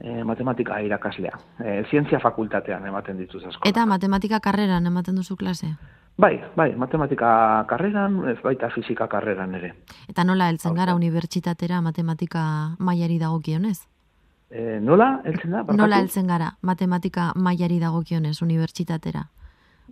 e, 0.00 0.22
matematika 0.24 0.80
irakaslea. 0.84 1.38
E, 1.58 1.82
zientzia 1.90 2.20
fakultatean 2.20 2.84
ematen 2.86 3.16
dituz 3.18 3.44
asko. 3.44 3.68
Eta 3.68 3.86
matematika 3.88 4.40
karreran 4.44 4.86
ematen 4.86 5.16
duzu 5.16 5.36
klase? 5.36 5.72
Bai, 6.16 6.36
bai, 6.54 6.68
matematika 6.78 7.64
karreran, 7.66 8.20
ez 8.30 8.36
baita 8.42 8.68
fizika 8.70 9.08
karreran 9.10 9.54
ere. 9.58 9.72
Eta 10.08 10.22
nola 10.24 10.46
heltzen 10.52 10.76
gara 10.76 10.94
unibertsitatera 10.94 11.80
matematika 11.82 12.44
mailari 12.78 13.18
dagokionez? 13.18 13.80
E, 14.50 14.78
nola 14.80 15.08
heltzen 15.24 15.56
da? 15.56 15.64
Nola 15.74 15.98
heltzen 15.98 16.28
gara 16.30 16.52
matematika 16.62 17.32
mailari 17.34 17.80
dagokionez 17.80 18.36
unibertsitatera? 18.42 19.24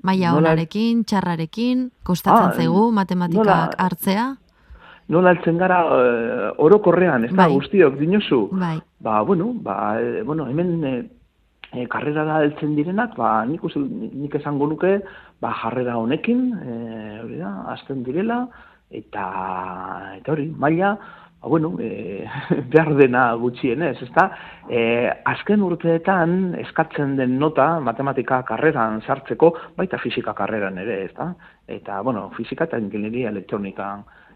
Maia 0.03 0.33
honarekin, 0.35 1.05
txarrarekin, 1.07 1.87
kostatzen 2.03 2.51
ah, 2.51 2.55
zaigu 2.59 2.89
matematikak 2.95 3.77
hartzea? 3.79 4.33
Nola 5.15 5.33
altzen 5.35 5.59
gara 5.61 5.79
uh, 5.87 6.49
orokorrean, 6.63 7.27
ez 7.29 7.33
da, 7.33 7.45
bai. 7.45 7.53
guztiok, 7.55 7.99
dinosu? 8.01 8.47
Bai. 8.59 8.77
Ba, 9.03 9.21
bueno, 9.27 9.53
ba, 9.63 9.77
e, 10.01 10.23
bueno 10.27 10.47
hemen 10.51 10.73
e, 10.85 11.87
karrera 11.91 12.25
da 12.27 12.41
altzen 12.43 12.75
direnak, 12.79 13.15
ba, 13.19 13.45
nik, 13.47 13.63
uste, 13.67 13.83
nik 13.83 14.35
esango 14.39 14.69
nuke, 14.71 14.99
ba, 15.43 15.55
jarrera 15.63 15.97
honekin, 16.01 16.45
e, 16.59 16.77
hori 17.23 17.41
da, 17.43 17.53
azten 17.75 18.03
direla, 18.07 18.45
eta, 18.91 19.27
eta 20.19 20.35
hori, 20.35 20.49
maila, 20.65 20.97
bueno, 21.49 21.77
e, 21.81 22.25
behar 22.73 22.95
dena 22.95 23.33
gutxienez, 23.35 23.97
ezta? 24.03 24.29
E, 24.71 25.11
azken 25.27 25.63
urteetan 25.67 26.55
eskatzen 26.63 27.17
den 27.19 27.39
nota 27.41 27.81
matematika 27.81 28.43
karreran 28.47 29.01
sartzeko, 29.03 29.53
baita 29.77 29.99
fisika 29.99 30.35
karreran 30.39 30.79
ere, 30.79 31.03
ezta? 31.09 31.33
Eta, 31.67 32.01
bueno, 32.03 32.29
fisika 32.37 32.69
eta 32.69 32.79
ingenieria 32.79 33.31
elektronika 33.35 33.91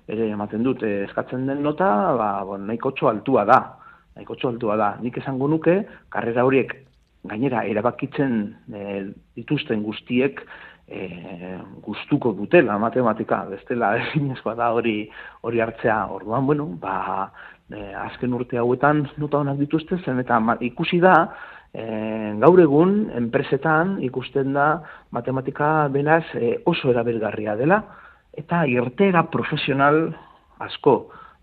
ere 0.08 0.30
ematen 0.34 0.66
dut, 0.66 0.82
e, 0.82 1.04
eskatzen 1.06 1.46
den 1.46 1.62
nota, 1.62 1.90
ba, 2.18 2.30
bon, 2.44 2.66
nahiko 2.66 2.92
altua 3.10 3.44
da, 3.44 3.60
nahiko 4.16 4.36
altua 4.48 4.76
da. 4.76 4.90
Nik 5.02 5.18
esango 5.18 5.48
nuke, 5.48 5.82
karrera 6.10 6.44
horiek 6.44 6.74
gainera 7.26 7.64
erabakitzen 7.66 8.40
e, 8.72 9.02
dituzten 9.38 9.82
guztiek, 9.82 10.42
e, 10.88 11.58
gustuko 11.82 12.32
dutela 12.32 12.78
matematika, 12.78 13.44
bestela 13.50 13.96
ezinezkoa 14.02 14.54
da 14.54 14.70
hori 14.72 14.98
hori 15.42 15.60
hartzea. 15.60 16.06
Orduan, 16.14 16.46
bueno, 16.46 16.68
ba, 16.80 17.30
e, 17.70 17.82
azken 18.06 18.34
urte 18.34 18.58
hauetan 18.60 19.06
nota 19.18 19.42
honak 19.42 19.58
dituzte 19.58 19.98
zen 20.04 20.20
eta 20.22 20.38
ikusi 20.60 21.00
da 21.02 21.16
e, 21.74 21.84
gaur 22.42 22.60
egun 22.62 22.96
enpresetan 23.18 23.96
ikusten 24.06 24.54
da 24.54 24.68
matematika 25.10 25.88
benaz 25.92 26.24
e, 26.34 26.56
oso 26.64 26.90
erabilgarria 26.90 27.56
dela 27.56 27.82
eta 28.36 28.64
irtera 28.70 29.24
profesional 29.32 30.10
asko 30.58 30.96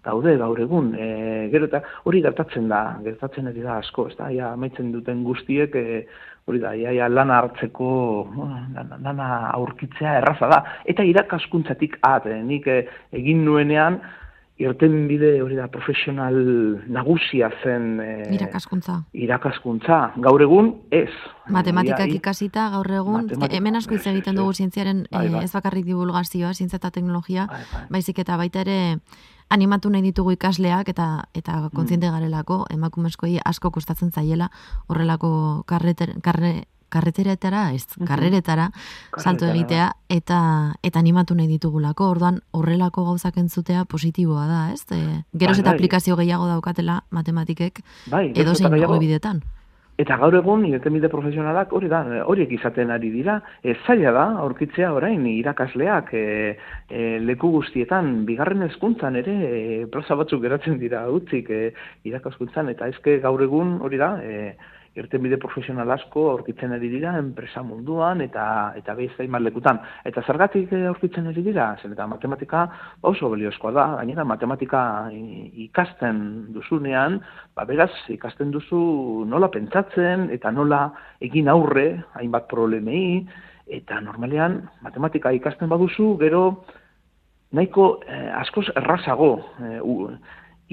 daude 0.03 0.35
gaur 0.37 0.59
egun. 0.59 0.93
E, 0.99 1.07
gero 1.53 1.69
eta 1.69 1.83
hori 2.03 2.21
gertatzen 2.25 2.67
da, 2.71 2.83
gertatzen 3.03 3.49
ari 3.51 3.63
da 3.65 3.79
asko, 3.81 4.07
ez 4.11 4.17
da, 4.19 4.29
ja, 4.33 4.53
amaitzen 4.53 4.91
duten 4.93 5.23
guztiek, 5.27 5.75
e, 5.75 6.03
hori 6.45 6.59
da, 6.59 6.73
ja, 6.75 6.91
ja, 6.95 7.07
lana 7.09 7.39
hartzeko, 7.43 7.91
lana, 8.75 8.99
lana 9.03 9.29
aurkitzea 9.53 10.17
erraza 10.19 10.51
da. 10.51 10.63
Eta 10.85 11.05
irakaskuntzatik 11.07 12.01
at, 12.03 12.27
e, 12.27 12.41
nik 12.43 12.67
e, 12.67 12.83
egin 13.21 13.45
nuenean, 13.47 14.01
irten 14.61 15.07
bide 15.09 15.31
hori 15.41 15.55
da 15.57 15.65
profesional 15.71 16.35
nagusia 16.93 17.49
zen 17.63 17.99
e, 18.03 18.09
irakaskuntza. 18.35 18.99
Irakaskuntza. 19.25 19.99
Gaur 20.21 20.43
egun 20.45 20.69
ez. 20.93 21.09
Matematikak 21.51 22.13
ikasita 22.19 22.67
gaur 22.75 22.91
egun 23.01 23.31
hemen 23.49 23.79
asko 23.79 23.97
hitz 23.97 24.05
egiten 24.13 24.37
dugu 24.37 24.53
zientziaren 24.53 25.07
bai, 25.09 25.27
bai. 25.33 25.43
ez 25.47 25.51
bakarrik 25.55 25.87
divulgazioa, 25.89 26.53
zientzia 26.53 26.77
eta 26.77 26.93
teknologia, 26.93 27.47
bai, 27.49 27.63
bai. 27.71 27.85
baizik 27.97 28.21
eta 28.23 28.37
baita 28.37 28.61
ere 28.61 28.77
animatu 29.49 29.89
nahi 29.89 30.01
ditugu 30.01 30.31
ikasleak 30.31 30.89
eta 30.89 31.07
eta 31.33 31.57
mm. 31.61 31.73
kontziente 31.75 32.09
garelako 32.09 32.65
emakumezkoei 32.69 33.39
asko 33.45 33.71
kostatzen 33.71 34.11
zaiela 34.11 34.49
horrelako 34.87 35.63
karreter, 35.67 36.15
karre, 36.21 36.65
karreteretara, 36.93 37.71
ez, 37.73 37.85
mm 37.97 38.07
karreretara, 38.13 38.69
salto 39.17 39.47
egitea, 39.47 39.87
eta 40.11 40.39
eta 40.83 40.99
animatu 40.99 41.35
nahi 41.35 41.47
ditugulako, 41.47 42.09
orduan 42.13 42.41
horrelako 42.51 43.05
gauzak 43.07 43.39
entzutea 43.41 43.85
positiboa 43.89 44.45
da, 44.49 44.61
ez? 44.73 44.83
E, 44.91 45.23
geroz 45.33 45.57
bai, 45.57 45.63
eta 45.63 45.69
bai. 45.71 45.75
aplikazio 45.77 46.17
gehiago 46.19 46.47
daukatela 46.51 47.01
matematikek 47.09 47.81
bai, 48.11 48.31
edo 48.35 48.55
zein 48.55 48.99
bidetan. 48.99 49.41
Eta 50.01 50.15
gaur 50.17 50.33
egun, 50.33 50.63
irtenbide 50.65 51.09
profesionalak 51.13 51.73
hori 51.77 51.89
da, 51.91 51.99
horiek 52.25 52.49
izaten 52.55 52.89
ari 52.89 53.11
dira, 53.13 53.35
e, 53.61 53.75
zaila 53.85 54.13
da, 54.15 54.23
aurkitzea 54.41 54.89
orain, 54.95 55.27
irakasleak, 55.29 56.09
e, 56.17 56.23
e, 56.89 57.03
leku 57.21 57.51
guztietan, 57.53 58.13
bigarren 58.25 58.65
hezkuntzan 58.65 59.19
ere, 59.21 59.35
e, 59.49 59.75
proza 59.93 60.17
batzuk 60.17 60.41
geratzen 60.41 60.79
dira 60.81 61.03
utzik 61.13 61.51
e, 61.53 61.61
irakaskuntzan, 62.09 62.73
eta 62.73 62.89
ezke 62.89 63.19
gaur 63.21 63.45
egun 63.45 63.77
hori 63.85 64.01
da, 64.01 64.15
e, 64.25 64.55
irtenbide 64.95 65.39
profesional 65.41 65.89
asko 65.95 66.27
aurkitzen 66.31 66.73
ari 66.75 66.89
dira 66.91 67.15
enpresa 67.17 67.63
munduan 67.65 68.21
eta 68.21 68.73
eta 68.77 68.93
beste 68.93 69.25
lekutan. 69.27 69.79
Eta 70.05 70.21
zergatik 70.21 70.73
aurkitzen 70.73 71.27
ari 71.27 71.41
dira? 71.41 71.75
Zen 71.81 71.93
eta 71.93 72.07
matematika 72.07 72.67
oso 73.01 73.29
beliozkoa 73.29 73.71
da, 73.71 73.85
gainera 73.97 74.23
matematika 74.23 75.09
ikasten 75.11 76.53
duzunean, 76.53 77.21
ba 77.55 77.65
beraz 77.65 77.91
ikasten 78.09 78.51
duzu 78.51 79.25
nola 79.25 79.49
pentsatzen 79.49 80.29
eta 80.29 80.51
nola 80.51 80.91
egin 81.21 81.47
aurre 81.47 82.03
hainbat 82.13 82.47
problemei 82.47 83.25
eta 83.67 83.99
normalean 84.01 84.61
matematika 84.81 85.31
ikasten 85.31 85.69
baduzu, 85.69 86.17
gero 86.19 86.63
nahiko 87.53 88.01
eh, 88.07 88.29
askoz 88.41 88.67
errazago 88.75 89.39
eh, 89.61 89.79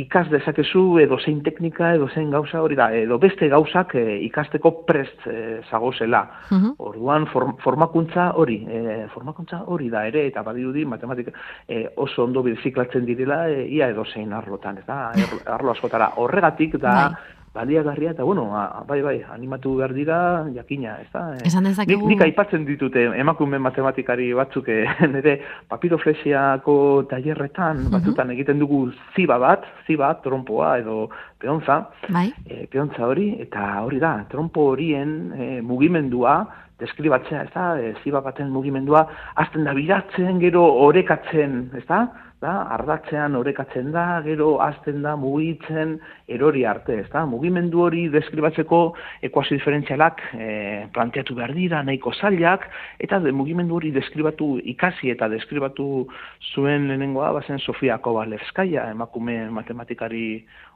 ikas 0.02 0.28
dezakezu 0.30 0.82
edo 1.02 1.18
zein 1.18 1.40
teknika 1.46 1.94
edo 1.96 2.08
zein 2.14 2.30
gauza 2.30 2.62
hori 2.62 2.76
da, 2.78 2.90
edo 2.94 3.18
beste 3.22 3.48
gauzak 3.52 3.94
e, 3.98 4.04
ikasteko 4.26 4.72
prest 4.88 5.26
e, 5.26 5.60
zagozela. 5.70 6.22
Uh 6.50 6.70
Orduan 6.90 7.26
formakuntza 7.30 8.30
hori, 8.40 8.60
e, 8.68 9.06
formakuntza 9.14 9.64
hori 9.66 9.90
da 9.90 10.06
ere, 10.08 10.26
eta 10.30 10.42
badirudi 10.46 10.84
matematika 10.84 11.32
e, 11.66 11.86
oso 11.96 12.24
ondo 12.24 12.42
biziklatzen 12.46 13.04
direla 13.08 13.42
e, 13.50 13.66
ia 13.68 13.90
edo 13.90 14.04
zein 14.04 14.32
arlotan, 14.32 14.78
ez 14.78 14.86
da, 14.86 15.12
arlo 15.56 15.74
askotara. 15.74 16.12
Horregatik 16.22 16.78
da, 16.80 16.96
bai 17.10 17.39
baliagarria 17.54 18.12
eta 18.12 18.22
bueno, 18.22 18.56
a, 18.56 18.84
bai 18.86 19.00
bai, 19.02 19.16
animatu 19.34 19.74
behar 19.80 19.92
dira 19.94 20.18
jakina, 20.54 20.96
ez 21.02 21.08
da? 21.12 21.22
Esan 21.46 21.66
dezakegu... 21.66 22.06
Nik, 22.06 22.14
nik 22.14 22.22
aipatzen 22.28 22.64
ditute 22.68 23.02
emakume 23.18 23.58
matematikari 23.58 24.30
batzuk 24.38 24.70
eh, 24.70 24.86
nire 25.14 25.40
papiroflesiako 25.70 26.76
tailerretan 27.10 27.86
uh 27.86 27.88
batzutan 27.90 28.30
egiten 28.30 28.60
dugu 28.62 28.84
ziba 29.16 29.36
bat, 29.42 29.64
ziba, 29.86 30.12
trompoa 30.22 30.76
edo 30.78 31.08
peontza, 31.42 31.80
bai. 32.08 32.28
e, 32.46 32.66
peontza 32.70 33.02
hori, 33.08 33.32
eta 33.42 33.82
hori 33.82 33.98
da, 33.98 34.12
trompo 34.30 34.68
horien 34.70 35.14
e, 35.34 35.48
mugimendua, 35.66 36.36
deskribatzea, 36.80 37.42
ez 37.48 37.52
da, 37.52 37.66
e, 37.80 37.92
ziba 38.04 38.22
baten 38.24 38.52
mugimendua, 38.54 39.02
azten 39.42 39.66
da 39.66 39.74
biratzen, 39.76 40.38
gero 40.40 40.62
orekatzen, 40.86 41.64
ez 41.76 41.84
da? 41.88 42.04
Da, 42.40 42.52
ardatzean 42.72 43.36
orekatzen 43.36 43.90
da, 43.92 44.04
gero 44.24 44.54
azten 44.64 45.02
da 45.04 45.12
mugitzen 45.20 45.98
erori 46.30 46.64
arte, 46.64 46.96
ez 47.02 47.08
da? 47.12 47.26
Mugimendu 47.28 47.82
hori 47.84 48.06
deskribatzeko 48.12 48.80
ekuazio 49.28 49.58
diferentzialak 49.58 50.22
e, 50.32 50.48
planteatu 50.94 51.36
behar 51.36 51.52
dira, 51.56 51.82
nahiko 51.84 52.14
zailak, 52.16 52.64
eta 52.98 53.20
de, 53.20 53.34
mugimendu 53.36 53.76
hori 53.76 53.92
deskribatu 53.92 54.54
ikasi 54.72 55.12
eta 55.12 55.28
deskribatu 55.32 56.06
zuen 56.54 56.88
lehenengoa, 56.88 57.32
bazen 57.36 57.60
Sofia 57.60 58.00
Kovalevskaya, 58.00 58.88
emakume 58.96 59.42
matematikari 59.52 60.26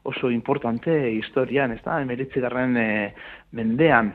oso 0.04 0.30
importante 0.30 0.92
historian, 1.16 1.72
ez 1.72 1.80
da? 1.84 2.00
Emeritzi 2.04 2.44
e, 2.44 2.88
mendean, 3.52 4.12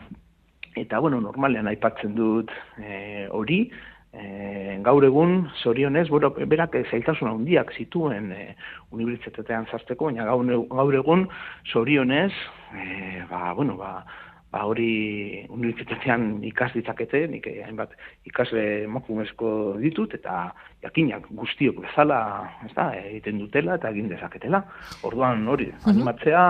eta 0.77 0.99
bueno, 0.99 1.19
normalean 1.19 1.67
aipatzen 1.67 2.13
dut 2.15 2.51
e, 2.77 3.25
hori, 3.33 3.63
e, 4.13 4.79
gaur 4.83 5.03
egun, 5.05 5.49
zorionez, 5.63 6.07
berak 6.47 6.77
zailtasun 6.89 7.29
handiak 7.29 7.73
zituen 7.77 8.31
e, 8.31 8.55
unibertsitatean 8.91 9.67
zazteko, 9.71 10.09
baina 10.09 10.25
gaur, 10.25 10.45
gaur 10.69 10.97
egun, 11.01 11.27
zorionez, 11.71 12.31
e, 12.73 13.21
ba, 13.29 13.53
bueno, 13.53 13.77
ba, 13.77 14.03
ba 14.49 14.65
hori 14.65 15.45
unibertsitatean 15.49 16.43
ikas 16.49 16.71
ditzakete, 16.73 17.27
nik 17.29 17.47
hainbat 17.65 17.93
ikasle 18.25 18.85
emakumezko 18.87 19.51
ditut, 19.81 20.15
eta 20.17 20.49
jakinak 20.81 21.27
guztiok 21.29 21.83
bezala, 21.85 22.21
ez 22.65 22.73
da, 22.73 22.89
egiten 22.97 23.43
dutela 23.43 23.77
eta 23.77 23.91
egin 23.93 24.09
dezaketela. 24.09 24.63
Orduan 25.05 25.45
hori, 25.47 25.69
animatzea, 25.85 26.45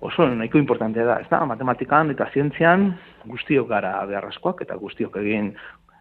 oso 0.00 0.26
nahiko 0.30 0.58
importantea 0.58 1.04
da, 1.06 1.18
ez 1.22 1.28
da, 1.30 1.40
matematikan 1.46 2.10
eta 2.12 2.28
zientzian 2.32 2.92
guztiok 3.26 3.66
gara 3.70 3.96
beharrezkoak 4.06 4.62
eta 4.62 4.76
guztiok 4.78 5.16
egin 5.22 5.52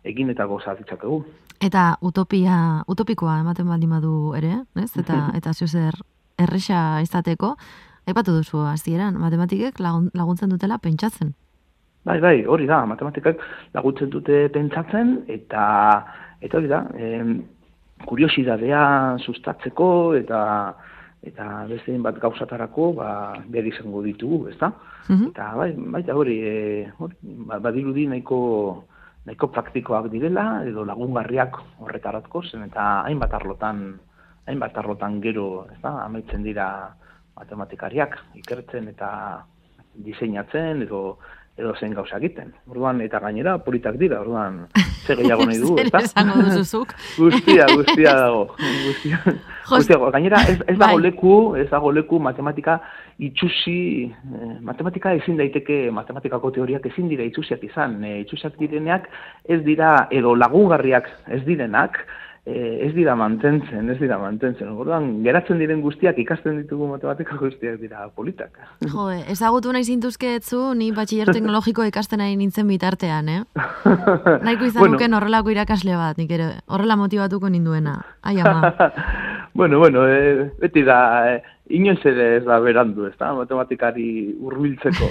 egin 0.04 0.30
eta 0.30 0.46
goza 0.46 0.76
ditzakegu. 0.76 1.24
Eta 1.62 1.98
utopia, 2.02 2.84
utopikoa 2.88 3.40
ematen 3.42 3.68
baldin 3.68 3.90
badu 3.90 4.34
ere, 4.38 4.62
ez? 4.76 4.92
Eta 4.98 5.32
eta 5.38 5.54
zeu 5.54 5.68
zer 5.68 5.98
erresa 6.38 7.02
izateko, 7.02 7.56
aipatu 8.08 8.36
duzu 8.38 8.62
hasieran, 8.70 9.18
matematikek 9.20 9.80
laguntzen 9.82 10.50
dutela 10.50 10.78
pentsatzen. 10.78 11.34
Bai, 12.08 12.20
bai, 12.24 12.46
hori 12.48 12.68
da, 12.70 12.86
matematikak 12.88 13.42
laguntzen 13.76 14.12
dute 14.14 14.48
pentsatzen 14.54 15.24
eta 15.28 15.64
eta 16.40 16.60
hori 16.60 16.70
da, 16.72 16.84
em, 16.96 17.42
kuriosidadea 18.06 18.84
sustatzeko 19.26 19.90
eta 20.16 20.42
eta 21.28 21.66
beste 21.68 21.98
bat 22.00 22.20
gauzatarako 22.22 22.92
ba 23.00 23.10
behar 23.50 23.68
izango 23.68 24.04
ditugu, 24.06 24.48
ezta? 24.54 24.72
Mhm. 25.10 25.32
Eta 25.34 25.50
bai, 25.58 25.72
baita 25.98 26.16
hori, 26.16 26.38
e, 26.40 26.92
hori 27.00 27.16
ba, 27.50 27.60
badirudi 27.60 28.06
nahiko 28.08 28.38
nahiko 29.28 29.50
praktikoak 29.52 30.08
direla 30.14 30.64
edo 30.68 30.86
lagungarriak 30.88 31.60
horretaratko 31.84 32.42
zen 32.48 32.64
eta 32.70 32.86
hainbat 33.08 33.34
arlotan 33.36 33.82
hainbat 34.48 34.78
arlotan 34.80 35.20
gero, 35.20 35.68
ez 35.74 35.82
da, 35.84 35.92
amaitzen 36.06 36.46
dira 36.46 36.68
matematikariak 37.36 38.16
ikertzen 38.40 38.88
eta 38.94 39.10
diseinatzen 40.06 40.86
edo 40.86 41.02
edo 41.58 41.74
zen 41.80 41.94
gauza 41.98 42.20
egiten. 42.22 42.52
Orduan 42.70 43.02
eta 43.02 43.20
gainera 43.20 43.58
politak 43.66 43.98
dira. 43.98 44.22
Orduan 44.22 44.68
ze 45.06 45.16
gehiago 45.18 45.48
nahi 45.50 45.60
du, 45.62 45.74
ezta? 45.82 46.02
Esango 46.06 46.44
duzuzuk. 46.46 46.94
guztia, 47.22 47.66
guztia 47.74 48.14
dago. 48.20 48.44
Guztia. 48.58 49.22
guztia. 49.72 49.98
Gainera 50.18 50.44
ez, 50.52 50.60
ez 50.68 50.78
dago 50.78 51.00
bai. 51.00 51.04
leku, 51.08 51.34
ez 51.58 51.68
dago 51.72 51.92
leku 51.92 52.20
matematika 52.20 52.78
itxusi, 53.18 53.80
eh, 54.06 54.54
matematika 54.62 55.16
ezin 55.18 55.40
daiteke 55.42 55.88
matematikako 55.92 56.54
teoriak 56.60 56.86
ezin 56.92 57.10
dira 57.10 57.26
itxusiak 57.26 57.66
izan. 57.66 57.98
Eh, 58.06 58.22
itxusiak 58.26 58.60
direneak 58.62 59.10
ez 59.50 59.64
dira 59.66 60.08
edo 60.14 60.36
lagungarriak 60.38 61.10
ez 61.34 61.42
direnak, 61.48 61.98
e, 61.98 62.26
ez 62.48 62.94
dira 62.96 63.16
mantentzen, 63.20 63.90
ez 63.92 63.98
dira 64.00 64.18
mantentzen. 64.22 64.70
Orduan, 64.72 65.10
geratzen 65.26 65.60
diren 65.60 65.82
guztiak 65.84 66.18
ikasten 66.24 66.62
ditugu 66.62 66.88
matematika 66.88 67.36
guztiak 67.40 67.76
dira 67.82 68.06
politak. 68.16 68.56
Jo, 68.88 69.10
ezagutu 69.34 69.74
nahi 69.76 69.84
zintuzketzu, 69.84 70.62
ni 70.80 70.94
batxiller 70.96 71.34
teknologiko 71.36 71.84
ikasten 71.90 72.24
nahi 72.24 72.38
nintzen 72.40 72.70
bitartean, 72.72 73.34
eh? 73.34 73.42
Nahiko 74.46 74.70
izan 74.70 74.80
bueno. 74.86 75.18
horrelako 75.20 75.52
irakasle 75.52 76.00
bat, 76.00 76.18
nik 76.22 76.32
ere, 76.32 76.54
horrela 76.72 76.96
motivatuko 76.96 77.52
ninduena. 77.52 78.00
Ai, 78.24 78.40
ama. 78.40 78.72
bueno, 79.60 79.80
bueno, 79.80 80.08
e, 80.08 80.48
beti 80.62 80.86
da, 80.88 81.00
e, 81.34 81.44
inoiz 81.70 82.00
ere 82.06 82.28
ez 82.38 82.44
da 82.46 82.60
berandu, 82.64 83.08
ez 83.08 83.16
da, 83.20 83.34
matematikari 83.38 84.36
urbiltzeko. 84.40 85.10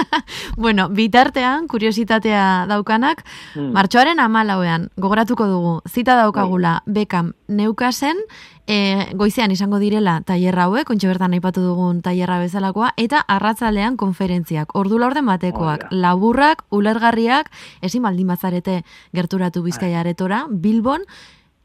bueno, 0.64 0.88
bitartean, 0.94 1.66
kuriositatea 1.70 2.66
daukanak, 2.70 3.24
hmm. 3.54 3.72
martxoaren 3.76 4.20
amalauean, 4.22 4.88
gogoratuko 4.96 5.48
dugu, 5.50 5.74
zita 5.88 6.16
daukagula, 6.20 6.78
bai. 6.86 7.00
bekam 7.00 7.32
neukasen, 7.48 8.22
e, 8.68 9.08
goizean 9.18 9.50
izango 9.50 9.80
direla 9.82 10.18
tailerra 10.28 10.68
hauek, 10.68 10.86
kontxe 10.88 11.08
bertan 11.10 11.34
aipatu 11.36 11.64
dugun 11.64 12.02
tailerra 12.04 12.38
bezalakoa, 12.42 12.92
eta 13.00 13.24
arratzalean 13.26 13.96
konferentziak, 14.00 14.76
ordu 14.78 15.00
laurden 15.00 15.26
batekoak, 15.26 15.88
laburrak, 15.90 16.66
ulergarriak, 16.70 17.50
ezin 17.82 18.04
baldin 18.06 18.28
bazarete 18.28 18.82
gerturatu 19.16 19.64
bizkaia 19.66 20.04
aretora, 20.04 20.44
Bilbon, 20.50 21.06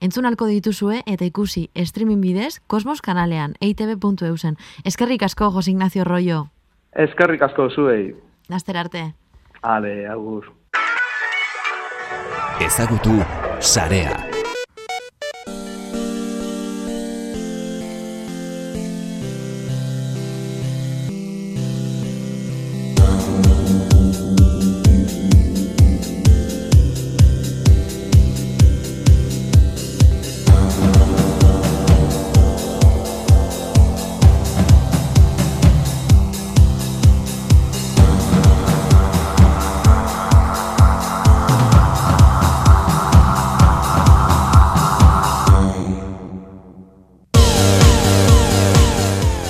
Entzun 0.03 0.25
alko 0.27 0.49
dituzue 0.51 0.97
eta 1.07 1.23
ikusi 1.23 1.69
streaming 1.79 2.19
bidez 2.21 2.59
Kosmos 2.67 2.99
kanalean 3.01 3.53
eitb.eusen. 3.61 4.57
Eskerrik 4.83 5.23
asko, 5.23 5.49
Jose 5.51 5.71
Ignacio 5.71 6.03
Rollo. 6.03 6.47
Eskerrik 6.91 7.41
asko 7.47 7.69
zuei. 7.71 8.11
Laster 8.49 8.77
arte. 8.77 9.05
Ale, 9.61 10.05
agur. 10.11 10.51
Ezagutu, 12.59 13.15
Sarea. 13.59 14.32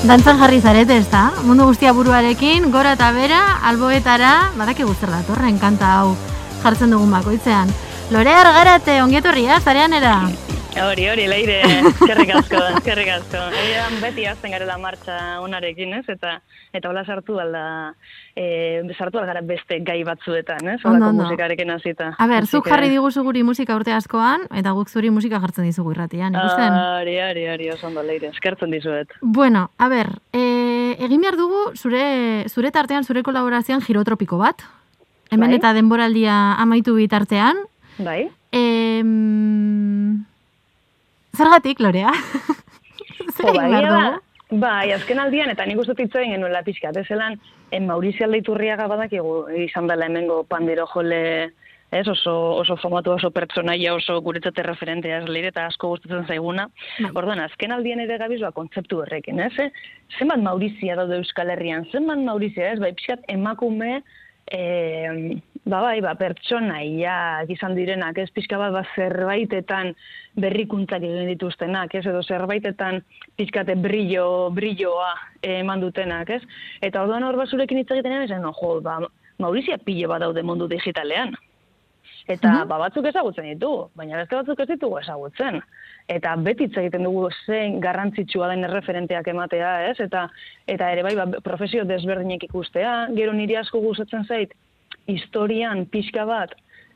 Dantzan 0.03 0.35
jarri 0.35 0.57
zarete, 0.59 0.97
ez 0.99 1.07
da? 1.07 1.29
Mundu 1.47 1.63
guztia 1.69 1.93
buruarekin, 1.95 2.65
gora 2.73 2.91
eta 2.97 3.07
bera, 3.15 3.39
alboetara, 3.69 4.33
badaki 4.59 4.83
guztar 4.83 5.13
da, 5.13 5.21
torren 5.23 5.55
kanta 5.61 5.93
hau 6.01 6.09
jartzen 6.59 6.91
dugun 6.91 7.13
bakoitzean. 7.15 7.71
Lore 8.11 8.33
argarate, 8.35 8.97
ongietorria, 8.99 9.61
zarean 9.63 9.95
era? 9.95 10.17
Hori, 10.73 11.05
hori, 11.07 11.27
leire, 11.29 11.59
eskerrik 11.91 12.31
asko, 12.33 12.57
eskerrik 12.79 13.09
asko. 13.13 13.41
Egan 13.61 13.99
beti 14.01 14.23
azten 14.25 14.55
garela 14.55 14.79
martxa 14.81 15.17
unarekin, 15.45 15.93
ez? 15.99 16.03
Eta, 16.09 16.39
eta 16.73 16.89
hola 16.89 17.03
sartu 17.05 17.37
alda, 17.39 17.93
e, 18.35 18.81
sartu 18.97 19.21
algara 19.21 19.43
beste 19.45 19.77
gai 19.85 19.99
batzuetan, 20.07 20.71
ez? 20.73 20.79
Olako 20.89 21.11
musikarekin 21.19 21.69
azita. 21.75 22.09
A 22.17 22.27
ber, 22.31 22.47
zuk 22.49 22.65
jarri 22.71 22.89
diguzu 22.89 23.21
guri 23.27 23.45
musika 23.45 23.77
urte 23.77 23.93
askoan, 23.93 24.47
eta 24.49 24.73
guk 24.73 24.89
zuri 24.89 25.13
musika 25.13 25.37
jartzen 25.43 25.69
dizugu 25.69 25.93
irratian, 25.93 26.33
ikusten? 26.33 26.73
Hori, 26.73 27.15
hori, 27.29 27.47
hori, 27.53 27.69
oso 27.75 27.87
ondo, 27.91 28.01
leire, 28.01 28.33
eskertzen 28.33 28.73
dizuet. 28.73 29.13
Bueno, 29.21 29.67
a 29.77 29.91
ber, 29.93 30.09
e, 30.33 30.43
egin 31.05 31.21
behar 31.21 31.37
dugu 31.37 31.67
zure, 31.77 32.03
zure 32.49 32.73
tartean, 32.73 33.05
zure 33.05 33.21
kolaborazioan 33.21 33.85
girotropiko 33.85 34.41
bat. 34.41 34.65
Hemen 35.29 35.53
bai? 35.53 35.61
eta 35.61 35.77
denboraldia 35.77 36.55
amaitu 36.61 36.97
bitartean. 36.97 37.61
Bai. 38.01 38.23
Eh, 38.53 39.01
Zergatik, 41.33 41.79
Lorea? 41.81 42.11
Zer 43.35 43.49
egin 43.49 43.71
behar 43.73 43.89
dugu? 43.89 44.59
Bai, 44.61 44.91
azken 44.93 45.17
aldian, 45.17 45.49
eta 45.49 45.65
nik 45.65 45.79
uste 45.81 45.95
titzuen 45.97 46.29
genuen 46.29 46.53
lapizka, 46.53 46.91
zelan, 47.07 47.39
en 47.73 47.87
Maurizio 47.89 48.27
Aldeiturriaga 48.27 48.85
badak 48.91 49.15
izan 49.57 49.89
dela 49.89 50.05
hemengo 50.05 50.43
pandero 50.45 50.85
jole, 50.91 51.49
ez, 51.89 52.05
oso, 52.07 52.33
oso 52.61 52.77
famatu, 52.77 53.15
oso 53.15 53.31
pertsonaia, 53.33 53.95
oso 53.95 54.19
guretzate 54.21 54.61
referentea 54.67 55.23
ez 55.23 55.29
leire, 55.29 55.49
eta 55.49 55.65
asko 55.71 55.95
gustatzen 55.95 56.27
zaiguna. 56.29 56.67
Bai. 56.99 57.09
Orduan, 57.17 57.41
azken 57.47 57.73
aldian 57.73 58.03
ere 58.05 58.19
gabizua 58.21 58.53
kontzeptu 58.53 59.01
horrekin, 59.01 59.41
ez? 59.41 59.53
Eh? 59.57 59.71
Zenbat 60.19 60.45
Maurizia 60.45 60.99
daude 60.99 61.17
Euskal 61.17 61.49
Herrian, 61.55 61.89
zenbat 61.91 62.21
Maurizia, 62.21 62.75
ez? 62.75 62.79
Bai, 62.83 62.93
pixkat, 62.99 63.25
emakume, 63.33 64.03
eh, 64.53 65.41
ba 65.65 65.79
bai, 65.81 65.97
ba, 66.03 66.13
pertsonaia 66.19 67.15
izan 67.49 67.75
direnak, 67.75 68.19
ez 68.21 68.29
pixka 68.35 68.59
bat, 68.61 68.73
ba, 68.75 68.83
zerbaitetan 68.95 69.93
berrikuntzak 70.39 71.03
egin 71.03 71.31
dituztenak, 71.33 71.95
ez 71.95 72.05
edo 72.05 72.21
zerbaitetan 72.23 73.01
pixkate 73.39 73.75
brillo, 73.79 74.51
brilloa 74.55 75.11
eman 75.41 75.83
dutenak, 75.83 76.29
ez? 76.37 76.41
Eta 76.81 77.03
orduan 77.03 77.25
hor 77.27 77.39
basurekin 77.39 77.81
hitz 77.81 77.91
egiten 77.91 78.21
esan, 78.21 78.45
no, 78.45 78.53
jo, 78.59 78.79
ba, 78.85 79.01
Maurizia 79.41 79.79
pilo 79.81 80.11
bat 80.11 80.21
daude 80.21 80.43
mundu 80.45 80.67
digitalean. 80.69 81.33
Eta 82.27 82.49
mm 82.49 82.69
ba, 82.69 82.77
batzuk 82.85 83.07
ezagutzen 83.09 83.49
ditu, 83.51 83.71
baina 83.99 84.21
beste 84.21 84.37
batzuk 84.37 84.61
ez 84.63 84.69
ditugu 84.69 84.99
ezagutzen. 85.01 85.59
Eta 86.11 86.35
beti 86.35 86.67
hitz 86.67 86.75
egiten 86.77 87.05
dugu 87.07 87.29
zein 87.45 87.79
garrantzitsua 87.83 88.49
den 88.51 88.65
erreferenteak 88.67 89.27
ematea, 89.31 89.71
ez? 89.91 89.99
Eta 90.03 90.27
eta 90.67 90.91
ere 90.91 91.03
bai, 91.05 91.15
ba, 91.15 91.27
profesio 91.45 91.85
desberdinek 91.87 92.43
ikustea, 92.49 93.07
gero 93.15 93.33
niri 93.33 93.55
asko 93.55 93.79
gustatzen 93.79 94.27
zait, 94.27 94.51
historian 95.07 95.85
pixka 95.85 96.25
bat 96.25 96.53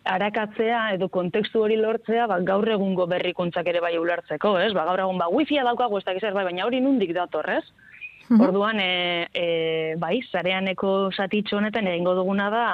arakatzea 0.08 0.94
edo 0.96 1.10
kontekstu 1.12 1.62
hori 1.64 1.78
lortzea 1.80 2.28
ba, 2.32 2.40
gaur 2.46 2.68
egungo 2.72 3.08
berrikuntzak 3.12 3.68
ere 3.68 3.82
bai 3.84 3.98
ulertzeko, 4.00 4.56
ez? 4.64 4.72
Ba, 4.76 4.86
gaur 4.90 5.04
egun 5.04 5.20
ba, 5.20 5.28
wifi 5.34 5.60
daukagu 5.64 6.00
ez 6.00 6.06
dakiz 6.06 6.24
bai, 6.34 6.46
baina 6.48 6.66
hori 6.66 6.82
nundik 6.82 7.14
dator, 7.16 7.50
ez? 7.50 7.64
Mhm. 8.30 8.42
Orduan, 8.44 8.80
e, 8.80 9.28
e, 9.34 9.96
bai, 10.00 10.20
zareaneko 10.32 11.12
satitxo 11.12 11.58
honetan 11.58 11.88
egingo 11.88 12.16
duguna 12.16 12.50
da, 12.52 12.68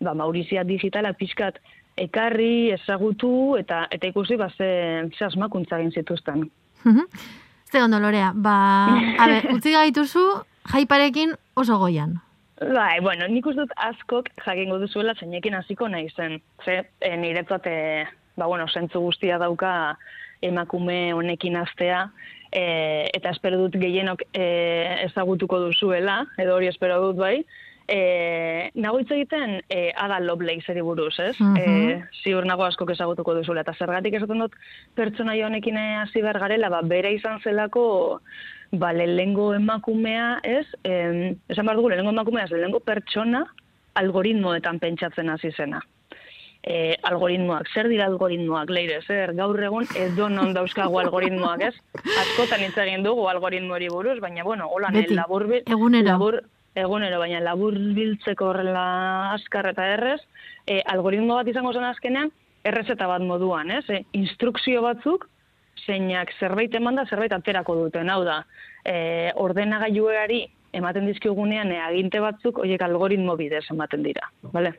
ba, 0.00 0.14
Maurizia 0.14 0.64
digitala 0.64 1.12
pixkat 1.12 1.60
ekarri, 1.96 2.70
ezagutu, 2.74 3.56
eta 3.58 3.86
eta 3.90 4.10
ikusi, 4.10 4.36
ba, 4.36 4.50
ze, 4.56 4.70
ze 5.16 5.24
asmakuntza 5.24 5.78
egin 5.78 5.92
zituzten. 5.92 6.50
Mhm. 6.84 7.06
Ze 7.70 7.82
ondo, 7.82 8.00
Lorea, 8.00 8.32
ba, 8.34 8.56
a 9.18 9.26
ber, 9.26 9.50
utzi 9.56 9.72
gaituzu, 9.72 10.24
jaiparekin 10.72 11.36
oso 11.54 11.78
goian. 11.78 12.18
Bai, 12.60 13.00
bueno, 13.00 13.26
nik 13.28 13.46
uste 13.46 13.62
dut 13.62 13.70
askok 13.76 14.28
jakingo 14.44 14.76
duzuela 14.82 15.14
zeinekin 15.16 15.54
hasiko 15.56 15.88
nahi 15.88 16.10
zen. 16.16 16.40
Ze, 16.64 16.82
e, 17.00 17.16
niretzat, 17.16 17.66
e, 17.66 18.04
ba, 18.36 18.46
bueno, 18.46 18.66
zentzu 18.68 19.00
guztia 19.00 19.38
dauka 19.38 19.96
emakume 20.42 21.14
honekin 21.14 21.56
astea, 21.56 22.10
e, 22.52 22.64
eta 23.14 23.32
espero 23.32 23.58
dut 23.62 23.78
gehienok 23.80 24.26
e, 24.32 24.44
ezagutuko 25.06 25.60
duzuela, 25.66 26.24
edo 26.38 26.56
hori 26.56 26.68
espero 26.68 27.00
dut 27.06 27.20
bai, 27.20 27.38
e, 27.90 28.70
nago 28.78 29.00
hitz 29.00 29.10
egiten 29.10 29.58
e, 29.68 29.90
Ada 29.96 30.20
Lovelace 30.22 30.82
buruz, 30.82 31.18
ez? 31.18 31.34
Uh 31.40 31.56
e, 31.58 31.66
ziur 32.22 32.46
nago 32.46 32.64
asko 32.64 32.86
ezagutuko 32.94 33.34
duzuela, 33.34 33.64
eta 33.66 33.74
zergatik 33.74 34.14
esaten 34.14 34.44
dut 34.44 34.54
pertsona 34.94 35.34
honekin 35.46 35.76
hasi 35.76 36.22
behar 36.22 36.38
garela, 36.38 36.70
ba, 36.70 36.82
bere 36.82 37.12
izan 37.14 37.40
zelako 37.42 38.20
ba, 38.72 38.92
lehengo 38.92 39.52
emakumea, 39.54 40.40
ez, 40.44 40.66
em, 40.84 41.36
esan 41.48 41.66
behar 41.66 41.80
dugu, 41.80 41.90
lehengo 41.90 42.14
emakumea, 42.14 42.44
ez, 42.44 42.52
lehengo 42.52 42.80
pertsona 42.80 43.44
algoritmoetan 43.94 44.78
pentsatzen 44.78 45.28
hasi 45.28 45.50
zena. 45.50 45.82
E, 46.62 46.94
algoritmoak, 47.08 47.70
zer 47.72 47.88
dira 47.88 48.04
algoritmoak, 48.06 48.70
leire, 48.70 49.00
zer, 49.08 49.32
gaur 49.34 49.58
egun 49.64 49.86
edo 49.96 50.28
non 50.28 50.52
dauzkagu 50.54 50.98
algoritmoak, 51.00 51.66
ez? 51.70 51.74
Askotan 52.22 52.66
hitz 52.66 52.76
egin 52.84 53.02
dugu 53.02 53.26
algoritmo 53.32 53.74
hori 53.74 53.88
buruz, 53.88 54.18
baina, 54.20 54.44
bueno, 54.44 54.68
hola, 54.68 54.92
labur, 54.92 55.48
egunero. 55.64 56.06
labur, 56.06 56.42
egunero, 56.78 57.18
baina 57.18 57.40
labur 57.42 57.74
biltzeko 57.96 58.50
horrela 58.52 58.84
askar 59.34 59.70
eta 59.72 59.86
errez, 59.94 60.20
e, 60.66 60.80
algoritmo 60.86 61.34
bat 61.38 61.48
izango 61.50 61.72
zen 61.72 61.86
azkenean, 61.88 62.30
errezeta 62.64 63.08
bat 63.10 63.24
moduan, 63.24 63.70
ez? 63.70 63.84
E, 63.90 64.04
instrukzio 64.18 64.82
batzuk, 64.84 65.26
zeinak 65.86 66.32
zerbait 66.38 66.74
eman 66.76 67.00
da, 67.00 67.06
zerbait 67.08 67.32
aterako 67.32 67.76
duten. 67.84 68.10
Hau 68.12 68.22
da, 68.24 68.42
e, 68.84 69.32
ordenagailuari 69.40 70.44
ematen 70.76 71.08
dizkigunean 71.10 71.72
e, 71.72 71.80
aginte 71.82 72.20
batzuk, 72.22 72.60
horiek 72.62 72.82
algoritmo 72.86 73.36
bidez 73.40 73.64
ematen 73.72 74.06
dira. 74.06 74.30
Vale? 74.54 74.76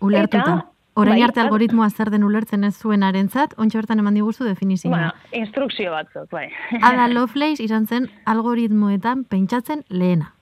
Ulertuta. 0.00 0.62
Orain 0.98 1.14
bai, 1.14 1.22
arte 1.28 1.40
algoritmoa 1.44 1.86
zer 1.90 2.10
den 2.10 2.24
ulertzen 2.26 2.66
ez 2.66 2.74
zuen 2.74 3.04
arentzat, 3.06 3.52
ontsa 3.62 3.78
bertan 3.78 4.02
eman 4.02 4.16
diguzu 4.18 4.42
definizioa. 4.48 4.90
Bueno, 4.90 5.12
instrukzio 5.44 5.92
batzuk, 5.94 6.26
bai. 6.34 6.48
Ada 6.82 7.06
Lovelace 7.14 7.62
izan 7.62 7.86
zen 7.86 8.08
algoritmoetan 8.26 9.22
pentsatzen 9.30 9.84
lehena. 9.88 10.32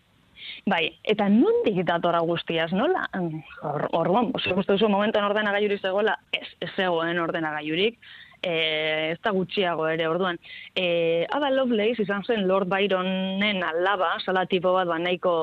Bai, 0.71 0.85
eta 1.05 1.29
nondik 1.31 1.83
datora 1.87 2.23
guztiaz, 2.25 2.71
nola? 2.73 3.05
Orduan, 3.15 4.31
or, 4.33 4.47
or, 4.57 4.65
duzu 4.71 4.89
momentuan 4.89 5.29
ordenagailurik 5.29 5.83
zegoela, 5.83 6.17
ez, 6.33 6.47
ez 6.65 6.71
zegoen 6.75 7.21
ordenagailurik, 7.23 7.99
e, 8.43 9.12
ez 9.12 9.18
da 9.24 9.32
gutxiago 9.34 9.87
ere, 9.89 10.09
orduan. 10.09 10.39
E, 10.74 11.26
Ada 11.32 11.51
Lovelace 11.55 12.05
izan 12.05 12.24
zen 12.24 12.47
Lord 12.49 12.70
Byronen 12.70 13.62
alaba, 13.64 14.16
sala 14.24 14.47
tipo 14.47 14.72
bat, 14.76 14.89
ba, 14.89 14.99
nahiko, 15.03 15.34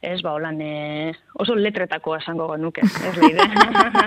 ez, 0.00 0.20
ba, 0.22 0.36
holan, 0.36 0.60
e, 0.60 1.12
oso 1.42 1.56
letretako 1.58 2.16
esango 2.18 2.50
genuke, 2.54 2.84
ez 2.84 3.16
leide. 3.20 3.48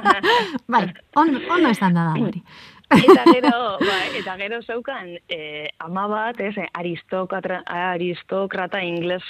bai, 0.73 0.88
on, 1.15 1.36
ondo 1.49 1.69
esan 1.73 1.97
da 1.97 2.09
da, 2.11 2.15
hori. 2.21 2.43
eta 2.94 3.24
gero, 3.32 3.78
ba, 3.88 3.98
eta 4.18 4.36
gero 4.38 4.62
zeukan 4.62 5.16
eh, 5.30 5.70
ama 5.80 6.06
bat, 6.12 6.40
ez, 6.40 6.54
aristokrata, 6.78 7.62
aristokrata 7.94 8.82
ingles, 8.86 9.26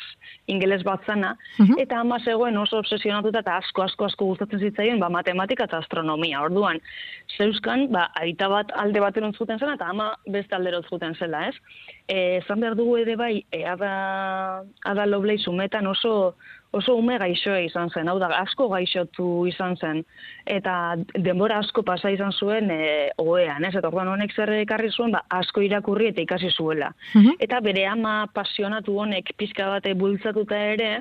ingles 0.52 0.84
bat 0.88 1.06
zana, 1.06 1.36
eta 1.80 2.02
ama 2.02 2.20
zegoen 2.20 2.58
oso 2.58 2.80
obsesionatuta 2.84 3.44
eta 3.46 3.58
asko, 3.62 3.86
asko, 3.86 4.10
asko 4.10 4.30
gustatzen 4.32 4.60
zitzaien, 4.60 5.00
ba, 5.00 5.10
matematika 5.10 5.70
eta 5.70 5.80
astronomia. 5.84 6.42
Orduan, 6.46 6.82
zeuskan, 7.38 7.88
ba, 7.94 8.10
aita 8.22 8.50
bat 8.52 8.74
alde 8.76 9.04
bateren 9.04 9.34
zuten 9.34 9.60
zela, 9.60 9.78
eta 9.80 9.90
ama 9.94 10.12
beste 10.28 10.56
aldero 10.56 10.84
zuten 10.90 11.16
zela, 11.16 11.48
ez? 11.50 11.56
Eh, 12.08 12.42
zan 12.48 12.62
behar 12.62 12.76
dugu 12.78 13.00
ere 13.02 13.16
bai, 13.18 13.34
e, 13.52 13.64
ada, 13.66 14.62
ada 14.86 15.08
loblei 15.10 15.40
sumetan 15.42 15.88
oso, 15.88 16.36
oso 16.76 16.96
ume 17.00 17.18
gaixoa 17.22 17.62
izan 17.64 17.90
zen, 17.94 18.10
hau 18.12 18.18
da, 18.20 18.30
asko 18.42 18.68
gaixotu 18.74 19.46
izan 19.50 19.78
zen, 19.80 20.02
eta 20.58 20.96
denbora 21.28 21.60
asko 21.64 21.84
pasa 21.88 22.12
izan 22.12 22.34
zuen 22.36 22.72
e, 22.74 22.80
oean, 23.22 23.64
ez? 23.64 23.74
Eta 23.76 23.90
orduan 23.92 24.12
honek 24.12 24.36
zer 24.36 24.52
ekarri 24.60 24.92
zuen, 24.92 25.16
ba, 25.16 25.24
asko 25.40 25.64
irakurri 25.66 26.12
eta 26.12 26.24
ikasi 26.26 26.52
zuela. 26.52 26.92
Eta 27.40 27.62
bere 27.64 27.86
ama 27.88 28.16
pasionatu 28.34 29.00
honek 29.06 29.32
pizka 29.40 29.70
bate 29.72 29.96
bultzatuta 29.96 30.60
ere, 30.76 30.92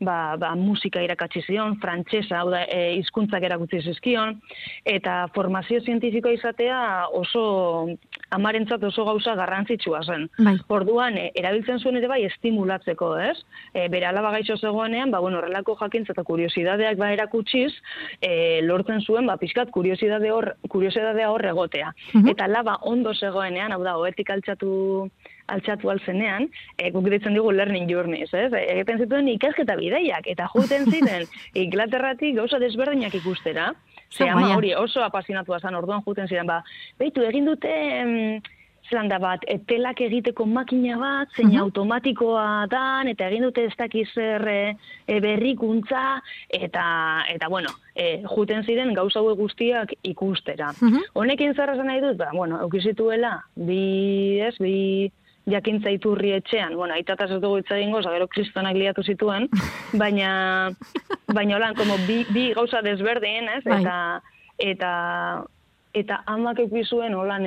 ba, 0.00 0.36
ba, 0.40 0.54
musika 0.56 1.02
irakatsi 1.04 1.42
zion, 1.46 1.76
frantsesa, 1.80 2.40
hau 2.40 2.50
da, 2.52 2.64
e, 2.64 2.96
hizkuntzak 2.98 3.44
erakutsi 3.46 3.82
zizkion, 3.84 4.38
eta 4.88 5.26
formazio 5.34 5.80
zientifikoa 5.84 6.32
izatea 6.38 6.80
oso 7.16 7.44
amarentzat 8.34 8.82
oso 8.88 9.04
gauza 9.04 9.34
garrantzitsua 9.38 10.02
zen. 10.06 10.28
Bai. 10.38 10.56
Orduan, 10.72 11.18
e, 11.18 11.30
erabiltzen 11.38 11.80
zuen 11.82 12.00
ere 12.00 12.08
bai 12.10 12.22
estimulatzeko, 12.28 13.12
ez? 13.20 13.36
E, 13.74 13.88
bere 13.92 14.08
alaba 14.08 14.32
gaixo 14.36 14.56
zegoenean, 14.56 15.12
ba, 15.12 15.20
bueno, 15.20 15.40
horrelako 15.42 15.76
jakintza 15.80 16.14
eta 16.16 16.24
kuriosidadeak 16.26 16.98
ba 17.00 17.12
erakutsiz, 17.14 17.72
e, 18.20 18.60
lortzen 18.66 19.04
zuen, 19.04 19.28
ba, 19.28 19.36
pixkat 19.40 19.70
kuriosidade 19.74 20.32
hor, 20.32 20.54
kuriosidadea 20.68 21.30
hor 21.30 21.44
egotea. 21.52 21.92
Eta 22.30 22.48
laba 22.48 22.78
ondo 22.88 23.14
zegoenean, 23.14 23.74
hau 23.76 23.82
da, 23.84 23.98
oetik 24.00 24.30
altxatu 24.30 25.10
altxatu 25.54 25.90
alzenean, 25.92 26.48
e, 26.76 26.90
guk 26.94 27.08
ditzen 27.12 27.36
dugu 27.38 27.52
learning 27.56 27.90
journeys, 27.90 28.32
ez? 28.34 28.50
E, 28.52 28.64
egiten 28.76 29.02
zituen 29.04 29.28
ikasketa 29.34 29.76
bideiak, 29.80 30.28
eta 30.30 30.48
juten 30.54 30.86
ziren 30.92 31.26
Inglaterratik 31.54 32.36
gauza 32.38 32.62
desberdinak 32.62 33.14
ikustera, 33.20 33.72
ze 34.10 34.28
ama 34.28 34.54
hori 34.56 34.74
oso 34.74 35.04
apasionatua 35.06 35.60
zan 35.60 35.76
orduan 35.78 36.02
juten 36.06 36.28
ziren, 36.28 36.48
ba, 36.50 36.62
beitu, 36.98 37.26
egin 37.26 37.52
dute... 37.52 37.76
em, 38.00 38.40
zelan 38.90 39.08
da 39.10 39.18
bat, 39.22 39.44
etelak 39.50 40.00
egiteko 40.04 40.44
makina 40.50 40.98
bat, 41.00 41.30
zein 41.36 41.54
automatikoa 41.62 42.66
dan, 42.72 43.10
eta 43.12 43.28
egin 43.30 43.46
dute 43.46 43.64
ez 43.68 43.74
dakiz 43.78 44.06
zer 44.14 44.46
e, 44.50 44.58
e, 45.06 45.20
berrikuntza, 45.22 46.20
eta, 46.60 46.84
eta 47.30 47.48
bueno, 47.52 47.72
e, 47.94 48.22
juten 48.34 48.66
ziren 48.66 48.92
gauza 48.96 49.22
hauek 49.22 49.38
guztiak 49.38 49.94
ikustera. 50.02 50.72
Honekin 51.14 51.54
zer 51.54 51.74
esan 51.76 51.90
nahi 51.90 52.02
dut, 52.04 52.18
ba, 52.20 52.30
bueno, 52.34 52.60
eukizituela, 52.66 53.36
bi, 53.54 54.40
ez, 54.46 54.56
bi, 54.58 54.74
jakintza 55.50 55.92
iturri 55.94 56.34
etxean, 56.38 56.76
bueno, 56.78 56.94
aitataz 56.94 57.30
ez 57.30 57.40
dugu 57.42 57.60
hitz 57.60 57.70
egingo, 57.76 58.02
gero 58.02 58.28
kristonak 58.30 58.76
liatu 58.78 59.04
zituen, 59.04 59.48
baina, 60.02 60.32
baina 61.32 61.56
holan, 61.56 61.78
como 61.78 61.98
bi, 62.08 62.22
bi 62.34 62.50
gauza 62.56 62.82
desberdin, 62.86 63.48
ez, 63.56 63.64
Bai. 63.64 63.80
eta, 63.82 63.96
eta, 64.72 64.92
eta 65.96 66.20
amak 66.30 66.60
eukizuen 66.62 67.14
holan 67.18 67.46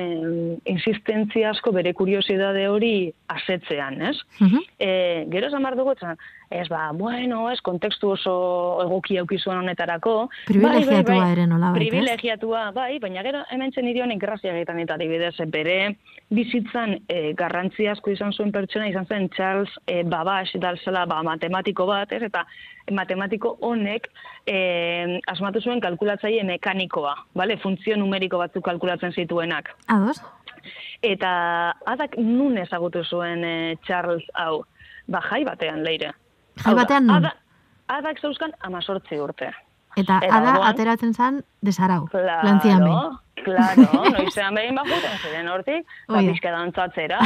insistentzia 0.68 1.50
asko 1.54 1.72
bere 1.72 1.94
kuriosidade 1.96 2.66
hori 2.68 3.12
asetzean, 3.32 4.00
ez? 4.10 4.16
E, 4.78 4.90
gero 5.32 5.50
behar 5.54 5.78
dugu, 5.80 5.94
esan, 5.96 6.20
ez 6.50 6.68
ba, 6.68 6.90
bueno, 6.92 7.48
ez, 7.50 7.60
kontekstu 7.64 8.10
oso 8.14 8.34
egokia 8.84 9.22
eukizuen 9.24 9.58
honetarako. 9.62 10.28
Privilegiatua 10.46 11.30
ere 11.32 11.46
nolabait, 11.50 11.82
ez? 11.82 11.88
Privilegiatua, 11.88 12.64
bai, 12.76 12.98
baina 13.02 13.24
gero 13.26 13.42
hemen 13.54 13.72
zen 13.72 13.88
irionik 13.90 14.20
grazia 14.22 14.54
egiten 14.54 14.82
eta 14.84 14.98
adibidez, 14.98 15.34
bere 15.52 15.78
bizitzan 16.34 16.98
e, 17.08 17.32
garrantzi 17.38 17.88
asko 17.90 18.12
izan 18.14 18.32
zuen 18.32 18.52
pertsona 18.52 18.88
izan 18.88 19.06
zen 19.06 19.28
Charles 19.36 19.72
e, 19.86 20.02
Babbage 20.04 20.60
dalzela 20.60 21.04
ba, 21.10 21.22
matematiko 21.26 21.86
bat, 21.90 22.12
ez, 22.12 22.22
eta 22.28 22.44
matematiko 22.92 23.56
honek 23.64 24.08
e, 24.46 25.20
asmatu 25.30 25.60
zuen 25.60 25.82
kalkulatzaile 25.84 26.44
mekanikoa, 26.54 27.14
bale? 27.34 27.58
funtzio 27.64 27.96
numeriko 27.96 28.38
batzuk 28.38 28.64
kalkulatzen 28.66 29.14
zituenak. 29.14 29.70
Ados? 29.88 30.20
Eta 31.04 31.30
adak 31.86 32.16
nun 32.18 32.58
ezagutu 32.58 33.04
zuen 33.04 33.44
e, 33.44 33.54
Charles 33.86 34.24
hau? 34.34 34.64
Ba, 35.08 35.20
jai 35.30 35.44
batean 35.44 35.82
leire. 35.84 36.14
Jai 36.62 36.74
batean? 36.78 37.10
Ada, 37.10 37.32
adak 37.88 38.20
zeuzkan 38.22 38.54
amazortzi 38.60 39.18
urte. 39.20 39.50
Eta, 39.96 40.18
Eta 40.22 40.36
ada 40.36 40.54
orduan- 40.54 40.70
ateratzen 40.72 41.14
zan 41.14 41.44
desarau, 41.62 42.06
Claro, 42.10 42.42
lantzian 42.48 42.80
behin. 42.86 43.18
claro, 43.44 43.82
noizean 44.16 44.54
behin 44.56 44.74
bajuten 44.74 45.18
ziren 45.20 45.48
hortik, 45.52 45.86
ba, 46.08 46.20
pixka 46.24 46.50
dantzatzera, 46.50 47.18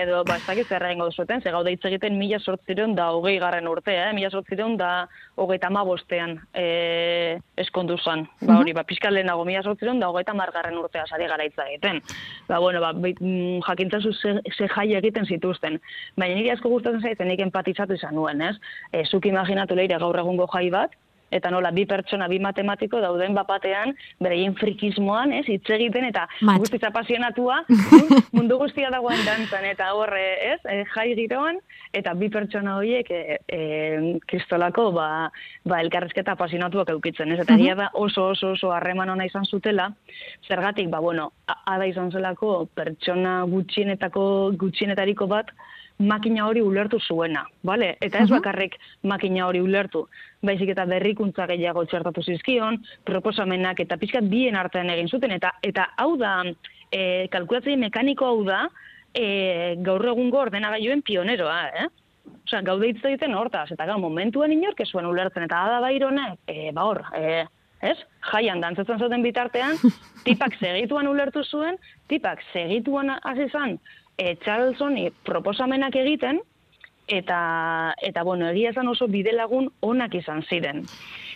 edo, 0.00 0.22
ba, 0.24 0.36
ez 0.36 0.46
dakit 0.46 0.66
zer 0.72 0.82
egingo 0.88 1.10
zuten, 1.12 1.42
ze 1.42 1.50
gaude 1.52 1.70
hitz 1.74 1.84
egiten 1.84 2.16
mila 2.18 2.38
sortzireun 2.40 2.94
da 2.96 3.10
hogei 3.12 3.38
garren 3.38 3.68
urtea, 3.68 4.06
eh? 4.08 4.14
mila 4.16 4.30
sortzireun 4.30 4.76
da 4.80 5.06
hogeita 5.36 5.68
bostean 5.84 6.38
eh, 6.54 7.38
eskondu 7.56 7.98
zan. 7.98 8.26
Ba, 8.40 8.56
hori, 8.58 8.72
ba, 8.72 8.84
pixka 8.84 9.10
lehenago 9.10 9.44
mila 9.44 9.62
sortzireun 9.62 10.00
da 10.00 10.08
hogeita 10.08 10.32
margarren 10.34 10.78
urtea 10.78 11.04
sari 11.06 11.26
gara 11.28 11.44
hitz 11.44 11.58
egiten. 11.58 12.00
Ba, 12.48 12.58
bueno, 12.58 12.80
ba, 12.80 12.92
mm, 12.94 13.60
jakintzazu 13.66 14.12
ze, 14.14 14.40
ze 14.56 14.66
jai 14.68 14.94
egiten 14.94 15.26
zituzten. 15.26 15.78
Baina 16.16 16.34
niri 16.36 16.50
asko 16.50 16.68
gustatzen 16.72 17.02
zaitzen 17.02 17.28
nik 17.28 17.40
empatizatu 17.40 17.92
izan 17.94 18.14
nuen, 18.14 18.40
ez? 18.40 18.56
E, 18.92 19.04
zuk 19.04 19.26
imaginatu 19.26 19.74
leire 19.74 19.98
gaur 19.98 20.16
egungo 20.16 20.46
jai 20.54 20.70
bat, 20.70 20.90
eta 21.30 21.50
nola 21.50 21.70
bi 21.74 21.86
pertsona, 21.86 22.28
bi 22.28 22.38
matematiko 22.42 23.00
dauden 23.02 23.34
bapatean, 23.34 23.94
bereien 24.22 24.54
frikismoan, 24.58 25.32
ez, 25.36 25.44
hitz 25.48 25.68
egiten, 25.76 26.06
eta 26.10 26.26
Mat. 26.46 26.60
guztiz 26.62 26.82
apasionatua, 26.86 27.60
mundu 28.36 28.58
guztia 28.60 28.90
dagoen 28.92 29.22
dantzan, 29.26 29.66
eta 29.70 29.92
horre, 29.96 30.24
ez, 30.52 30.58
e, 30.64 30.82
jai 30.94 31.08
giroan, 31.18 31.60
eta 31.96 32.14
bi 32.18 32.30
pertsona 32.32 32.76
horiek, 32.78 33.10
e, 33.10 33.38
e, 33.46 33.60
kristolako, 34.30 34.90
ba, 34.96 35.08
ba, 35.64 35.80
elkarrezketa 35.84 36.34
apasionatuak 36.36 36.92
eukitzen, 36.96 37.32
ez, 37.34 37.40
eta 37.44 37.58
egia 37.58 37.76
da 37.78 37.90
oso, 37.94 38.30
oso, 38.34 38.54
oso 38.58 38.74
harreman 38.74 39.14
ona 39.14 39.26
izan 39.28 39.46
zutela, 39.46 39.90
zergatik, 40.48 40.90
ba, 40.90 41.02
bueno, 41.02 41.30
ada 41.46 41.86
izan 41.86 42.10
zelako 42.10 42.66
pertsona 42.74 43.40
gutxienetako, 43.50 44.24
gutxienetariko 44.60 45.30
bat, 45.30 45.54
makina 46.00 46.46
hori 46.48 46.62
ulertu 46.64 46.98
zuena, 47.00 47.44
bale? 47.62 47.94
Eta 48.00 48.24
ez 48.24 48.30
bakarrik 48.30 48.76
makina 49.02 49.46
hori 49.46 49.60
ulertu, 49.60 50.06
baizik 50.42 50.72
eta 50.74 50.86
berrikuntza 50.88 51.46
gehiago 51.50 51.84
txertatu 51.84 52.24
zizkion, 52.24 52.80
proposamenak 53.04 53.84
eta 53.84 53.98
pixkat 54.00 54.28
bien 54.32 54.56
artean 54.56 54.90
egin 54.90 55.08
zuten, 55.08 55.36
eta 55.36 55.52
eta 55.66 55.90
hau 56.00 56.16
da, 56.20 56.40
e, 56.90 57.28
kalkulatzaile 57.32 57.76
mekaniko 57.84 58.32
hau 58.32 58.44
da, 58.48 58.64
e, 59.14 59.76
gaur 59.84 60.06
egungo 60.14 60.40
ordenagailuen 60.46 61.04
pioneroa, 61.06 61.62
eh? 61.84 61.88
Osea, 62.46 62.62
gaude 62.66 62.88
hitz 62.90 63.04
egiten 63.04 63.34
hortaz, 63.36 63.68
eta 63.74 63.86
gau, 63.86 63.98
momentuan 64.00 64.52
inork 64.52 64.80
ez 64.80 64.90
zuen 64.90 65.08
ulertzen, 65.08 65.44
eta 65.46 65.64
ada 65.68 65.80
baironek, 65.84 66.38
e, 66.48 66.70
ba 66.74 66.86
hor, 66.88 67.04
e, 67.16 67.44
ez? 67.84 67.96
Jaian 68.30 68.60
dantzatzen 68.62 69.00
zuten 69.00 69.24
bitartean, 69.24 69.76
tipak 70.26 70.56
segituan 70.60 71.08
ulertu 71.10 71.44
zuen, 71.44 71.76
tipak 72.08 72.42
segituan 72.52 73.12
hasi 73.20 73.48
zan, 73.50 73.78
e, 74.20 74.36
Charlesoni 74.44 75.08
proposamenak 75.24 75.96
egiten, 75.96 76.42
eta, 77.08 77.40
eta 78.04 78.22
bueno, 78.22 78.50
egia 78.52 78.74
esan 78.74 78.90
oso 78.92 79.08
bidelagun 79.08 79.70
onak 79.80 80.14
izan 80.14 80.44
ziren. 80.48 80.84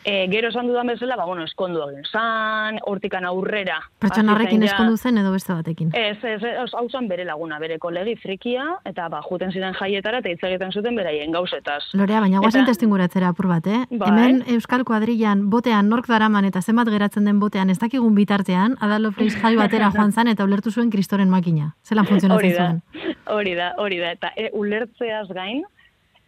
E, 0.05 0.27
gero 0.29 0.49
esan 0.51 0.67
dudan 0.69 0.87
bezala, 0.87 1.17
ba, 1.17 1.25
bueno, 1.25 1.45
eskondu 1.49 1.81
egin 1.89 2.05
zan, 2.05 2.77
hortikan 2.85 3.25
aurrera. 3.25 3.79
Pertsona 3.99 4.35
horrekin 4.35 4.61
ja- 4.61 4.67
eskondu 4.67 4.99
zen 4.99 5.17
edo 5.17 5.31
beste 5.33 5.55
batekin. 5.57 5.91
Ez, 5.97 6.19
ez, 6.23 6.43
ez, 6.45 6.75
hau 6.77 6.89
zen 6.91 7.09
bere 7.09 7.25
laguna, 7.25 7.59
bere 7.59 7.79
kolegi 7.79 8.15
frikia, 8.21 8.67
eta 8.85 9.09
ba, 9.09 9.23
juten 9.25 9.51
ziren 9.53 9.73
jaietara, 9.79 10.19
eta 10.21 10.29
hitz 10.29 10.43
egiten 10.45 10.73
zuten 10.73 10.95
beraien 10.95 11.33
gauzetaz. 11.33 11.83
Lorea, 11.95 12.21
baina 12.21 12.39
guazen 12.45 12.63
Eta- 12.67 12.73
testinguratzera 12.75 13.29
apur 13.33 13.49
bat, 13.49 13.67
eh? 13.67 13.81
Bai. 13.91 14.11
Hemen 14.11 14.43
Euskal 14.59 14.85
Kuadrillan 14.85 15.49
botean 15.49 15.89
nork 15.89 16.07
daraman 16.07 16.45
eta 16.45 16.61
zenbat 16.61 16.89
geratzen 16.93 17.25
den 17.25 17.41
botean 17.41 17.71
ez 17.71 17.79
dakigun 17.79 18.15
bitartean, 18.15 18.77
Adalo 18.81 19.11
Freiz 19.13 19.35
jai 19.41 19.57
batera 19.57 19.91
joan 19.91 20.13
zan 20.13 20.29
eta 20.29 20.45
ulertu 20.45 20.71
zuen 20.71 20.91
kristoren 20.91 21.31
makina. 21.31 21.75
Zelan 21.83 22.05
funtzionatzen 22.05 22.45
Hori 22.45 22.53
da, 22.53 22.67
zuen. 22.67 23.17
hori 23.27 23.55
da, 23.55 23.73
hori 23.79 23.99
da. 24.05 24.11
Eta 24.13 24.33
e, 24.37 24.51
ulertzeaz 24.53 25.29
gain, 25.33 25.65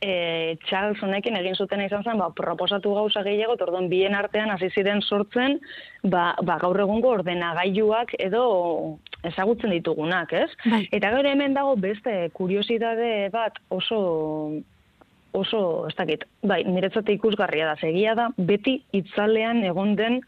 e, 0.00 0.56
Charles 0.68 1.02
honekin 1.02 1.36
egin 1.38 1.56
zuten 1.56 1.82
izan 1.84 2.04
zen, 2.04 2.20
ba, 2.20 2.30
proposatu 2.36 2.94
gauza 2.94 3.22
gehiago, 3.26 3.56
eta 3.56 3.66
orduan 3.68 3.88
bien 3.92 4.14
artean 4.14 4.50
hasi 4.52 4.70
ziren 4.70 5.02
sortzen, 5.02 5.58
ba, 6.04 6.34
ba, 6.42 6.58
gaur 6.62 6.80
egungo 6.84 7.14
ordenagailuak 7.16 8.14
edo 8.18 8.46
ezagutzen 9.26 9.72
ditugunak, 9.74 10.32
ez? 10.32 10.50
Bai. 10.64 10.84
Eta 10.92 11.12
gero 11.16 11.32
hemen 11.32 11.56
dago 11.56 11.76
beste 11.80 12.16
kuriosidade 12.36 13.28
bat 13.34 13.60
oso 13.70 14.00
oso, 15.36 15.60
ez 15.84 15.92
dakit, 15.98 16.24
bai, 16.48 16.62
niretzat 16.64 17.10
ikusgarria 17.12 17.66
da, 17.68 17.76
segia 17.76 18.14
da, 18.16 18.30
beti 18.38 18.78
itzalean 18.96 19.60
egon 19.68 19.92
den 19.98 20.22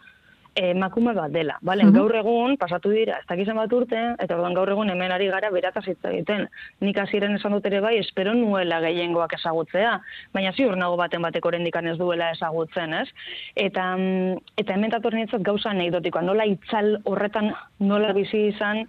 emakume 0.59 1.15
bat 1.15 1.33
dela. 1.33 1.59
Bale, 1.63 1.85
mm 1.85 1.95
gaur 1.99 2.15
egun, 2.15 2.57
pasatu 2.61 2.91
dira, 2.93 3.19
ez 3.19 3.27
dakizan 3.31 3.57
bat 3.59 3.73
urte, 3.73 3.99
eta 4.23 4.37
orduan 4.37 4.55
gaur 4.55 4.71
egun 4.71 4.91
hemen 4.93 5.13
ari 5.15 5.29
gara 5.33 5.51
berataz 5.51 5.85
hitz 5.89 5.99
egiten. 6.11 6.47
Nik 6.85 6.99
aziren 6.99 7.35
esan 7.37 7.57
dut 7.57 7.67
ere 7.67 7.81
bai, 7.81 7.97
espero 7.99 8.35
nuela 8.35 8.81
gehiengoak 8.85 9.35
ezagutzea, 9.39 9.97
baina 10.35 10.53
ziur 10.53 10.77
nago 10.77 10.99
baten 11.01 11.25
batek 11.25 11.47
orendikan 11.47 11.89
ez 11.89 11.97
duela 11.99 12.31
ezagutzen, 12.35 12.95
ez? 13.01 13.09
Eta, 13.57 13.89
mm, 13.97 14.53
eta 14.63 14.75
hemen 14.75 14.95
tator 14.95 15.15
nintzat 15.15 15.43
gauza 15.43 15.71
anekdotikoa, 15.71 16.23
nola 16.23 16.47
itzal 16.47 16.99
horretan 17.05 17.53
nola 17.81 18.13
bizi 18.13 18.49
izan, 18.53 18.85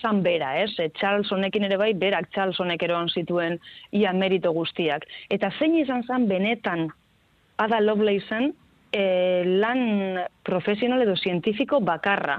zan 0.00 0.22
bera, 0.22 0.56
ez? 0.62 0.72
E, 0.78 0.90
Charles 0.98 1.30
honekin 1.32 1.64
ere 1.68 1.78
bai, 1.80 1.92
berak 1.94 2.30
Charles 2.34 2.60
honek 2.60 2.82
eroan 2.82 3.08
zituen 3.08 3.58
ia 3.92 4.12
merito 4.12 4.52
guztiak. 4.52 5.06
Eta 5.30 5.50
zein 5.58 5.78
izan 5.78 6.04
zan 6.04 6.28
benetan 6.28 6.90
Ada 7.58 7.80
Lovelace 7.80 8.50
e, 8.94 9.42
lan 9.60 10.22
profesional 10.46 11.02
edo 11.02 11.16
zientifiko 11.18 11.80
bakarra. 11.84 12.38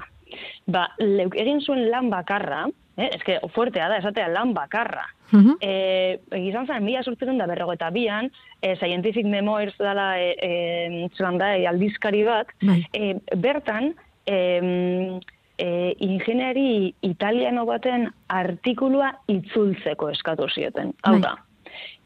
Ba, 0.66 0.88
leuk 0.98 1.36
egin 1.38 1.60
zuen 1.62 1.84
lan 1.92 2.08
bakarra, 2.10 2.64
eh, 2.96 3.10
eske 3.12 3.38
fuertea 3.54 3.90
da, 3.92 4.00
esatea 4.00 4.28
lan 4.32 4.54
bakarra. 4.56 5.04
Uh 5.32 5.40
-huh. 5.42 5.56
e, 5.60 6.52
zen, 6.66 6.84
mila 6.84 7.02
sortzen 7.02 7.38
da 7.38 7.46
berrogo 7.46 7.74
bian, 7.92 8.30
e, 8.60 8.76
scientific 8.76 9.26
memoirs 9.26 9.76
dela 9.78 10.18
e, 10.18 10.36
e, 10.40 11.08
da, 11.38 11.56
e, 11.56 11.66
aldizkari 11.66 12.24
bat, 12.24 12.46
e, 12.92 13.16
bertan, 13.36 13.94
e, 14.26 15.20
e, 15.58 15.94
ingenieri 15.98 16.94
italiano 17.00 17.64
baten 17.66 18.10
artikulua 18.28 19.12
itzultzeko 19.28 20.10
eskatu 20.10 20.48
zioten. 20.48 20.92
Hau 21.02 21.18
da, 21.18 21.36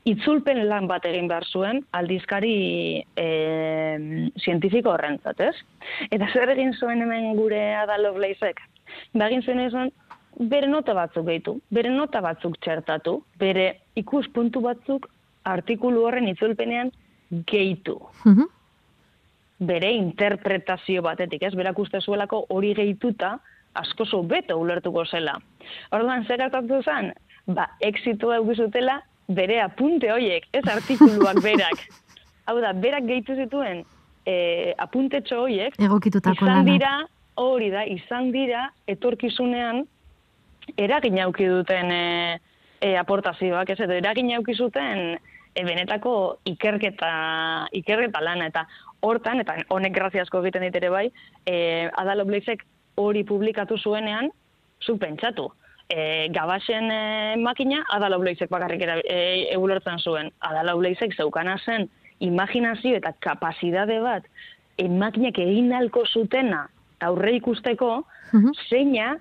itzulpen 0.09 0.63
lan 0.69 0.87
bat 0.89 1.05
egin 1.05 1.29
behar 1.29 1.45
zuen 1.45 1.83
aldizkari 1.97 2.55
e, 3.21 3.27
zientifiko 4.41 4.95
horrentzat, 4.95 5.41
ez? 5.41 5.55
Eta 6.11 6.29
zer 6.33 6.53
egin 6.55 6.73
zuen 6.73 7.03
hemen 7.05 7.35
gure 7.37 7.61
Ada 7.77 7.99
Lovelaceek? 8.01 8.63
Ba 9.15 9.29
egin 9.29 9.45
zuen 9.45 9.61
ezan, 9.67 9.93
bere 10.51 10.69
nota 10.71 10.95
batzuk 10.97 11.27
gehitu, 11.27 11.59
bere 11.71 11.91
nota 11.93 12.23
batzuk 12.25 12.57
txertatu, 12.65 13.21
bere 13.39 13.67
ikuspuntu 14.01 14.63
batzuk 14.65 15.11
artikulu 15.45 16.07
horren 16.07 16.29
itzulpenean 16.33 16.93
gehitu. 17.47 17.99
Mhm. 18.25 18.49
Bere 19.61 19.93
interpretazio 19.93 21.03
batetik, 21.03 21.43
ez? 21.43 21.55
Berak 21.55 21.79
uste 21.79 22.01
zuelako 22.01 22.47
hori 22.49 22.73
gehituta, 22.75 23.39
asko 23.75 24.23
beto 24.23 24.57
ulertuko 24.59 25.05
zela. 25.05 25.37
Orduan, 25.93 26.25
zer 26.27 26.41
hartatu 26.41 26.83
zen? 26.83 27.13
Ba, 27.47 27.69
exitua 27.81 28.37
eugizutela 28.37 29.03
bere 29.35 29.61
apunte 29.63 30.11
hoiek, 30.11 30.47
ez 30.53 30.65
artikuluak 30.67 31.41
berak. 31.45 31.87
Hau 32.51 32.59
da, 32.63 32.73
berak 32.75 33.07
gehitu 33.07 33.37
zituen 33.39 33.85
e, 34.27 34.75
apuntetxo 34.79 35.45
hoiek, 35.45 35.77
izan 35.79 36.69
dira, 36.69 36.93
hori 37.41 37.71
da, 37.73 37.85
izan 37.87 38.31
dira, 38.35 38.69
etorkizunean, 38.91 39.85
eragin 40.77 41.21
auki 41.25 41.49
duten 41.51 41.93
e, 41.95 42.05
e, 42.81 42.95
aportazioak, 43.01 43.71
ez 43.75 43.81
edo, 43.81 43.97
eragin 43.97 44.33
auki 44.37 44.55
zuten 44.55 45.15
e, 45.15 45.65
benetako 45.65 46.15
ikerketa, 46.51 47.13
ikerketa 47.81 48.23
lana, 48.25 48.51
eta 48.51 48.67
hortan, 49.07 49.41
eta 49.45 49.57
honek 49.73 49.95
graziasko 49.97 50.43
egiten 50.43 50.69
ditere 50.69 50.91
bai, 50.93 51.07
e, 51.47 51.89
Adalo 51.97 52.27
hori 53.01 53.25
publikatu 53.25 53.79
zuenean, 53.79 54.29
zu 54.85 54.99
pentsatu, 54.99 55.51
e, 55.91 56.29
gabasen 56.33 56.91
e, 56.91 57.37
makina 57.37 57.85
Ada 57.91 58.09
bakarrik 58.51 58.83
e, 58.83 59.49
egulertzen 59.53 59.99
zuen. 59.99 60.31
Ada 60.41 60.63
Lovelaceek 60.63 61.15
zeukana 61.17 61.59
zen 61.59 61.89
imaginazio 62.21 62.97
eta 62.97 63.13
kapazitate 63.21 63.99
bat 64.01 64.25
e, 64.79 64.89
makinak 64.89 65.39
egin 65.39 65.73
alko 65.73 66.05
zutena 66.07 66.69
aurre 67.01 67.37
ikusteko, 67.37 67.91
uh 68.33 68.51
zeina 68.69 69.17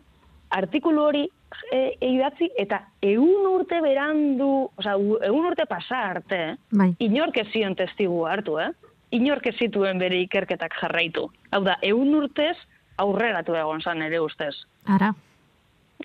artikulu 0.49 1.01
hori 1.01 1.23
e, 1.71 1.93
idatzi 2.05 2.49
eta 2.57 2.81
egun 3.01 3.47
urte 3.49 3.79
berandu, 3.81 4.69
oza, 4.77 4.95
egun 5.25 5.47
urte 5.51 5.65
pasa 5.69 6.01
arte, 6.11 6.41
bai. 6.71 6.91
inork 6.99 7.37
ez 7.37 7.47
zion 7.53 7.75
testigu 7.75 8.25
hartu, 8.27 8.59
eh? 8.59 8.69
inork 9.11 9.47
ez 9.47 9.55
zituen 9.57 9.97
bere 9.97 10.19
ikerketak 10.25 10.75
jarraitu. 10.81 11.29
Hau 11.51 11.63
da, 11.65 11.77
egun 11.81 12.13
urtez 12.19 12.55
aurreratu 13.01 13.55
egon 13.55 13.81
zan 13.81 14.03
ere 14.05 14.19
ustez. 14.21 14.53
Ara. 14.85 15.13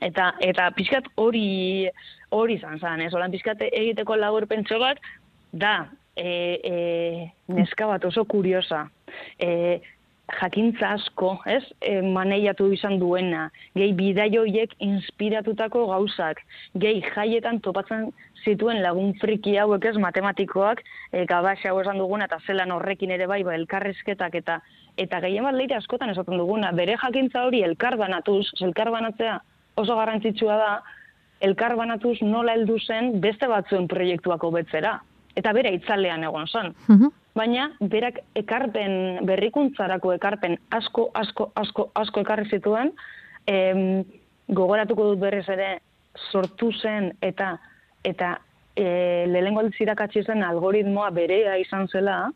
Eta 0.03 0.33
eta 0.43 0.71
pizkat 0.75 1.07
hori 1.17 1.89
hori 2.35 2.59
izan 2.59 2.81
zen, 2.81 3.05
ez? 3.07 3.13
Olan 3.15 3.31
pizkat 3.31 3.63
egiteko 3.71 4.17
labur 4.17 4.47
pentso 4.51 4.79
bat 4.83 4.99
da 5.53 5.87
e, 6.17 6.27
e, 6.27 6.75
neska 7.55 7.87
bat 7.87 8.05
oso 8.05 8.25
kuriosa. 8.25 8.89
E, 9.39 9.81
jakintza 10.41 10.95
asko, 10.97 11.37
ez? 11.47 11.63
E, 11.81 12.01
maneiatu 12.03 12.71
izan 12.73 12.99
duena, 12.99 13.49
gehi 13.77 13.93
bidaioiek 13.97 14.75
inspiratutako 14.83 15.87
gauzak, 15.91 16.41
gehi 16.81 17.03
jaietan 17.15 17.61
topatzen 17.61 18.09
zituen 18.45 18.81
lagun 18.83 19.13
friki 19.21 19.57
hauek 19.61 19.85
ez 19.91 19.97
matematikoak, 20.01 20.81
e, 21.13 21.25
gabaxa 21.29 21.71
hau 21.71 21.81
esan 21.83 22.01
duguna, 22.01 22.29
eta 22.31 22.41
zelan 22.47 22.73
horrekin 22.73 23.13
ere 23.15 23.29
bai, 23.31 23.43
ba, 23.45 23.55
elkarrezketak 23.61 24.41
eta 24.41 24.61
eta 24.97 25.19
gehien 25.21 25.43
bat 25.43 25.57
leire 25.59 25.75
askotan 25.75 26.13
esaten 26.13 26.39
duguna, 26.39 26.71
bere 26.73 26.97
jakintza 27.01 27.45
hori 27.45 27.65
elkar 27.67 27.97
banatuz, 27.99 28.47
elkar 28.63 28.93
banatzea, 28.95 29.41
oso 29.77 29.97
garrantzitsua 29.97 30.57
da, 30.57 30.71
elkar 31.45 31.75
banatuz 31.77 32.17
nola 32.23 32.55
heldu 32.57 32.79
zen 32.79 33.19
beste 33.21 33.49
batzuen 33.51 33.89
proiektuako 33.91 34.51
betzera. 34.55 34.99
Eta 35.35 35.53
bere 35.53 35.73
itzalean 35.75 36.25
egon 36.25 36.47
zen. 36.47 36.75
Mhm. 36.89 37.13
Baina, 37.35 37.71
berak 37.81 38.21
ekarpen, 38.39 39.25
berrikuntzarako 39.27 40.13
ekarpen 40.15 40.55
asko, 40.71 41.09
asko, 41.15 41.51
asko, 41.59 41.89
asko 41.95 42.23
ekarri 42.23 42.47
zituen, 42.49 42.93
em, 43.51 44.05
gogoratuko 44.49 45.09
dut 45.11 45.19
berriz 45.19 45.49
ere 45.49 45.81
sortu 46.31 46.71
zen 46.73 47.13
eta 47.21 47.59
eta 48.05 48.39
e, 48.77 49.27
lehenko 49.27 49.63
zen 50.27 50.43
algoritmoa 50.43 51.11
berea 51.11 51.57
izan 51.59 51.89
zela, 51.89 52.31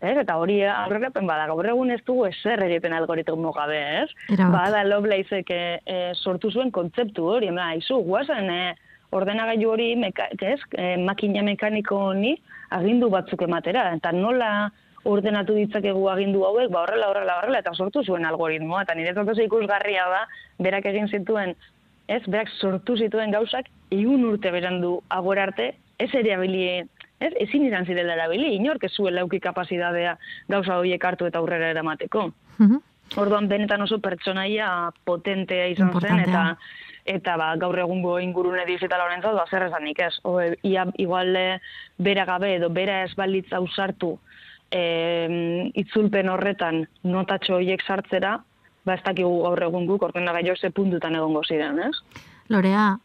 ez? 0.00 0.16
Eta 0.22 0.36
hori 0.40 0.60
aurrerapen 0.64 1.28
bada, 1.28 1.46
gaur 1.50 1.68
egun 1.72 1.92
ez 1.94 2.00
dugu 2.06 2.26
eser 2.28 2.62
egiten 2.66 2.94
algoritmo 2.96 3.52
gabe, 3.56 3.80
ez? 4.02 4.36
Bada 4.40 4.82
Lovelaceek 4.88 5.50
e, 5.54 5.62
e, 5.84 5.98
sortu 6.14 6.50
zuen 6.50 6.72
kontzeptu 6.74 7.26
hori, 7.34 7.50
ema, 7.52 7.72
izu, 7.78 8.00
guazen, 8.06 8.50
e, 8.50 8.74
ordenagailu 9.16 9.72
hori, 9.72 9.88
meka, 9.98 10.28
ez, 10.40 10.60
e, 10.76 10.94
makina 11.02 11.42
mekaniko 11.46 11.98
honi, 12.10 12.36
agindu 12.76 13.10
batzuk 13.10 13.42
ematera, 13.46 13.88
eta 13.96 14.12
nola 14.14 14.70
ordenatu 15.08 15.56
ditzakegu 15.56 16.08
agindu 16.12 16.44
hauek, 16.44 16.70
ba 16.72 16.84
horrela, 16.84 17.10
horrela, 17.10 17.38
horrela, 17.40 17.60
eta 17.64 17.72
sortu 17.74 18.04
zuen 18.04 18.26
algoritmoa, 18.28 18.84
eta 18.84 18.94
nire 18.94 19.14
zatoz 19.14 19.38
ikusgarria 19.40 20.06
da, 20.12 20.24
berak 20.60 20.86
egin 20.92 21.08
zituen, 21.08 21.54
ez, 22.08 22.22
berak 22.26 22.52
sortu 22.60 22.96
zituen 22.96 23.32
gauzak, 23.32 23.70
iun 23.90 24.26
urte 24.28 24.52
berandu 24.52 24.98
agor 25.08 25.40
arte, 25.40 25.72
ez 25.98 26.10
ere 26.14 26.36
ez, 27.20 27.32
ezin 27.46 27.66
izan 27.68 27.86
zirela 27.86 28.16
erabili, 28.16 28.54
inork 28.56 28.84
ez 28.84 28.92
zuen 28.96 29.14
lauki 29.14 29.40
kapazidadea 29.40 30.16
gauza 30.48 30.78
horiek 30.78 31.04
hartu 31.04 31.28
eta 31.28 31.38
aurrera 31.38 31.70
eramateko. 31.74 32.30
Mhm. 32.58 32.86
Orduan 33.18 33.48
benetan 33.50 33.82
oso 33.82 33.98
pertsonaia 33.98 34.90
potentea 35.04 35.66
izan 35.66 35.92
zen, 36.00 36.20
eta 36.28 36.56
eta 37.10 37.36
ba, 37.40 37.54
gaur 37.58 37.78
egungo 37.82 38.18
ingurune 38.22 38.64
digitala 38.68 39.04
horentzat, 39.04 39.34
ba, 39.34 39.46
zer 39.50 39.64
esanik 39.66 39.98
ez. 39.98 40.12
O, 40.22 40.38
ia, 40.62 40.84
igual 40.96 41.34
bera 41.98 42.24
gabe 42.28 42.54
edo 42.54 42.68
bera 42.70 43.02
ez 43.02 43.14
balitza 43.18 43.58
usartu 43.60 44.18
e, 44.70 45.72
itzulpen 45.74 46.30
horretan 46.30 46.84
notatxo 47.02 47.58
horiek 47.58 47.82
sartzera, 47.82 48.36
ba, 48.86 48.94
ez 48.94 49.02
dakigu 49.04 49.42
gaur 49.42 49.62
egun 49.66 49.86
guk, 49.86 50.06
da 50.14 50.56
ze 50.56 50.70
puntutan 50.70 51.14
egongo 51.14 51.42
ziren, 51.44 51.78
ez? 51.78 51.96
Lorea, 52.48 52.98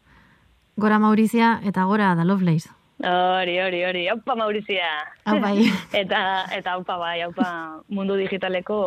gora 0.76 0.98
Maurizia 0.98 1.60
eta 1.64 1.84
gora 1.84 2.14
da 2.14 2.24
Lovelace. 2.24 2.70
Hori, 2.96 3.58
hori, 3.60 3.82
hori, 3.84 4.06
haupa 4.08 4.34
Maurizia. 4.38 4.88
Hau 5.28 5.38
bai. 5.40 5.68
eta, 6.02 6.20
eta 6.56 6.76
haupa 6.76 6.96
bai, 7.00 7.20
haupa 7.26 7.48
mundu 7.92 8.16
digitaleko 8.16 8.78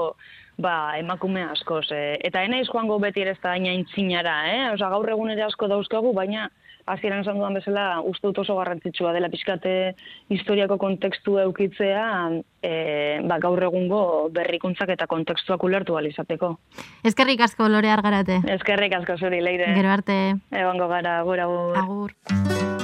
ba, 0.59 0.97
emakume 0.99 1.43
askoz. 1.45 1.87
E. 1.93 2.17
Eta 2.25 2.43
ena 2.43 2.61
joango 2.67 2.99
beti 2.99 3.21
ere 3.21 3.37
ez 3.37 3.41
da 3.43 3.55
intzinara, 3.55 4.39
eh? 4.49 4.63
Osa, 4.73 4.89
gaur 4.89 5.09
egun 5.09 5.31
ere 5.31 5.45
asko 5.45 5.69
dauzkagu, 5.71 6.13
baina 6.13 6.49
hasieran 6.89 7.21
esan 7.21 7.37
dudan 7.37 7.53
bezala 7.53 7.83
uste 8.01 8.25
dut 8.27 8.39
oso 8.41 8.55
garrantzitsua 8.57 9.11
dela 9.13 9.29
pixkate 9.29 9.93
historiako 10.33 10.79
kontekstu 10.81 11.37
eukitzea 11.43 12.05
e, 12.63 12.73
ba, 13.29 13.37
gaur 13.37 13.61
egungo 13.69 14.01
berrikuntzak 14.33 14.95
eta 14.95 15.07
kontekstuak 15.11 15.63
ulertu 15.63 15.99
alizateko. 16.01 16.55
Ezkerrik 17.05 17.45
asko 17.45 17.69
lore 17.69 17.93
argarate. 17.93 18.41
Ezkerrik 18.57 18.97
asko 19.01 19.19
zuri, 19.21 19.43
leire. 19.45 19.69
Gero 19.77 19.93
arte. 19.93 20.19
Egongo 20.49 20.89
gara, 20.91 21.19
gura 21.29 21.45
agur. 21.45 21.81
Agur. 21.85 22.78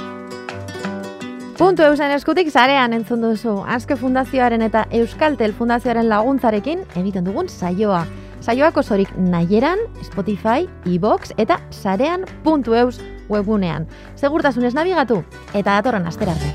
Puntu 1.56 1.86
eusen 1.86 2.10
eskutik 2.12 2.50
zarean 2.52 2.92
entzun 2.92 3.22
duzu. 3.24 3.54
Azke 3.64 3.96
Fundazioaren 3.96 4.60
eta 4.66 4.82
Euskaltel 4.98 5.54
Fundazioaren 5.56 6.04
laguntzarekin 6.10 6.82
egiten 7.00 7.24
dugun 7.24 7.48
saioa. 7.48 8.02
Saioak 8.44 8.76
osorik 8.76 9.14
nahieran, 9.16 9.80
Spotify, 10.04 10.68
iBox 10.84 11.32
e 11.32 11.46
eta 11.46 11.56
sarean.eus 11.70 13.00
webunean. 13.30 13.88
Segurtasunez 14.20 14.74
nabigatu 14.76 15.22
eta 15.54 15.78
datorren 15.78 16.04
astera 16.06 16.36
arte. 16.36 16.52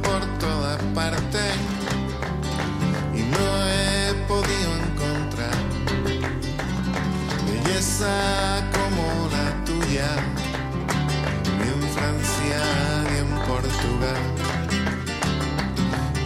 por 0.00 0.22
toda 0.40 0.78
parte 0.94 1.44
y 3.12 3.22
como 8.72 9.04
la 9.28 9.64
tuya 9.66 10.10
en 11.60 11.82
Francia 11.92 12.91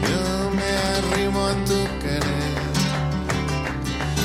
Yo 0.09 0.51
me 0.51 0.71
arrimo 0.97 1.47
a 1.47 1.53
tu 1.67 1.81
querer, 2.01 2.55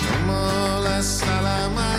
como 0.08 0.80
la 0.84 1.02
salamandra. 1.04 1.91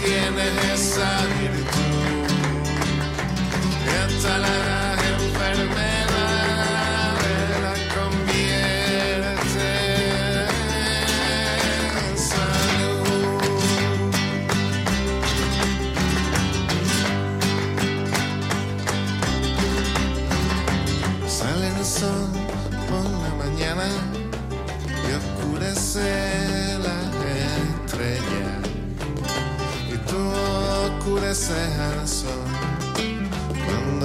tienes 0.00 0.64
esa 0.72 1.10
virtud. 1.38 2.22
Esta 4.08 4.38
la 4.38 4.71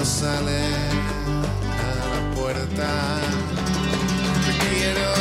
sale 0.08 0.60
a 1.84 1.92
la 2.14 2.36
puerta. 2.36 3.20
Te 4.46 4.76
quiero 4.76 5.17